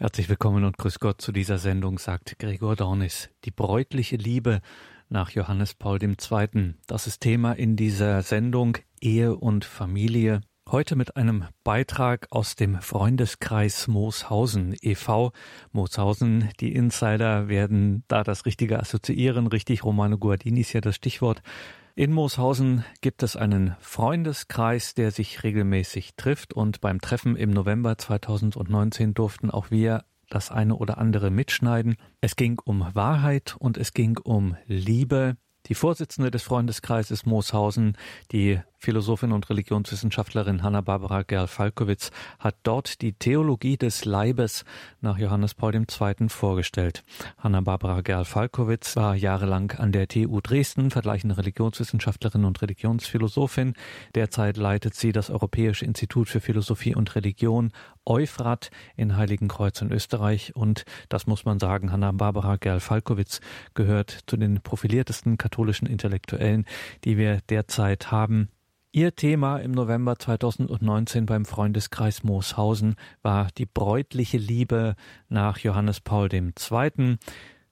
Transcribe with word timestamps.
Herzlich 0.00 0.28
willkommen 0.28 0.62
und 0.62 0.78
grüß 0.78 1.00
Gott 1.00 1.20
zu 1.20 1.32
dieser 1.32 1.58
Sendung, 1.58 1.98
sagt 1.98 2.38
Gregor 2.38 2.76
Dornis. 2.76 3.30
Die 3.44 3.50
bräutliche 3.50 4.14
Liebe 4.14 4.60
nach 5.08 5.30
Johannes 5.30 5.74
Paul 5.74 6.00
II. 6.00 6.74
Das 6.86 7.08
ist 7.08 7.20
Thema 7.20 7.54
in 7.54 7.74
dieser 7.74 8.22
Sendung 8.22 8.78
Ehe 9.00 9.34
und 9.34 9.64
Familie. 9.64 10.40
Heute 10.70 10.94
mit 10.94 11.16
einem 11.16 11.46
Beitrag 11.64 12.28
aus 12.30 12.54
dem 12.54 12.80
Freundeskreis 12.80 13.88
Mooshausen 13.88 14.76
e.V. 14.80 15.32
Mooshausen, 15.72 16.48
die 16.60 16.76
Insider 16.76 17.48
werden 17.48 18.04
da 18.06 18.22
das 18.22 18.46
Richtige 18.46 18.78
assoziieren, 18.78 19.48
richtig, 19.48 19.82
Romano 19.82 20.16
Guardini 20.16 20.60
ist 20.60 20.74
ja 20.74 20.80
das 20.80 20.94
Stichwort. 20.94 21.42
In 21.98 22.12
Mooshausen 22.12 22.84
gibt 23.00 23.24
es 23.24 23.34
einen 23.34 23.74
Freundeskreis, 23.80 24.94
der 24.94 25.10
sich 25.10 25.42
regelmäßig 25.42 26.14
trifft 26.14 26.54
und 26.54 26.80
beim 26.80 27.00
Treffen 27.00 27.34
im 27.34 27.50
November 27.50 27.98
2019 27.98 29.14
durften 29.14 29.50
auch 29.50 29.72
wir 29.72 30.04
das 30.30 30.52
eine 30.52 30.76
oder 30.76 30.98
andere 30.98 31.30
mitschneiden. 31.30 31.96
Es 32.20 32.36
ging 32.36 32.60
um 32.64 32.86
Wahrheit 32.94 33.56
und 33.58 33.76
es 33.78 33.94
ging 33.94 34.16
um 34.16 34.56
Liebe. 34.66 35.38
Die 35.66 35.74
Vorsitzende 35.74 36.30
des 36.30 36.44
Freundeskreises 36.44 37.26
Mooshausen, 37.26 37.96
die 38.30 38.60
Philosophin 38.80 39.32
und 39.32 39.50
Religionswissenschaftlerin 39.50 40.62
Hanna-Barbara 40.62 41.22
Gerl-Falkowitz 41.22 42.12
hat 42.38 42.54
dort 42.62 43.02
die 43.02 43.12
Theologie 43.12 43.76
des 43.76 44.04
Leibes 44.04 44.64
nach 45.00 45.18
Johannes 45.18 45.54
Paul 45.54 45.74
II. 45.74 46.28
vorgestellt. 46.28 47.04
Hanna-Barbara 47.38 48.02
Gerl-Falkowitz 48.02 48.94
war 48.94 49.16
jahrelang 49.16 49.72
an 49.72 49.90
der 49.90 50.06
TU 50.06 50.40
Dresden, 50.40 50.92
vergleichende 50.92 51.36
Religionswissenschaftlerin 51.36 52.44
und 52.44 52.62
Religionsphilosophin. 52.62 53.74
Derzeit 54.14 54.56
leitet 54.56 54.94
sie 54.94 55.10
das 55.10 55.28
Europäische 55.28 55.84
Institut 55.84 56.28
für 56.28 56.40
Philosophie 56.40 56.94
und 56.94 57.16
Religion 57.16 57.72
Euphrat 58.06 58.70
in 58.96 59.16
Heiligenkreuz 59.16 59.82
in 59.82 59.90
Österreich 59.90 60.54
und 60.54 60.84
das 61.08 61.26
muss 61.26 61.44
man 61.44 61.58
sagen, 61.58 61.90
Hanna-Barbara 61.90 62.56
Gerl-Falkowitz 62.56 63.40
gehört 63.74 64.20
zu 64.26 64.36
den 64.36 64.60
profiliertesten 64.62 65.36
katholischen 65.36 65.88
Intellektuellen, 65.88 66.64
die 67.04 67.18
wir 67.18 67.40
derzeit 67.48 68.12
haben. 68.12 68.50
Ihr 68.90 69.14
Thema 69.14 69.58
im 69.58 69.72
November 69.72 70.18
2019 70.18 71.26
beim 71.26 71.44
Freundeskreis 71.44 72.24
Mooshausen 72.24 72.94
war 73.20 73.48
die 73.58 73.66
bräutliche 73.66 74.38
Liebe 74.38 74.94
nach 75.28 75.58
Johannes 75.58 76.00
Paul 76.00 76.32
II. 76.32 77.18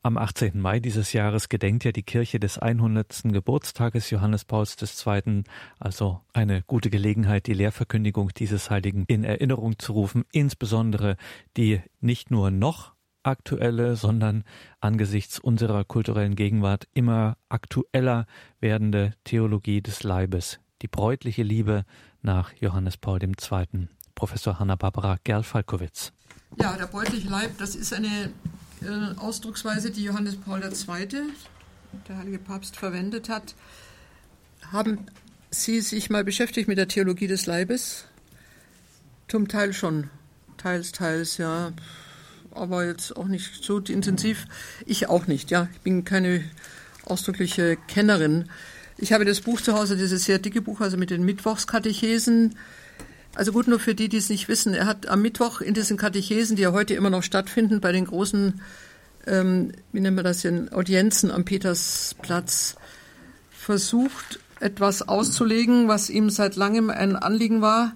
Am 0.03 0.19
18. 0.19 0.61
Mai 0.61 0.78
dieses 0.78 1.14
Jahres 1.14 1.48
gedenkt 1.48 1.84
ja 1.84 1.92
die 1.92 2.03
Kirche 2.03 2.39
des 2.39 2.59
100. 2.59 3.22
Geburtstages 3.33 4.11
Johannes 4.11 4.44
Pauls 4.44 4.77
II. 5.06 5.44
Also 5.78 6.20
eine 6.34 6.62
gute 6.67 6.91
Gelegenheit, 6.91 7.47
die 7.47 7.55
Lehrverkündigung 7.55 8.34
dieses 8.37 8.69
Heiligen 8.69 9.06
in 9.09 9.25
Erinnerung 9.25 9.78
zu 9.78 9.94
rufen, 9.94 10.25
insbesondere 10.33 11.17
die 11.56 11.81
nicht 11.98 12.31
nur 12.31 12.50
noch 12.50 12.92
aktuelle, 13.22 13.97
sondern 13.97 14.44
angesichts 14.81 15.39
unserer 15.39 15.83
kulturellen 15.84 16.37
Gegenwart 16.37 16.87
immer 16.92 17.39
aktueller 17.48 18.27
werdende 18.61 19.14
Theologie 19.25 19.81
des 19.81 20.03
Leibes 20.03 20.61
die 20.82 20.88
bräutliche 20.88 21.42
Liebe 21.42 21.84
nach 22.22 22.52
Johannes 22.60 22.96
Paul 22.96 23.22
II. 23.22 23.88
Professor 24.14 24.58
Hanna-Barbara 24.58 25.19
Gerl-Falkowitz. 25.24 26.12
Ja, 26.60 26.77
der 26.77 26.86
bräutliche 26.86 27.28
Leib, 27.28 27.58
das 27.58 27.74
ist 27.74 27.92
eine 27.92 28.30
äh, 28.82 29.19
Ausdrucksweise, 29.19 29.91
die 29.91 30.04
Johannes 30.04 30.36
Paul 30.36 30.62
II., 30.62 31.08
der 32.08 32.19
heilige 32.19 32.38
Papst, 32.38 32.77
verwendet 32.77 33.28
hat. 33.28 33.54
Haben 34.72 35.06
Sie 35.50 35.80
sich 35.80 36.10
mal 36.10 36.24
beschäftigt 36.24 36.69
mit 36.69 36.78
der 36.78 36.88
Theologie 36.88 37.27
des 37.27 37.47
Leibes? 37.47 38.06
Zum 39.28 39.48
Teil 39.48 39.72
schon, 39.72 40.10
teils, 40.56 40.92
teils, 40.92 41.36
ja, 41.36 41.72
aber 42.52 42.86
jetzt 42.86 43.16
auch 43.16 43.27
nicht 43.27 43.62
so 43.62 43.78
intensiv. 43.78 44.47
Ich 44.86 45.08
auch 45.08 45.27
nicht, 45.27 45.50
ja. 45.50 45.69
Ich 45.72 45.80
bin 45.80 46.04
keine 46.04 46.44
ausdrückliche 47.04 47.77
Kennerin 47.88 48.48
ich 48.98 49.12
habe 49.12 49.25
das 49.25 49.41
Buch 49.41 49.61
zu 49.61 49.75
Hause, 49.75 49.97
dieses 49.97 50.25
sehr 50.25 50.38
dicke 50.38 50.62
Buch, 50.62 50.81
also 50.81 50.97
mit 50.97 51.10
den 51.10 51.25
Mittwochskatechesen. 51.25 52.56
Also 53.34 53.53
gut, 53.53 53.69
nur 53.69 53.78
für 53.78 53.94
die, 53.94 54.09
die 54.09 54.16
es 54.16 54.31
nicht 54.31 54.48
wissen. 54.48 54.72
Er 54.72 54.87
hat 54.87 55.09
am 55.09 55.21
Mittwoch 55.21 55.60
in 55.60 55.75
diesen 55.75 55.98
Katechesen, 55.98 56.56
die 56.56 56.62
ja 56.62 56.72
heute 56.72 56.94
immer 56.94 57.10
noch 57.10 57.22
stattfinden, 57.22 57.81
bei 57.81 57.93
den 57.93 58.06
großen, 58.06 58.60
ähm, 59.26 59.72
wie 59.93 60.00
nennen 60.00 60.16
wir 60.16 60.22
das 60.22 60.41
denn, 60.41 60.72
Audienzen 60.72 61.31
am 61.31 61.44
Petersplatz, 61.44 62.76
versucht, 63.50 64.41
etwas 64.60 65.06
auszulegen, 65.06 65.88
was 65.88 66.09
ihm 66.09 66.31
seit 66.31 66.56
langem 66.56 66.88
ein 66.88 67.16
Anliegen 67.16 67.60
war. 67.60 67.94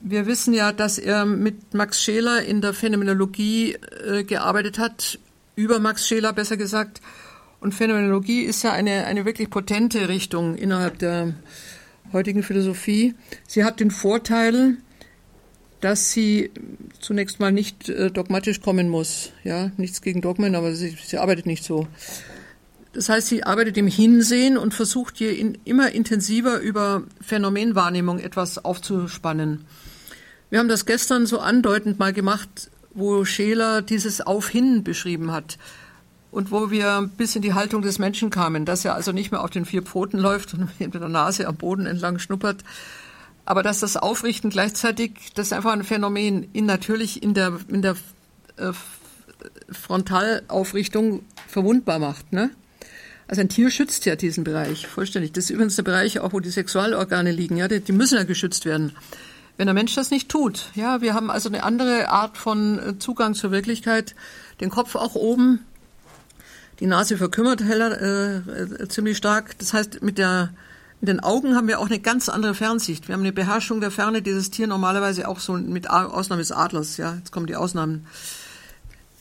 Wir 0.00 0.26
wissen 0.26 0.52
ja, 0.52 0.72
dass 0.72 0.98
er 0.98 1.24
mit 1.24 1.72
Max 1.72 2.02
Scheler 2.02 2.42
in 2.42 2.60
der 2.60 2.74
Phänomenologie 2.74 3.74
äh, 3.74 4.24
gearbeitet 4.24 4.78
hat, 4.78 5.20
über 5.54 5.78
Max 5.78 6.08
Scheler 6.08 6.32
besser 6.32 6.56
gesagt, 6.56 7.00
und 7.64 7.74
Phänomenologie 7.74 8.42
ist 8.42 8.62
ja 8.62 8.72
eine, 8.72 9.06
eine 9.06 9.24
wirklich 9.24 9.48
potente 9.48 10.10
Richtung 10.10 10.54
innerhalb 10.54 10.98
der 10.98 11.32
heutigen 12.12 12.42
Philosophie. 12.42 13.14
Sie 13.48 13.64
hat 13.64 13.80
den 13.80 13.90
Vorteil, 13.90 14.76
dass 15.80 16.12
sie 16.12 16.50
zunächst 17.00 17.40
mal 17.40 17.52
nicht 17.52 17.88
äh, 17.88 18.10
dogmatisch 18.10 18.60
kommen 18.60 18.90
muss. 18.90 19.32
Ja, 19.44 19.70
nichts 19.78 20.02
gegen 20.02 20.20
Dogmen, 20.20 20.54
aber 20.54 20.74
sie, 20.74 20.94
sie 21.02 21.16
arbeitet 21.16 21.46
nicht 21.46 21.64
so. 21.64 21.88
Das 22.92 23.08
heißt, 23.08 23.28
sie 23.28 23.44
arbeitet 23.44 23.78
im 23.78 23.88
Hinsehen 23.88 24.58
und 24.58 24.74
versucht 24.74 25.16
hier 25.16 25.34
in, 25.34 25.56
immer 25.64 25.90
intensiver 25.92 26.60
über 26.60 27.04
Phänomenwahrnehmung 27.22 28.18
etwas 28.18 28.62
aufzuspannen. 28.62 29.64
Wir 30.50 30.58
haben 30.58 30.68
das 30.68 30.84
gestern 30.84 31.24
so 31.24 31.38
andeutend 31.38 31.98
mal 31.98 32.12
gemacht, 32.12 32.70
wo 32.92 33.24
Scheler 33.24 33.80
dieses 33.80 34.20
Auf-Hin 34.20 34.84
beschrieben 34.84 35.32
hat 35.32 35.56
und 36.34 36.50
wo 36.50 36.70
wir 36.70 37.08
bis 37.16 37.36
in 37.36 37.42
die 37.42 37.54
Haltung 37.54 37.80
des 37.80 38.00
Menschen 38.00 38.28
kamen, 38.28 38.64
dass 38.64 38.84
er 38.84 38.96
also 38.96 39.12
nicht 39.12 39.30
mehr 39.30 39.42
auf 39.42 39.50
den 39.50 39.64
vier 39.64 39.82
Pfoten 39.82 40.18
läuft 40.18 40.52
und 40.54 40.80
mit 40.80 40.92
der 40.92 41.08
Nase 41.08 41.46
am 41.46 41.56
Boden 41.56 41.86
entlang 41.86 42.18
schnuppert, 42.18 42.64
aber 43.44 43.62
dass 43.62 43.80
das 43.80 43.96
Aufrichten 43.96 44.50
gleichzeitig, 44.50 45.32
das 45.34 45.46
ist 45.46 45.52
einfach 45.52 45.72
ein 45.72 45.84
Phänomen, 45.84 46.48
ihn 46.52 46.66
natürlich 46.66 47.22
in 47.22 47.34
der, 47.34 47.58
in 47.68 47.82
der 47.82 47.94
äh, 48.56 48.72
Frontalaufrichtung 49.70 51.24
verwundbar 51.46 52.00
macht. 52.00 52.32
Ne? 52.32 52.50
Also 53.28 53.42
ein 53.42 53.48
Tier 53.48 53.70
schützt 53.70 54.04
ja 54.06 54.16
diesen 54.16 54.42
Bereich 54.42 54.86
vollständig. 54.86 55.32
Das 55.32 55.44
ist 55.44 55.50
übrigens 55.50 55.76
der 55.76 55.82
Bereich 55.84 56.18
auch, 56.18 56.32
wo 56.32 56.40
die 56.40 56.50
Sexualorgane 56.50 57.30
liegen. 57.30 57.58
Ja, 57.58 57.68
die, 57.68 57.80
die 57.80 57.92
müssen 57.92 58.16
ja 58.16 58.24
geschützt 58.24 58.64
werden. 58.64 58.92
Wenn 59.56 59.66
der 59.66 59.74
Mensch 59.74 59.94
das 59.94 60.10
nicht 60.10 60.30
tut, 60.30 60.70
ja, 60.74 61.00
wir 61.00 61.14
haben 61.14 61.30
also 61.30 61.48
eine 61.48 61.62
andere 61.62 62.08
Art 62.08 62.38
von 62.38 62.78
äh, 62.78 62.98
Zugang 62.98 63.34
zur 63.34 63.52
Wirklichkeit, 63.52 64.16
den 64.60 64.70
Kopf 64.70 64.96
auch 64.96 65.14
oben, 65.14 65.60
die 66.80 66.86
Nase 66.86 67.16
verkümmert 67.16 67.62
heller, 67.62 68.00
äh, 68.00 68.36
äh, 68.36 68.88
ziemlich 68.88 69.16
stark. 69.16 69.58
Das 69.58 69.72
heißt, 69.72 70.02
mit, 70.02 70.18
der, 70.18 70.50
mit 71.00 71.08
den 71.08 71.20
Augen 71.20 71.54
haben 71.54 71.68
wir 71.68 71.78
auch 71.78 71.86
eine 71.86 72.00
ganz 72.00 72.28
andere 72.28 72.54
Fernsicht. 72.54 73.08
Wir 73.08 73.14
haben 73.14 73.22
eine 73.22 73.32
Beherrschung 73.32 73.80
der 73.80 73.90
Ferne, 73.90 74.22
dieses 74.22 74.50
Tier 74.50 74.66
normalerweise 74.66 75.28
auch 75.28 75.40
so 75.40 75.52
mit 75.54 75.88
Ausnahme 75.88 76.42
des 76.42 76.52
Adlers. 76.52 76.96
Ja, 76.96 77.14
jetzt 77.14 77.30
kommen 77.30 77.46
die 77.46 77.56
Ausnahmen. 77.56 78.06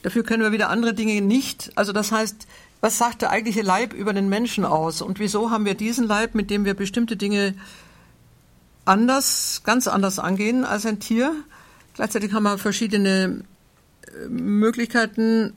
Dafür 0.01 0.23
können 0.23 0.43
wir 0.43 0.51
wieder 0.51 0.69
andere 0.69 0.93
Dinge 0.93 1.21
nicht. 1.21 1.71
Also 1.75 1.93
das 1.93 2.11
heißt, 2.11 2.47
was 2.81 2.97
sagt 2.97 3.21
der 3.21 3.29
eigentliche 3.29 3.61
Leib 3.61 3.93
über 3.93 4.11
den 4.11 4.27
Menschen 4.27 4.65
aus? 4.65 5.01
Und 5.01 5.19
wieso 5.19 5.51
haben 5.51 5.63
wir 5.63 5.75
diesen 5.75 6.07
Leib, 6.07 6.35
mit 6.35 6.49
dem 6.49 6.65
wir 6.65 6.73
bestimmte 6.73 7.15
Dinge 7.15 7.53
anders, 8.83 9.61
ganz 9.63 9.87
anders 9.87 10.19
angehen 10.19 10.65
als 10.65 10.85
ein 10.85 10.99
Tier? 10.99 11.33
Gleichzeitig 11.93 12.33
haben 12.33 12.43
wir 12.43 12.57
verschiedene 12.57 13.43
äh, 14.07 14.27
Möglichkeiten, 14.27 15.53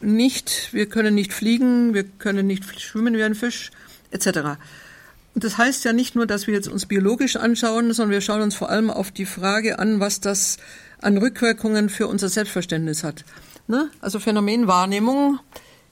nicht, 0.00 0.72
wir 0.72 0.86
können 0.86 1.14
nicht 1.14 1.32
fliegen, 1.32 1.94
wir 1.94 2.04
können 2.04 2.46
nicht 2.46 2.80
schwimmen 2.80 3.14
wie 3.14 3.22
ein 3.22 3.34
Fisch, 3.34 3.70
etc. 4.10 4.58
Und 5.34 5.44
das 5.44 5.58
heißt 5.58 5.84
ja 5.84 5.92
nicht 5.92 6.14
nur, 6.14 6.26
dass 6.26 6.46
wir 6.46 6.54
jetzt 6.54 6.68
uns 6.68 6.86
biologisch 6.86 7.36
anschauen, 7.36 7.92
sondern 7.92 8.12
wir 8.12 8.20
schauen 8.20 8.42
uns 8.42 8.54
vor 8.54 8.70
allem 8.70 8.90
auf 8.90 9.10
die 9.10 9.26
Frage 9.26 9.78
an, 9.78 10.00
was 10.00 10.20
das 10.20 10.58
an 11.00 11.18
Rückwirkungen 11.18 11.88
für 11.88 12.08
unser 12.08 12.28
Selbstverständnis 12.28 13.04
hat. 13.04 13.24
Ne? 13.68 13.90
Also 14.00 14.18
Phänomenwahrnehmung 14.18 15.40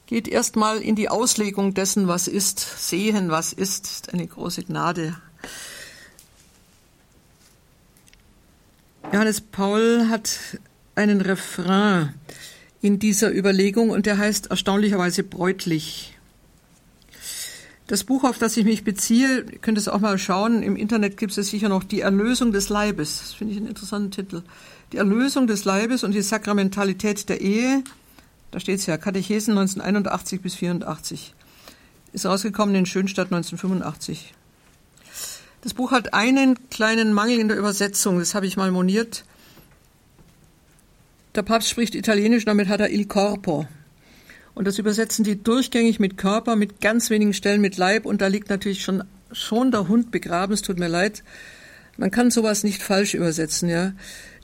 geht 0.07 0.29
erstmal 0.29 0.81
in 0.81 0.97
die 0.97 1.09
Auslegung 1.09 1.75
dessen, 1.75 2.09
was 2.09 2.29
ist. 2.29 2.89
Sehen, 2.89 3.31
was 3.31 3.53
ist, 3.53 3.87
ist 3.87 4.15
eine 4.15 4.27
große 4.27 4.65
Gnade. 4.65 5.17
Johannes 9.13 9.41
Paul 9.41 10.09
hat 10.09 10.39
einen 10.95 11.21
Refrain 11.21 12.15
in 12.85 12.99
dieser 12.99 13.35
Überlegung 13.35 13.89
und 13.89 14.05
der 14.05 14.19
heißt 14.19 14.49
erstaunlicherweise 14.49 15.23
bräutlich. 15.23 16.19
Das 17.87 18.05
Buch, 18.05 18.25
auf 18.25 18.37
das 18.37 18.59
ich 18.59 18.67
mich 18.67 18.85
beziehe, 18.85 19.47
ihr 19.51 19.59
könnt 19.61 19.79
es 19.79 19.89
auch 19.89 20.01
mal 20.01 20.19
schauen, 20.19 20.63
im 20.63 20.77
Internet 20.77 21.17
gibt 21.17 21.37
es 21.37 21.49
sicher 21.49 21.71
noch 21.71 21.83
Die 21.83 22.03
Erlösung 22.03 22.53
des 22.53 22.69
Leibes. 22.69 23.21
Das 23.21 23.33
finde 23.33 23.55
ich 23.55 23.59
einen 23.59 23.69
interessanten 23.69 24.11
Titel. 24.11 24.43
Die 24.93 24.99
Erlösung 24.99 25.47
des 25.47 25.65
Leibes 25.65 26.05
und 26.05 26.13
die 26.13 26.21
Sakramentalität 26.21 27.27
der 27.31 27.41
Ehe. 27.41 27.83
Da 28.51 28.61
steht 28.61 28.81
es 28.81 28.87
ja, 28.87 28.99
Katechesen 28.99 29.53
1981 29.57 30.43
bis 30.43 30.55
84. 30.55 31.33
Ist 32.13 32.27
rausgekommen 32.27 32.75
in 32.75 32.85
Schönstadt 32.85 33.33
1985. 33.33 34.35
Das 35.63 35.73
Buch 35.73 35.91
hat 35.91 36.13
einen 36.13 36.69
kleinen 36.69 37.15
Mangel 37.15 37.39
in 37.39 37.49
der 37.49 37.57
Übersetzung, 37.57 38.19
das 38.19 38.35
habe 38.35 38.47
ich 38.47 38.59
mal 38.59 38.71
moniert. 38.71 39.25
Der 41.35 41.43
Papst 41.43 41.69
spricht 41.69 41.97
Italienisch, 41.97 42.45
damit 42.45 42.69
hat 42.69 42.81
er 42.81 42.91
il 42.91 43.07
corpo. 43.07 43.67
Und 44.55 44.69
das 44.69 44.79
übersetzen 44.79 45.25
die 45.25 45.43
durchgängig 45.43 45.99
mit 45.99 46.17
Körper, 46.17 46.55
mit 46.55 46.81
ganz 46.81 47.11
wenigen 47.11 47.35
Stellen 47.35 47.61
mit 47.61 47.77
Leib. 47.77 48.07
Und 48.07 48.21
da 48.21 48.29
liegt 48.29 48.51
natürlich 48.51 48.85
schon, 48.85 49.03
schon 49.33 49.73
der 49.73 49.89
Hund 49.89 50.13
begraben. 50.13 50.55
Es 50.55 50.63
tut 50.63 50.79
mir 50.79 50.87
leid. 50.87 51.25
Man 51.97 52.13
kann 52.13 52.31
sowas 52.31 52.63
nicht 52.63 52.83
falsch 52.83 53.15
übersetzen, 53.15 53.69
ja. 53.69 53.93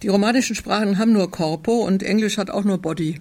Die 0.03 0.09
romanischen 0.09 0.57
Sprachen 0.57 0.99
haben 0.99 1.13
nur 1.13 1.31
Corpo 1.31 1.85
und 1.85 2.03
Englisch 2.03 2.39
hat 2.39 2.51
auch 2.51 2.65
nur 2.65 2.79
Body. 2.79 3.21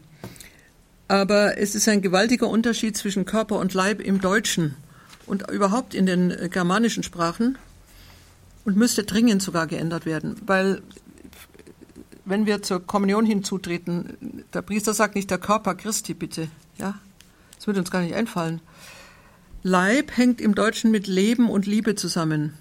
Aber 1.07 1.57
es 1.57 1.75
ist 1.75 1.88
ein 1.89 2.01
gewaltiger 2.01 2.48
Unterschied 2.48 2.98
zwischen 2.98 3.25
Körper 3.25 3.57
und 3.57 3.74
Leib 3.74 4.01
im 4.01 4.21
Deutschen 4.21 4.75
und 5.25 5.50
überhaupt 5.51 5.94
in 5.94 6.06
den 6.06 6.31
äh, 6.31 6.50
germanischen 6.50 7.04
Sprachen 7.04 7.57
und 8.66 8.77
müsste 8.77 9.04
dringend 9.04 9.42
sogar 9.42 9.68
geändert 9.68 10.06
werden, 10.06 10.36
weil 10.45 10.81
wenn 12.30 12.46
wir 12.46 12.62
zur 12.62 12.86
Kommunion 12.86 13.26
hinzutreten, 13.26 14.46
der 14.54 14.62
Priester 14.62 14.94
sagt 14.94 15.16
nicht 15.16 15.30
der 15.30 15.38
Körper 15.38 15.76
Christi, 15.76 16.14
bitte, 16.14 16.48
ja, 16.78 16.96
das 17.56 17.68
würde 17.68 17.80
uns 17.80 17.92
gar 17.92 18.02
nicht 18.02 18.16
einfallen. 18.16 18.62
Leib 19.64 20.16
hängt 20.16 20.40
im 20.40 20.56
Deutschen 20.56 20.92
mit 20.92 21.08
Leben 21.08 21.50
und 21.50 21.66
Liebe 21.66 21.96
zusammen. 21.96 22.54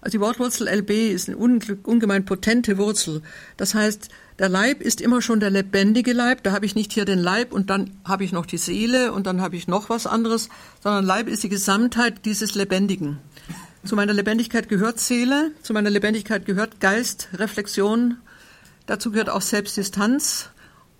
Also 0.00 0.18
die 0.18 0.20
Wortwurzel 0.20 0.68
LB 0.68 0.90
ist 0.90 1.28
eine 1.28 1.36
ungemein 1.36 2.24
potente 2.24 2.78
Wurzel. 2.78 3.22
Das 3.56 3.74
heißt, 3.74 4.10
der 4.38 4.48
Leib 4.48 4.80
ist 4.80 5.00
immer 5.00 5.20
schon 5.20 5.40
der 5.40 5.50
lebendige 5.50 6.12
Leib. 6.12 6.44
Da 6.44 6.52
habe 6.52 6.66
ich 6.66 6.76
nicht 6.76 6.92
hier 6.92 7.04
den 7.04 7.18
Leib 7.18 7.52
und 7.52 7.70
dann 7.70 7.90
habe 8.04 8.22
ich 8.22 8.30
noch 8.30 8.46
die 8.46 8.58
Seele 8.58 9.12
und 9.12 9.26
dann 9.26 9.40
habe 9.40 9.56
ich 9.56 9.66
noch 9.66 9.90
was 9.90 10.06
anderes, 10.06 10.48
sondern 10.80 11.04
Leib 11.04 11.28
ist 11.28 11.42
die 11.42 11.48
Gesamtheit 11.48 12.24
dieses 12.24 12.54
Lebendigen. 12.54 13.18
Zu 13.84 13.96
meiner 13.96 14.12
Lebendigkeit 14.12 14.68
gehört 14.68 15.00
Seele, 15.00 15.50
zu 15.62 15.72
meiner 15.72 15.90
Lebendigkeit 15.90 16.46
gehört 16.46 16.80
Geist, 16.80 17.28
Reflexion, 17.34 18.18
dazu 18.88 19.12
gehört 19.12 19.30
auch 19.30 19.42
Selbstdistanz, 19.42 20.50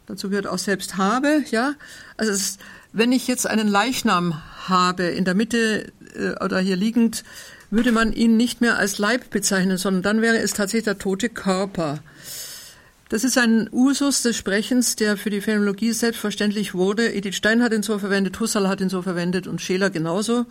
dazu 0.06 0.31
gehört 0.31 0.46
auch 0.46 0.58
Selbsthabe, 0.58 1.43
ja. 1.50 1.75
Also 2.17 2.31
ist, 2.31 2.61
wenn 2.93 3.11
ich 3.11 3.26
jetzt 3.26 3.46
einen 3.46 3.67
Leichnam 3.67 4.40
habe 4.69 5.05
in 5.05 5.25
der 5.25 5.35
Mitte 5.35 5.93
äh, 6.14 6.44
oder 6.44 6.61
hier 6.61 6.76
liegend, 6.76 7.25
würde 7.70 7.93
man 7.93 8.12
ihn 8.12 8.37
nicht 8.37 8.61
mehr 8.61 8.79
als 8.79 8.99
Leib 8.99 9.31
bezeichnen, 9.31 9.76
sondern 9.76 10.02
dann 10.02 10.23
wäre 10.23 10.38
es 10.38 10.52
tatsächlich 10.52 10.85
der 10.85 10.99
tote 10.99 11.29
Körper. 11.29 11.99
Das 13.11 13.25
ist 13.25 13.38
ein 13.38 13.69
Usus 13.73 14.23
des 14.23 14.37
Sprechens, 14.37 14.96
der 14.96 15.17
für 15.17 15.31
die 15.31 15.41
Phänomenologie 15.41 15.93
selbstverständlich 15.93 16.75
wurde. 16.75 17.12
Edith 17.12 17.37
Stein 17.37 17.62
hat 17.62 17.73
ihn 17.73 17.82
so 17.82 17.99
verwendet, 17.99 18.38
Husserl 18.38 18.69
hat 18.69 18.81
ihn 18.81 18.91
so 18.91 19.00
verwendet 19.00 19.46
und 19.46 19.62
Scheler 19.62 19.88
genauso. 19.88 20.44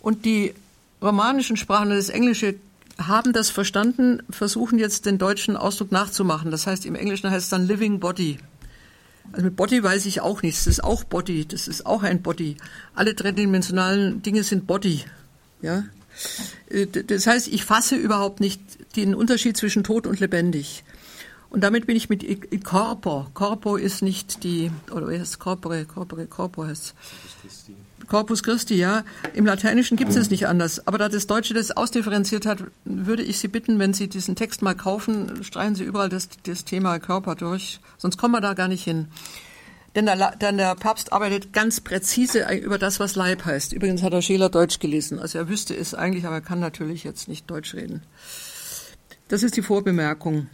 Und 0.00 0.24
die 0.24 0.54
romanischen 1.02 1.58
Sprachen 1.58 1.90
das 1.90 2.08
Englische 2.08 2.54
haben 2.98 3.32
das 3.32 3.50
verstanden, 3.50 4.22
versuchen 4.30 4.78
jetzt 4.78 5.06
den 5.06 5.18
deutschen 5.18 5.56
Ausdruck 5.56 5.92
nachzumachen. 5.92 6.50
Das 6.50 6.66
heißt, 6.66 6.86
im 6.86 6.94
Englischen 6.94 7.30
heißt 7.30 7.44
es 7.44 7.50
dann 7.50 7.66
Living 7.66 8.00
Body. 8.00 8.38
Also 9.32 9.44
mit 9.44 9.56
Body 9.56 9.82
weiß 9.82 10.06
ich 10.06 10.20
auch 10.20 10.42
nichts. 10.42 10.64
Das 10.64 10.74
ist 10.74 10.84
auch 10.84 11.04
Body. 11.04 11.46
Das 11.46 11.68
ist 11.68 11.84
auch 11.84 12.02
ein 12.02 12.22
Body. 12.22 12.56
Alle 12.94 13.14
dreidimensionalen 13.14 14.22
Dinge 14.22 14.42
sind 14.42 14.66
Body. 14.66 15.04
Ja. 15.62 15.84
Äh, 16.68 16.86
das 16.86 17.26
heißt, 17.26 17.48
ich 17.48 17.64
fasse 17.64 17.96
überhaupt 17.96 18.40
nicht 18.40 18.60
den 18.96 19.14
Unterschied 19.14 19.56
zwischen 19.56 19.84
tot 19.84 20.06
und 20.06 20.20
lebendig. 20.20 20.84
Und 21.50 21.62
damit 21.62 21.86
bin 21.86 21.96
ich 21.96 22.08
mit 22.08 22.64
Corpo. 22.64 23.26
Corpo 23.34 23.76
ist 23.76 24.02
nicht 24.02 24.42
die, 24.42 24.70
oder 24.90 25.08
wie 25.08 25.18
heißt 25.18 25.32
es? 25.32 25.38
Corpore, 25.38 25.84
Corpore, 25.84 26.26
Corpo 26.26 26.64
heißt 26.64 26.94
Corpus 28.08 28.42
Christi, 28.42 28.74
ja. 28.74 29.04
Im 29.34 29.46
Lateinischen 29.46 29.96
gibt 29.96 30.10
es 30.10 30.16
es 30.16 30.30
nicht 30.30 30.46
anders. 30.46 30.86
Aber 30.86 30.98
da 30.98 31.08
das 31.08 31.26
Deutsche 31.26 31.54
das 31.54 31.70
ausdifferenziert 31.70 32.46
hat, 32.46 32.62
würde 32.84 33.22
ich 33.22 33.38
Sie 33.38 33.48
bitten, 33.48 33.78
wenn 33.78 33.94
Sie 33.94 34.08
diesen 34.08 34.36
Text 34.36 34.62
mal 34.62 34.74
kaufen, 34.74 35.42
streichen 35.42 35.74
Sie 35.74 35.84
überall 35.84 36.08
das, 36.08 36.28
das 36.44 36.64
Thema 36.64 36.98
Körper 36.98 37.34
durch. 37.34 37.80
Sonst 37.98 38.16
kommen 38.16 38.34
wir 38.34 38.40
da 38.40 38.54
gar 38.54 38.68
nicht 38.68 38.84
hin. 38.84 39.08
Denn 39.96 40.06
der, 40.06 40.36
denn 40.36 40.58
der 40.58 40.74
Papst 40.74 41.12
arbeitet 41.12 41.54
ganz 41.54 41.80
präzise 41.80 42.46
über 42.52 42.78
das, 42.78 43.00
was 43.00 43.16
Leib 43.16 43.46
heißt. 43.46 43.72
Übrigens 43.72 44.02
hat 44.02 44.12
er 44.12 44.20
Scheler 44.20 44.50
Deutsch 44.50 44.78
gelesen. 44.78 45.18
Also 45.18 45.38
er 45.38 45.48
wüsste 45.48 45.74
es 45.74 45.94
eigentlich, 45.94 46.26
aber 46.26 46.36
er 46.36 46.42
kann 46.42 46.60
natürlich 46.60 47.02
jetzt 47.02 47.28
nicht 47.28 47.50
Deutsch 47.50 47.74
reden. 47.74 48.02
Das 49.28 49.42
ist 49.42 49.56
die 49.56 49.62
Vorbemerkung. 49.62 50.48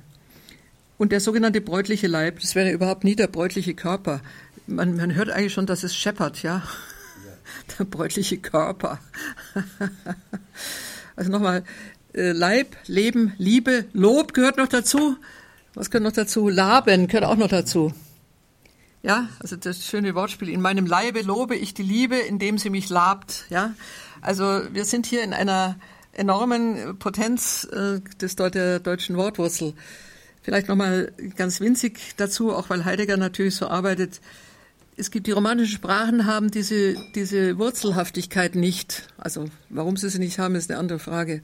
Und 0.97 1.11
der 1.11 1.19
sogenannte 1.19 1.61
bräutliche 1.61 2.07
Leib, 2.07 2.39
das 2.39 2.55
wäre 2.55 2.71
überhaupt 2.71 3.03
nie 3.03 3.17
der 3.17 3.27
bräutliche 3.27 3.75
Körper. 3.75 4.21
Man, 4.69 4.97
man 4.97 5.13
hört 5.15 5.31
eigentlich 5.31 5.53
schon, 5.53 5.67
dass 5.67 5.83
es 5.83 5.97
scheppert, 5.97 6.45
ja. 6.45 6.63
Der 7.79 7.85
bräutliche 7.85 8.39
Körper. 8.39 8.99
also 11.17 11.31
nochmal, 11.31 11.65
äh, 12.15 12.33
Leib, 12.33 12.77
Leben, 12.87 13.33
Liebe, 13.39 13.87
Lob 13.93 14.35
gehört 14.35 14.59
noch 14.59 14.69
dazu. 14.69 15.17
Was 15.75 15.91
gehört 15.91 16.05
noch 16.05 16.13
dazu? 16.13 16.49
Laben 16.49 17.07
gehört 17.07 17.25
auch 17.25 17.37
noch 17.37 17.49
dazu. 17.49 17.93
Ja, 19.03 19.29
also 19.41 19.57
das 19.57 19.85
schöne 19.85 20.15
Wortspiel. 20.15 20.49
In 20.49 20.61
meinem 20.61 20.87
Leibe 20.87 21.23
lobe 21.23 21.57
ich 21.57 21.75
die 21.75 21.83
Liebe, 21.83 22.17
indem 22.17 22.59
sie 22.59 22.71
mich 22.71 22.89
labt. 22.89 23.47
Ja, 23.51 23.75
also 24.21 24.63
wir 24.73 24.85
sind 24.85 25.07
hier 25.07 25.25
in 25.25 25.33
einer 25.33 25.77
enormen 26.13 26.99
Potenz 26.99 27.65
äh, 27.65 28.01
des 28.21 28.37
der 28.37 28.79
deutschen 28.79 29.17
Wortwurzel. 29.17 29.75
Vielleicht 30.43 30.69
nochmal 30.69 31.13
ganz 31.37 31.61
winzig 31.61 32.15
dazu, 32.17 32.55
auch 32.55 32.69
weil 32.69 32.85
Heidegger 32.85 33.17
natürlich 33.17 33.57
so 33.57 33.69
arbeitet. 33.69 34.21
Es 34.95 35.11
gibt 35.11 35.27
die 35.27 35.33
romanischen 35.33 35.75
Sprachen 35.75 36.27
haben 36.27 36.51
diese, 36.51 36.95
diese 37.15 37.59
Wurzelhaftigkeit 37.59 38.55
nicht. 38.55 39.09
Also 39.17 39.47
warum 39.71 39.97
sie 39.97 40.11
sie 40.11 40.19
nicht 40.19 40.39
haben, 40.39 40.55
ist 40.55 40.71
eine 40.71 40.79
andere 40.79 40.99
Frage. 40.99 41.43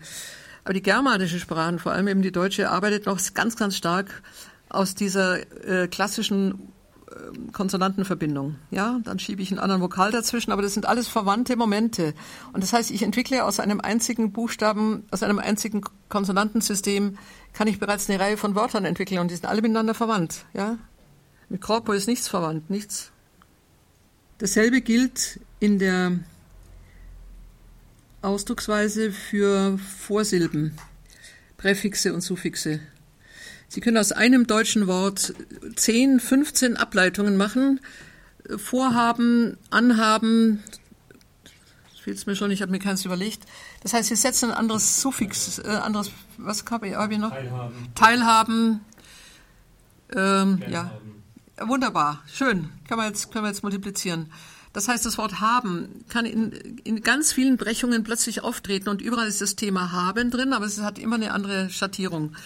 Aber 0.64 0.74
die 0.74 0.82
germanischen 0.82 1.40
Sprachen, 1.40 1.78
vor 1.78 1.92
allem 1.92 2.08
eben 2.08 2.20
die 2.20 2.32
deutsche, 2.32 2.68
arbeitet 2.70 3.06
noch 3.06 3.18
ganz, 3.32 3.56
ganz 3.56 3.74
stark 3.74 4.22
aus 4.68 4.94
dieser 4.94 5.38
äh, 5.66 5.88
klassischen 5.88 6.72
ähm, 7.10 7.52
Konsonantenverbindung. 7.52 8.56
Ja, 8.70 9.00
dann 9.02 9.18
schiebe 9.18 9.40
ich 9.40 9.50
einen 9.50 9.60
anderen 9.60 9.80
Vokal 9.80 10.12
dazwischen, 10.12 10.52
aber 10.52 10.60
das 10.60 10.74
sind 10.74 10.84
alles 10.84 11.08
verwandte 11.08 11.56
Momente. 11.56 12.12
Und 12.52 12.62
das 12.62 12.74
heißt, 12.74 12.90
ich 12.90 13.02
entwickle 13.02 13.44
aus 13.44 13.60
einem 13.60 13.80
einzigen 13.80 14.30
Buchstaben, 14.32 15.06
aus 15.10 15.22
einem 15.22 15.38
einzigen 15.38 15.80
Konsonantensystem, 16.10 17.16
kann 17.54 17.66
ich 17.66 17.78
bereits 17.78 18.10
eine 18.10 18.20
Reihe 18.20 18.36
von 18.36 18.54
Wörtern 18.54 18.84
entwickeln 18.84 19.20
und 19.20 19.30
die 19.30 19.36
sind 19.36 19.46
alle 19.46 19.62
miteinander 19.62 19.94
verwandt. 19.94 20.44
Ja, 20.52 20.76
mit 21.48 21.62
Corpo 21.62 21.92
ist 21.92 22.08
nichts 22.08 22.28
verwandt, 22.28 22.68
nichts. 22.68 23.10
Dasselbe 24.38 24.80
gilt 24.80 25.40
in 25.60 25.78
der 25.78 26.18
Ausdrucksweise 28.22 29.12
für 29.12 29.78
Vorsilben, 29.78 30.72
Präfixe 31.56 32.14
und 32.14 32.20
Suffixe. 32.20 32.80
Sie 33.68 33.80
können 33.80 33.98
aus 33.98 34.12
einem 34.12 34.46
deutschen 34.46 34.86
Wort 34.86 35.34
10, 35.76 36.20
15 36.20 36.76
Ableitungen 36.76 37.36
machen. 37.36 37.80
Vorhaben, 38.56 39.58
anhaben, 39.70 40.62
fehlt 42.08 42.16
es 42.16 42.26
mir 42.26 42.36
schon, 42.36 42.50
ich 42.50 42.62
habe 42.62 42.72
mir 42.72 42.78
keins 42.78 43.04
überlegt. 43.04 43.44
Das 43.82 43.92
heißt, 43.92 44.08
Sie 44.08 44.16
setzen 44.16 44.50
ein 44.50 44.56
anderes 44.56 45.02
Suffix, 45.02 45.58
äh, 45.58 45.68
anderes, 45.68 46.10
was 46.38 46.64
habe 46.70 46.88
ich, 46.88 46.94
hab 46.94 47.10
ich 47.10 47.18
noch? 47.18 47.30
Teilhaben. 47.30 47.88
Teilhaben. 47.94 48.80
Ähm, 50.16 50.62
ja. 50.70 50.90
Wunderbar, 51.60 52.22
schön. 52.32 52.68
Können 52.86 53.00
wir, 53.00 53.08
jetzt, 53.08 53.32
können 53.32 53.44
wir 53.44 53.48
jetzt 53.48 53.62
multiplizieren. 53.62 54.30
Das 54.72 54.86
heißt, 54.86 55.04
das 55.04 55.18
Wort 55.18 55.40
haben 55.40 56.04
kann 56.08 56.26
in, 56.26 56.52
in 56.84 57.00
ganz 57.00 57.32
vielen 57.32 57.56
Brechungen 57.56 58.04
plötzlich 58.04 58.42
auftreten 58.42 58.88
und 58.88 59.02
überall 59.02 59.26
ist 59.26 59.40
das 59.40 59.56
Thema 59.56 59.92
haben 59.92 60.30
drin, 60.30 60.52
aber 60.52 60.66
es 60.66 60.80
hat 60.80 60.98
immer 60.98 61.16
eine 61.16 61.32
andere 61.32 61.70
Schattierung. 61.70 62.36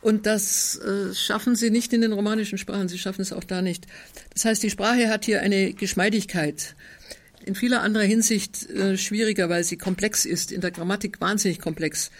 Und 0.00 0.26
das 0.26 0.76
äh, 0.76 1.14
schaffen 1.14 1.56
sie 1.56 1.70
nicht 1.70 1.92
in 1.92 2.02
den 2.02 2.12
romanischen 2.12 2.58
Sprachen, 2.58 2.88
sie 2.88 2.98
schaffen 2.98 3.22
es 3.22 3.32
auch 3.32 3.44
da 3.44 3.62
nicht. 3.62 3.86
Das 4.32 4.44
heißt, 4.44 4.62
die 4.62 4.70
Sprache 4.70 5.08
hat 5.08 5.24
hier 5.24 5.40
eine 5.42 5.72
Geschmeidigkeit. 5.72 6.76
In 7.44 7.54
vieler 7.54 7.82
anderer 7.82 8.04
Hinsicht 8.04 8.68
äh, 8.70 8.96
schwieriger, 8.96 9.48
weil 9.48 9.64
sie 9.64 9.76
komplex 9.76 10.24
ist, 10.24 10.52
in 10.52 10.60
der 10.60 10.70
Grammatik 10.70 11.20
wahnsinnig 11.20 11.58
komplex. 11.58 12.10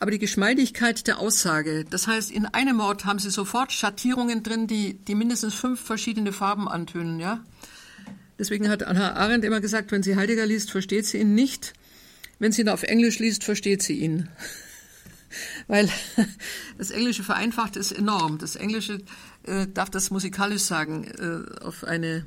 Aber 0.00 0.10
die 0.10 0.18
Geschmeidigkeit 0.18 1.06
der 1.06 1.18
Aussage, 1.18 1.84
das 1.84 2.06
heißt, 2.06 2.30
in 2.30 2.46
einem 2.46 2.78
Wort 2.78 3.04
haben 3.04 3.18
Sie 3.18 3.30
sofort 3.30 3.72
Schattierungen 3.72 4.42
drin, 4.42 4.66
die, 4.66 4.94
die 4.94 5.14
mindestens 5.14 5.54
fünf 5.54 5.80
verschiedene 5.80 6.32
Farben 6.32 6.68
antönen, 6.68 7.18
ja. 7.18 7.44
Deswegen 8.38 8.68
hat 8.68 8.84
Anna 8.84 9.14
Arendt 9.14 9.44
immer 9.44 9.60
gesagt, 9.60 9.90
wenn 9.90 10.04
sie 10.04 10.14
Heidegger 10.14 10.46
liest, 10.46 10.70
versteht 10.70 11.06
sie 11.06 11.18
ihn 11.18 11.34
nicht. 11.34 11.72
Wenn 12.38 12.52
sie 12.52 12.62
ihn 12.62 12.68
auf 12.68 12.84
Englisch 12.84 13.18
liest, 13.18 13.42
versteht 13.42 13.82
sie 13.82 13.98
ihn 13.98 14.28
weil 15.66 15.88
das 16.78 16.90
Englische 16.90 17.22
vereinfacht 17.22 17.76
ist 17.76 17.92
enorm. 17.92 18.38
Das 18.38 18.56
Englische 18.56 19.00
äh, 19.44 19.66
darf 19.66 19.90
das 19.90 20.10
musikalisch 20.10 20.62
sagen, 20.62 21.04
äh, 21.04 21.64
auf 21.64 21.84
eine 21.84 22.26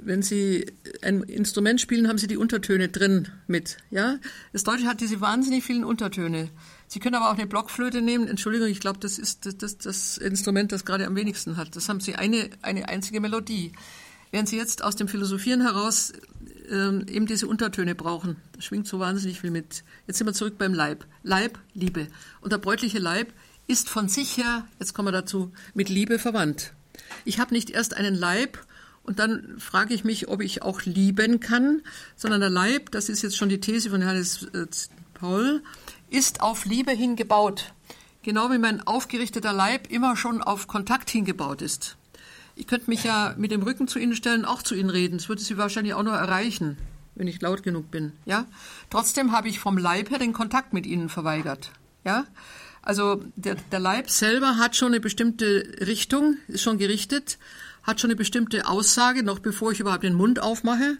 wenn 0.00 0.22
Sie 0.22 0.66
ein 1.02 1.22
Instrument 1.22 1.80
spielen, 1.80 2.08
haben 2.08 2.18
Sie 2.18 2.26
die 2.26 2.36
Untertöne 2.36 2.88
drin 2.88 3.28
mit. 3.46 3.78
Ja, 3.90 4.18
das 4.52 4.64
Deutsche 4.64 4.86
hat 4.86 5.00
diese 5.00 5.20
wahnsinnig 5.20 5.64
vielen 5.64 5.84
Untertöne. 5.84 6.50
Sie 6.86 7.00
können 7.00 7.14
aber 7.14 7.30
auch 7.30 7.38
eine 7.38 7.46
Blockflöte 7.46 8.02
nehmen. 8.02 8.28
Entschuldigung, 8.28 8.68
ich 8.68 8.80
glaube, 8.80 8.98
das 9.00 9.18
ist 9.18 9.46
das, 9.46 9.56
das, 9.56 9.78
das, 9.78 10.18
Instrument, 10.18 10.72
das 10.72 10.84
gerade 10.84 11.06
am 11.06 11.16
wenigsten 11.16 11.56
hat. 11.56 11.74
Das 11.76 11.88
haben 11.88 12.00
Sie 12.00 12.16
eine 12.16 12.50
eine 12.62 12.88
einzige 12.88 13.20
Melodie. 13.20 13.72
Während 14.30 14.48
Sie 14.48 14.56
jetzt 14.56 14.82
aus 14.82 14.96
dem 14.96 15.08
Philosophieren 15.08 15.60
heraus 15.60 16.12
ähm, 16.70 17.04
eben 17.08 17.26
diese 17.26 17.46
Untertöne 17.46 17.94
brauchen. 17.94 18.36
Da 18.52 18.62
schwingt 18.62 18.86
so 18.86 18.98
wahnsinnig 18.98 19.40
viel 19.40 19.50
mit. 19.50 19.84
Jetzt 20.06 20.18
sind 20.18 20.26
wir 20.26 20.32
zurück 20.32 20.58
beim 20.58 20.74
Leib. 20.74 21.04
Leib, 21.22 21.58
Liebe. 21.74 22.08
Und 22.40 22.52
der 22.52 22.58
bräutliche 22.58 22.98
Leib 22.98 23.32
ist 23.66 23.88
von 23.88 24.08
sich 24.08 24.36
her, 24.36 24.66
jetzt 24.78 24.94
kommen 24.94 25.08
wir 25.08 25.12
dazu, 25.12 25.52
mit 25.74 25.88
Liebe 25.88 26.18
verwandt. 26.18 26.72
Ich 27.24 27.38
habe 27.38 27.54
nicht 27.54 27.70
erst 27.70 27.96
einen 27.96 28.14
Leib 28.14 28.58
und 29.04 29.18
dann 29.18 29.56
frage 29.58 29.94
ich 29.94 30.04
mich, 30.04 30.28
ob 30.28 30.40
ich 30.42 30.62
auch 30.62 30.82
lieben 30.82 31.40
kann, 31.40 31.82
sondern 32.16 32.40
der 32.40 32.50
Leib, 32.50 32.90
das 32.92 33.08
ist 33.08 33.22
jetzt 33.22 33.36
schon 33.36 33.48
die 33.48 33.60
These 33.60 33.90
von 33.90 34.00
Johannes 34.00 34.44
äh, 34.54 34.66
Paul, 35.14 35.62
ist 36.10 36.40
auf 36.40 36.64
Liebe 36.66 36.92
hingebaut. 36.92 37.72
Genau 38.22 38.50
wie 38.52 38.58
mein 38.58 38.86
aufgerichteter 38.86 39.52
Leib 39.52 39.90
immer 39.90 40.16
schon 40.16 40.40
auf 40.40 40.68
Kontakt 40.68 41.10
hingebaut 41.10 41.62
ist. 41.62 41.96
Ich 42.54 42.66
könnte 42.66 42.90
mich 42.90 43.02
ja 43.02 43.34
mit 43.36 43.50
dem 43.50 43.62
Rücken 43.62 43.88
zu 43.88 43.98
Ihnen 43.98 44.14
stellen, 44.14 44.44
auch 44.44 44.62
zu 44.62 44.74
Ihnen 44.74 44.90
reden. 44.90 45.18
Das 45.18 45.28
würde 45.28 45.42
Sie 45.42 45.56
wahrscheinlich 45.56 45.94
auch 45.94 46.02
noch 46.02 46.12
erreichen, 46.12 46.76
wenn 47.14 47.26
ich 47.26 47.40
laut 47.40 47.62
genug 47.62 47.90
bin. 47.90 48.12
Ja? 48.24 48.46
Trotzdem 48.90 49.32
habe 49.32 49.48
ich 49.48 49.58
vom 49.58 49.78
Leib 49.78 50.10
her 50.10 50.18
den 50.18 50.32
Kontakt 50.32 50.72
mit 50.72 50.86
Ihnen 50.86 51.08
verweigert. 51.08 51.72
Ja? 52.04 52.26
Also 52.82 53.24
der, 53.36 53.56
der 53.70 53.80
Leib 53.80 54.10
selber 54.10 54.58
hat 54.58 54.76
schon 54.76 54.88
eine 54.88 55.00
bestimmte 55.00 55.72
Richtung, 55.80 56.36
ist 56.46 56.62
schon 56.62 56.78
gerichtet, 56.78 57.38
hat 57.82 58.00
schon 58.00 58.10
eine 58.10 58.16
bestimmte 58.16 58.68
Aussage, 58.68 59.22
noch 59.22 59.38
bevor 59.38 59.72
ich 59.72 59.80
überhaupt 59.80 60.04
den 60.04 60.14
Mund 60.14 60.40
aufmache. 60.40 60.98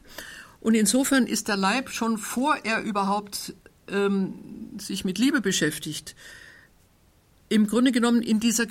Und 0.60 0.74
insofern 0.74 1.26
ist 1.26 1.48
der 1.48 1.56
Leib 1.56 1.90
schon 1.90 2.18
vor 2.18 2.56
er 2.64 2.82
überhaupt 2.82 3.54
ähm, 3.88 4.34
sich 4.78 5.04
mit 5.04 5.18
Liebe 5.18 5.40
beschäftigt, 5.40 6.14
im 7.48 7.66
Grunde 7.66 7.92
genommen 7.92 8.22
in 8.22 8.40
dieser, 8.40 8.66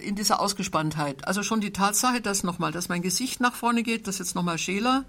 in 0.00 0.14
dieser 0.14 0.40
Ausgespanntheit. 0.40 1.26
Also 1.26 1.42
schon 1.42 1.60
die 1.60 1.72
Tatsache, 1.72 2.20
dass 2.20 2.42
nochmal, 2.42 2.72
dass 2.72 2.88
mein 2.88 3.02
Gesicht 3.02 3.40
nach 3.40 3.54
vorne 3.54 3.82
geht, 3.82 4.06
das 4.06 4.16
ist 4.16 4.18
jetzt 4.18 4.34
nochmal 4.34 4.58
Scheler, 4.58 5.04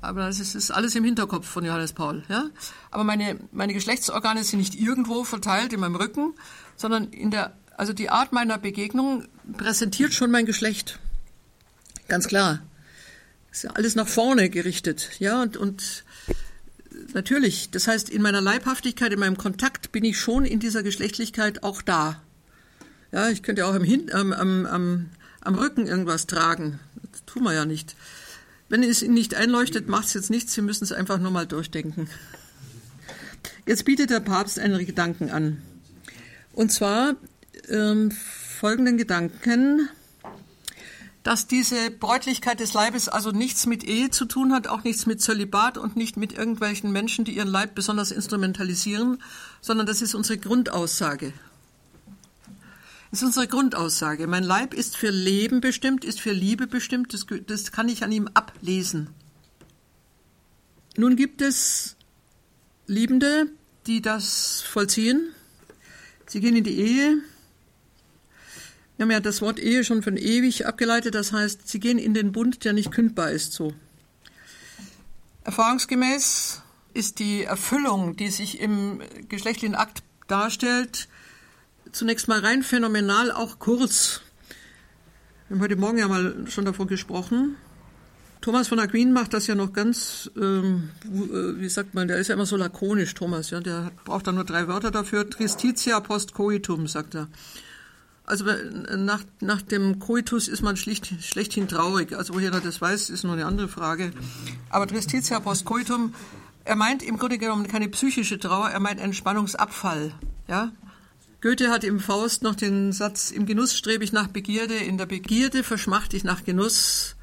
aber 0.00 0.26
das 0.26 0.40
ist, 0.40 0.54
ist, 0.54 0.70
alles 0.70 0.94
im 0.94 1.04
Hinterkopf 1.04 1.46
von 1.46 1.64
Johannes 1.64 1.92
Paul. 1.92 2.22
Ja? 2.28 2.44
Aber 2.90 3.04
meine, 3.04 3.38
meine 3.52 3.74
Geschlechtsorgane 3.74 4.42
sind 4.44 4.60
nicht 4.60 4.74
irgendwo 4.74 5.24
verteilt 5.24 5.74
in 5.74 5.80
meinem 5.80 5.96
Rücken, 5.96 6.34
sondern 6.76 7.08
in 7.08 7.30
der, 7.30 7.52
also 7.76 7.92
die 7.92 8.08
Art 8.08 8.32
meiner 8.32 8.56
Begegnung 8.56 9.24
präsentiert 9.58 10.14
schon 10.14 10.30
mein 10.30 10.46
Geschlecht. 10.46 10.98
Ganz 12.10 12.26
klar. 12.26 12.60
Ist 13.52 13.62
ja 13.62 13.70
alles 13.70 13.94
nach 13.94 14.08
vorne 14.08 14.50
gerichtet. 14.50 15.10
Ja, 15.20 15.42
und, 15.42 15.56
und 15.56 16.04
natürlich, 17.14 17.70
das 17.70 17.86
heißt, 17.86 18.10
in 18.10 18.20
meiner 18.20 18.40
Leibhaftigkeit, 18.40 19.12
in 19.12 19.20
meinem 19.20 19.36
Kontakt 19.36 19.92
bin 19.92 20.04
ich 20.04 20.18
schon 20.18 20.44
in 20.44 20.58
dieser 20.58 20.82
Geschlechtlichkeit 20.82 21.62
auch 21.62 21.82
da. 21.82 22.20
Ja, 23.12 23.28
ich 23.28 23.44
könnte 23.44 23.64
auch 23.64 23.74
am, 23.74 23.84
am, 24.12 24.32
am, 24.32 24.66
am, 24.66 25.10
am 25.40 25.54
Rücken 25.54 25.86
irgendwas 25.86 26.26
tragen. 26.26 26.80
Das 27.12 27.24
tun 27.26 27.44
wir 27.44 27.54
ja 27.54 27.64
nicht. 27.64 27.94
Wenn 28.68 28.82
es 28.82 29.02
Ihnen 29.02 29.14
nicht 29.14 29.36
einleuchtet, 29.36 29.88
macht 29.88 30.08
es 30.08 30.14
jetzt 30.14 30.30
nichts. 30.30 30.52
Sie 30.52 30.62
müssen 30.62 30.82
es 30.82 30.90
einfach 30.90 31.18
nur 31.18 31.30
mal 31.30 31.46
durchdenken. 31.46 32.10
Jetzt 33.66 33.84
bietet 33.84 34.10
der 34.10 34.18
Papst 34.18 34.58
einen 34.58 34.84
Gedanken 34.84 35.30
an. 35.30 35.62
Und 36.54 36.72
zwar 36.72 37.14
ähm, 37.68 38.10
folgenden 38.10 38.96
Gedanken, 38.96 39.88
dass 41.30 41.46
diese 41.46 41.92
Bräutlichkeit 41.92 42.58
des 42.58 42.72
Leibes 42.72 43.08
also 43.08 43.30
nichts 43.30 43.64
mit 43.64 43.84
Ehe 43.84 44.10
zu 44.10 44.24
tun 44.24 44.52
hat, 44.52 44.66
auch 44.66 44.82
nichts 44.82 45.06
mit 45.06 45.22
Zölibat 45.22 45.78
und 45.78 45.94
nicht 45.94 46.16
mit 46.16 46.32
irgendwelchen 46.32 46.90
Menschen, 46.90 47.24
die 47.24 47.36
ihren 47.36 47.46
Leib 47.46 47.76
besonders 47.76 48.10
instrumentalisieren, 48.10 49.22
sondern 49.60 49.86
das 49.86 50.02
ist 50.02 50.16
unsere 50.16 50.40
Grundaussage. 50.40 51.32
Das 53.12 53.20
ist 53.20 53.26
unsere 53.26 53.46
Grundaussage. 53.46 54.26
Mein 54.26 54.42
Leib 54.42 54.74
ist 54.74 54.96
für 54.96 55.10
Leben 55.10 55.60
bestimmt, 55.60 56.04
ist 56.04 56.20
für 56.20 56.32
Liebe 56.32 56.66
bestimmt, 56.66 57.14
das, 57.14 57.26
das 57.46 57.70
kann 57.70 57.88
ich 57.88 58.02
an 58.02 58.10
ihm 58.10 58.28
ablesen. 58.34 59.10
Nun 60.96 61.14
gibt 61.14 61.42
es 61.42 61.94
Liebende, 62.88 63.46
die 63.86 64.02
das 64.02 64.62
vollziehen. 64.62 65.28
Sie 66.26 66.40
gehen 66.40 66.56
in 66.56 66.64
die 66.64 66.76
Ehe. 66.76 67.22
Wir 69.00 69.04
haben 69.04 69.12
ja 69.12 69.20
das 69.20 69.40
Wort 69.40 69.58
Ehe 69.58 69.82
schon 69.82 70.02
von 70.02 70.18
ewig 70.18 70.66
abgeleitet, 70.66 71.14
das 71.14 71.32
heißt, 71.32 71.66
sie 71.66 71.80
gehen 71.80 71.96
in 71.96 72.12
den 72.12 72.32
Bund, 72.32 72.66
der 72.66 72.74
nicht 72.74 72.92
kündbar 72.92 73.30
ist, 73.30 73.54
so. 73.54 73.72
Erfahrungsgemäß 75.42 76.60
ist 76.92 77.18
die 77.18 77.44
Erfüllung, 77.44 78.14
die 78.16 78.28
sich 78.28 78.60
im 78.60 79.00
geschlechtlichen 79.30 79.74
Akt 79.74 80.02
darstellt, 80.28 81.08
zunächst 81.92 82.28
mal 82.28 82.40
rein 82.40 82.62
phänomenal, 82.62 83.32
auch 83.32 83.58
kurz. 83.58 84.20
Wir 85.48 85.56
haben 85.56 85.62
heute 85.62 85.76
Morgen 85.76 85.96
ja 85.96 86.06
mal 86.06 86.44
schon 86.48 86.66
davon 86.66 86.86
gesprochen. 86.86 87.56
Thomas 88.42 88.68
von 88.68 88.80
Aquin 88.80 89.14
macht 89.14 89.32
das 89.32 89.46
ja 89.46 89.54
noch 89.54 89.72
ganz, 89.72 90.30
ähm, 90.36 90.90
äh, 91.06 91.58
wie 91.58 91.70
sagt 91.70 91.94
man, 91.94 92.06
der 92.06 92.18
ist 92.18 92.28
ja 92.28 92.34
immer 92.34 92.44
so 92.44 92.58
lakonisch, 92.58 93.14
Thomas, 93.14 93.48
ja, 93.48 93.60
der 93.60 93.92
braucht 94.04 94.26
da 94.26 94.32
nur 94.32 94.44
drei 94.44 94.68
Wörter 94.68 94.90
dafür. 94.90 95.30
Tristitia 95.30 96.00
post 96.00 96.34
coitum, 96.34 96.86
sagt 96.86 97.14
er. 97.14 97.28
Also 98.30 98.46
äh, 98.46 98.96
nach, 98.96 99.24
nach 99.40 99.60
dem 99.60 99.98
Coitus 99.98 100.46
ist 100.46 100.62
man 100.62 100.76
schlicht, 100.76 101.12
schlechthin 101.20 101.66
traurig. 101.66 102.16
Also 102.16 102.32
woher 102.32 102.52
er 102.52 102.60
das 102.60 102.80
weiß, 102.80 103.10
ist 103.10 103.24
nur 103.24 103.32
eine 103.32 103.44
andere 103.44 103.66
Frage. 103.66 104.12
Aber 104.68 104.86
Tristitia 104.86 105.40
post 105.40 105.64
coitum, 105.64 106.14
er 106.64 106.76
meint 106.76 107.02
im 107.02 107.18
Grunde 107.18 107.38
genommen 107.38 107.66
keine 107.66 107.88
psychische 107.88 108.38
Trauer, 108.38 108.70
er 108.70 108.78
meint 108.78 109.00
einen 109.00 109.14
Spannungsabfall. 109.14 110.12
Ja? 110.46 110.70
Goethe 111.40 111.70
hat 111.70 111.82
im 111.82 111.98
Faust 111.98 112.44
noch 112.44 112.54
den 112.54 112.92
Satz, 112.92 113.32
im 113.32 113.46
Genuss 113.46 113.76
strebe 113.76 114.04
ich 114.04 114.12
nach 114.12 114.28
Begierde, 114.28 114.76
in 114.76 114.96
der 114.96 115.06
Begierde 115.06 115.64
verschmachte 115.64 116.16
ich 116.16 116.22
nach 116.22 116.44
Genuss 116.44 117.16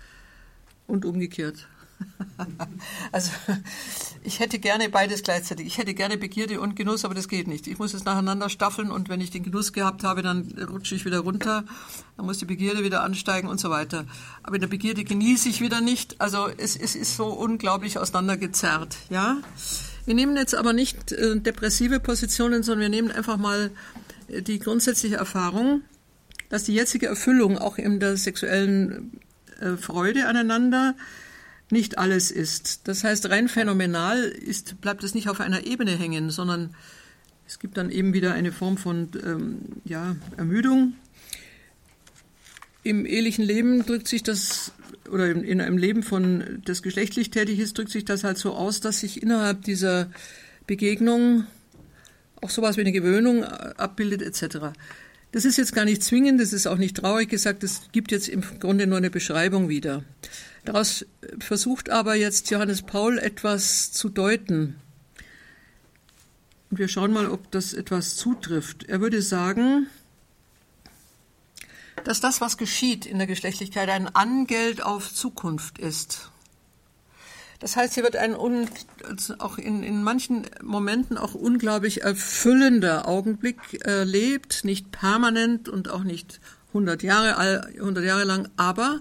und 0.87 1.05
umgekehrt. 1.05 1.69
also 3.11 3.31
ich 4.23 4.39
hätte 4.39 4.59
gerne 4.59 4.89
beides 4.89 5.23
gleichzeitig. 5.23 5.67
Ich 5.67 5.77
hätte 5.77 5.93
gerne 5.93 6.17
Begierde 6.17 6.59
und 6.59 6.75
Genuss, 6.75 7.05
aber 7.05 7.15
das 7.15 7.27
geht 7.27 7.47
nicht. 7.47 7.67
Ich 7.67 7.79
muss 7.79 7.93
es 7.93 8.05
nacheinander 8.05 8.49
staffeln 8.49 8.91
und 8.91 9.09
wenn 9.09 9.21
ich 9.21 9.31
den 9.31 9.43
Genuss 9.43 9.73
gehabt 9.73 10.03
habe, 10.03 10.21
dann 10.21 10.53
rutsche 10.69 10.95
ich 10.95 11.05
wieder 11.05 11.19
runter, 11.19 11.63
dann 12.15 12.25
muss 12.25 12.37
die 12.37 12.45
Begierde 12.45 12.83
wieder 12.83 13.03
ansteigen 13.03 13.47
und 13.47 13.59
so 13.59 13.69
weiter. 13.69 14.05
Aber 14.43 14.55
in 14.55 14.61
der 14.61 14.67
Begierde 14.67 15.03
genieße 15.03 15.49
ich 15.49 15.61
wieder 15.61 15.81
nicht. 15.81 16.19
Also 16.21 16.47
es, 16.57 16.75
es 16.75 16.95
ist 16.95 17.15
so 17.15 17.27
unglaublich 17.27 17.97
auseinandergezerrt. 17.97 18.97
Ja? 19.09 19.37
Wir 20.05 20.13
nehmen 20.13 20.37
jetzt 20.37 20.55
aber 20.55 20.73
nicht 20.73 21.11
äh, 21.11 21.39
depressive 21.39 21.99
Positionen, 21.99 22.63
sondern 22.63 22.81
wir 22.81 22.89
nehmen 22.89 23.11
einfach 23.11 23.37
mal 23.37 23.71
die 24.29 24.59
grundsätzliche 24.59 25.15
Erfahrung, 25.15 25.81
dass 26.49 26.63
die 26.63 26.73
jetzige 26.73 27.07
Erfüllung 27.07 27.57
auch 27.57 27.77
in 27.77 27.99
der 27.99 28.17
sexuellen 28.17 29.19
äh, 29.59 29.77
Freude 29.77 30.27
aneinander 30.27 30.95
nicht 31.69 31.97
alles 31.97 32.31
ist. 32.31 32.88
Das 32.88 33.03
heißt, 33.03 33.29
rein 33.29 33.50
phänomenal 33.50 34.24
ist, 34.24 34.79
bleibt 34.81 35.03
es 35.03 35.13
nicht 35.13 35.29
auf 35.29 35.39
einer 35.39 35.65
Ebene 35.65 35.97
hängen, 35.97 36.29
sondern 36.29 36.74
es 37.47 37.59
gibt 37.59 37.77
dann 37.77 37.89
eben 37.89 38.13
wieder 38.13 38.33
eine 38.33 38.51
Form 38.51 38.77
von 38.77 39.09
ähm, 39.25 39.59
ja, 39.86 40.15
Ermüdung. 40.38 40.93
Im 42.83 43.05
ehelichen 43.05 43.43
Leben 43.43 43.86
drückt 43.86 44.07
sich 44.07 44.24
das, 44.24 44.71
oder 45.12 45.29
in, 45.29 45.43
in 45.43 45.62
einem 45.62 45.77
Leben 45.77 46.03
von 46.03 46.62
das 46.65 46.81
geschlechtlich 46.81 47.31
tätig 47.31 47.59
ist, 47.59 47.77
drückt 47.77 47.91
sich 47.91 48.05
das 48.05 48.24
halt 48.24 48.38
so 48.38 48.53
aus, 48.53 48.79
dass 48.79 49.00
sich 49.00 49.21
innerhalb 49.21 49.63
dieser 49.63 50.09
Begegnung 50.67 51.45
auch 52.41 52.50
sowas 52.50 52.77
wie 52.77 52.81
eine 52.81 52.91
Gewöhnung 52.91 53.43
äh, 53.43 53.74
abbildet 53.77 54.21
etc. 54.21 54.57
Das 55.31 55.45
ist 55.45 55.57
jetzt 55.57 55.74
gar 55.74 55.86
nicht 55.86 56.03
zwingend, 56.03 56.39
das 56.39 56.53
ist 56.53 56.67
auch 56.67 56.77
nicht 56.77 56.97
traurig 56.97 57.29
gesagt, 57.29 57.63
das 57.63 57.89
gibt 57.91 58.12
jetzt 58.12 58.29
im 58.29 58.41
Grunde 58.59 58.88
nur 58.88 58.97
eine 58.97 59.09
Beschreibung 59.09 59.69
wieder. 59.69 60.03
Daraus 60.67 61.05
versucht 61.39 61.89
aber 61.89 62.15
jetzt 62.15 62.51
Johannes 62.51 62.81
Paul 62.81 63.19
etwas 63.19 63.93
zu 63.93 64.09
deuten. 64.09 64.75
Und 66.69 66.77
wir 66.77 66.89
schauen 66.89 67.13
mal, 67.13 67.29
ob 67.29 67.50
das 67.51 67.71
etwas 67.71 68.17
zutrifft. 68.17 68.83
Er 68.83 69.00
würde 69.00 69.21
sagen, 69.21 69.88
dass 72.03 72.19
das, 72.19 72.41
was 72.41 72.57
geschieht 72.57 73.05
in 73.05 73.17
der 73.17 73.27
Geschlechtlichkeit, 73.27 73.88
ein 73.88 74.13
Angeld 74.13 74.83
auf 74.83 75.13
Zukunft 75.13 75.79
ist. 75.79 76.31
Das 77.59 77.77
heißt, 77.77 77.93
hier 77.93 78.03
wird 78.03 78.17
ein 78.17 78.36
un, 78.36 78.67
auch 79.39 79.57
in, 79.57 79.83
in 79.83 80.03
manchen 80.03 80.47
Momenten 80.62 81.17
auch 81.17 81.33
unglaublich 81.33 82.01
erfüllender 82.01 83.07
Augenblick 83.07 83.86
erlebt, 83.86 84.65
nicht 84.65 84.91
permanent 84.91 85.69
und 85.69 85.88
auch 85.89 86.03
nicht 86.03 86.41
100 86.74 87.03
Jahre, 87.03 87.67
100 87.67 88.03
Jahre 88.03 88.25
lang, 88.25 88.50
aber 88.57 89.00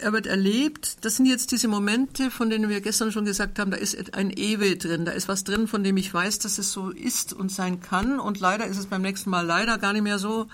er 0.00 0.12
wird 0.12 0.26
erlebt. 0.26 1.04
Das 1.04 1.16
sind 1.16 1.26
jetzt 1.26 1.52
diese 1.52 1.68
Momente, 1.68 2.30
von 2.30 2.50
denen 2.50 2.68
wir 2.68 2.80
gestern 2.80 3.12
schon 3.12 3.24
gesagt 3.24 3.58
haben, 3.58 3.70
da 3.70 3.76
ist 3.76 4.14
ein 4.14 4.30
Ewe 4.30 4.76
drin, 4.76 5.04
da 5.04 5.12
ist 5.12 5.28
was 5.28 5.44
drin, 5.44 5.68
von 5.68 5.84
dem 5.84 5.96
ich 5.96 6.12
weiß, 6.12 6.38
dass 6.40 6.58
es 6.58 6.72
so 6.72 6.90
ist 6.90 7.32
und 7.32 7.50
sein 7.50 7.80
kann. 7.80 8.20
Und 8.20 8.40
leider 8.40 8.66
ist 8.66 8.78
es 8.78 8.86
beim 8.86 9.02
nächsten 9.02 9.30
Mal 9.30 9.46
leider 9.46 9.78
gar 9.78 9.92
nicht 9.92 10.02
mehr 10.02 10.18
so. 10.18 10.48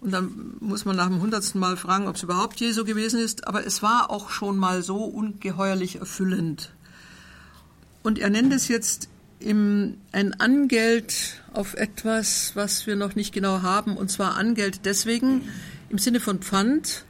Und 0.00 0.12
dann 0.12 0.56
muss 0.60 0.84
man 0.84 0.96
nach 0.96 1.08
dem 1.08 1.20
hundertsten 1.20 1.60
Mal 1.60 1.76
fragen, 1.76 2.08
ob 2.08 2.16
es 2.16 2.22
überhaupt 2.22 2.58
je 2.60 2.72
so 2.72 2.84
gewesen 2.84 3.20
ist. 3.20 3.46
Aber 3.46 3.66
es 3.66 3.82
war 3.82 4.10
auch 4.10 4.30
schon 4.30 4.56
mal 4.56 4.82
so 4.82 5.04
ungeheuerlich 5.04 5.96
erfüllend. 5.96 6.72
Und 8.02 8.18
er 8.18 8.30
nennt 8.30 8.52
es 8.52 8.68
jetzt 8.68 9.08
im, 9.40 9.98
ein 10.12 10.38
Angeld 10.40 11.42
auf 11.52 11.74
etwas, 11.74 12.52
was 12.54 12.86
wir 12.86 12.96
noch 12.96 13.14
nicht 13.14 13.32
genau 13.32 13.62
haben. 13.62 13.96
Und 13.96 14.10
zwar 14.10 14.36
Angeld 14.36 14.86
deswegen 14.86 15.48
im 15.90 15.98
Sinne 15.98 16.20
von 16.20 16.38
Pfand. 16.38 17.04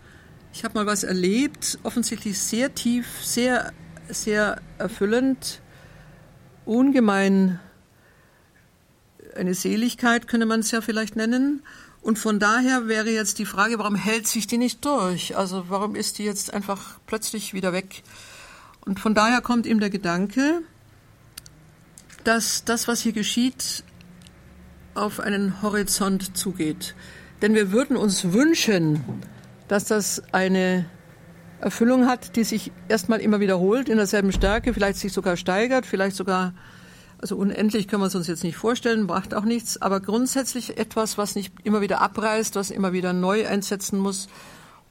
Ich 0.53 0.65
habe 0.65 0.75
mal 0.75 0.87
was 0.87 1.05
erlebt, 1.05 1.79
offensichtlich 1.83 2.39
sehr 2.39 2.75
tief, 2.75 3.07
sehr, 3.23 3.73
sehr 4.09 4.61
erfüllend, 4.79 5.61
ungemein 6.65 7.61
eine 9.37 9.55
Seligkeit 9.55 10.29
könnte 10.29 10.47
man 10.47 10.61
es 10.61 10.71
ja 10.71 10.81
vielleicht 10.81 11.17
nennen. 11.17 11.63
Und 12.03 12.19
von 12.19 12.39
daher 12.39 12.89
wäre 12.89 13.11
jetzt 13.11 13.39
die 13.39 13.47
Frage, 13.47 13.79
warum 13.79 13.95
hält 13.95 14.27
sich 14.27 14.47
die 14.47 14.59
nicht 14.59 14.85
durch? 14.85 15.37
Also 15.37 15.67
warum 15.69 15.95
ist 15.95 16.19
die 16.19 16.25
jetzt 16.25 16.53
einfach 16.53 16.99
plötzlich 17.07 17.53
wieder 17.53 17.73
weg? 17.73 18.03
Und 18.81 19.01
von 19.01 19.15
daher 19.15 19.43
kommt 19.43 19.67
ihm 19.67 19.81
der 19.81 19.91
Gedanke, 19.91 20.63
dass 22.25 22.65
das, 22.65 22.89
was 22.89 23.01
hier 23.01 23.13
geschieht, 23.13 23.85
auf 24.95 25.21
einen 25.21 25.63
Horizont 25.63 26.37
zugeht. 26.37 26.95
Denn 27.43 27.55
wir 27.55 27.71
würden 27.73 27.97
uns 27.97 28.33
wünschen, 28.33 29.05
dass 29.71 29.85
das 29.85 30.21
eine 30.33 30.85
Erfüllung 31.61 32.09
hat, 32.09 32.35
die 32.35 32.43
sich 32.43 32.73
erstmal 32.89 33.21
immer 33.21 33.39
wiederholt 33.39 33.89
in 33.89 33.99
derselben 33.99 34.33
Stärke, 34.33 34.75
vielleicht 34.75 34.99
sich 34.99 35.13
sogar 35.13 35.37
steigert, 35.37 35.87
vielleicht 35.87 36.17
sogar, 36.17 36.55
also 37.19 37.37
unendlich 37.37 37.87
können 37.87 38.03
wir 38.03 38.09
es 38.09 38.17
uns 38.17 38.27
jetzt 38.27 38.43
nicht 38.43 38.57
vorstellen, 38.57 39.07
braucht 39.07 39.33
auch 39.33 39.45
nichts, 39.45 39.81
aber 39.81 40.01
grundsätzlich 40.01 40.77
etwas, 40.77 41.19
was 41.19 41.37
nicht 41.37 41.55
immer 41.63 41.83
wieder 41.83 42.01
abreißt, 42.01 42.57
was 42.57 42.71
immer 42.71 42.93
wieder 42.93 43.13
neu 43.13 43.47
einsetzen 43.47 44.01
muss. 44.01 44.27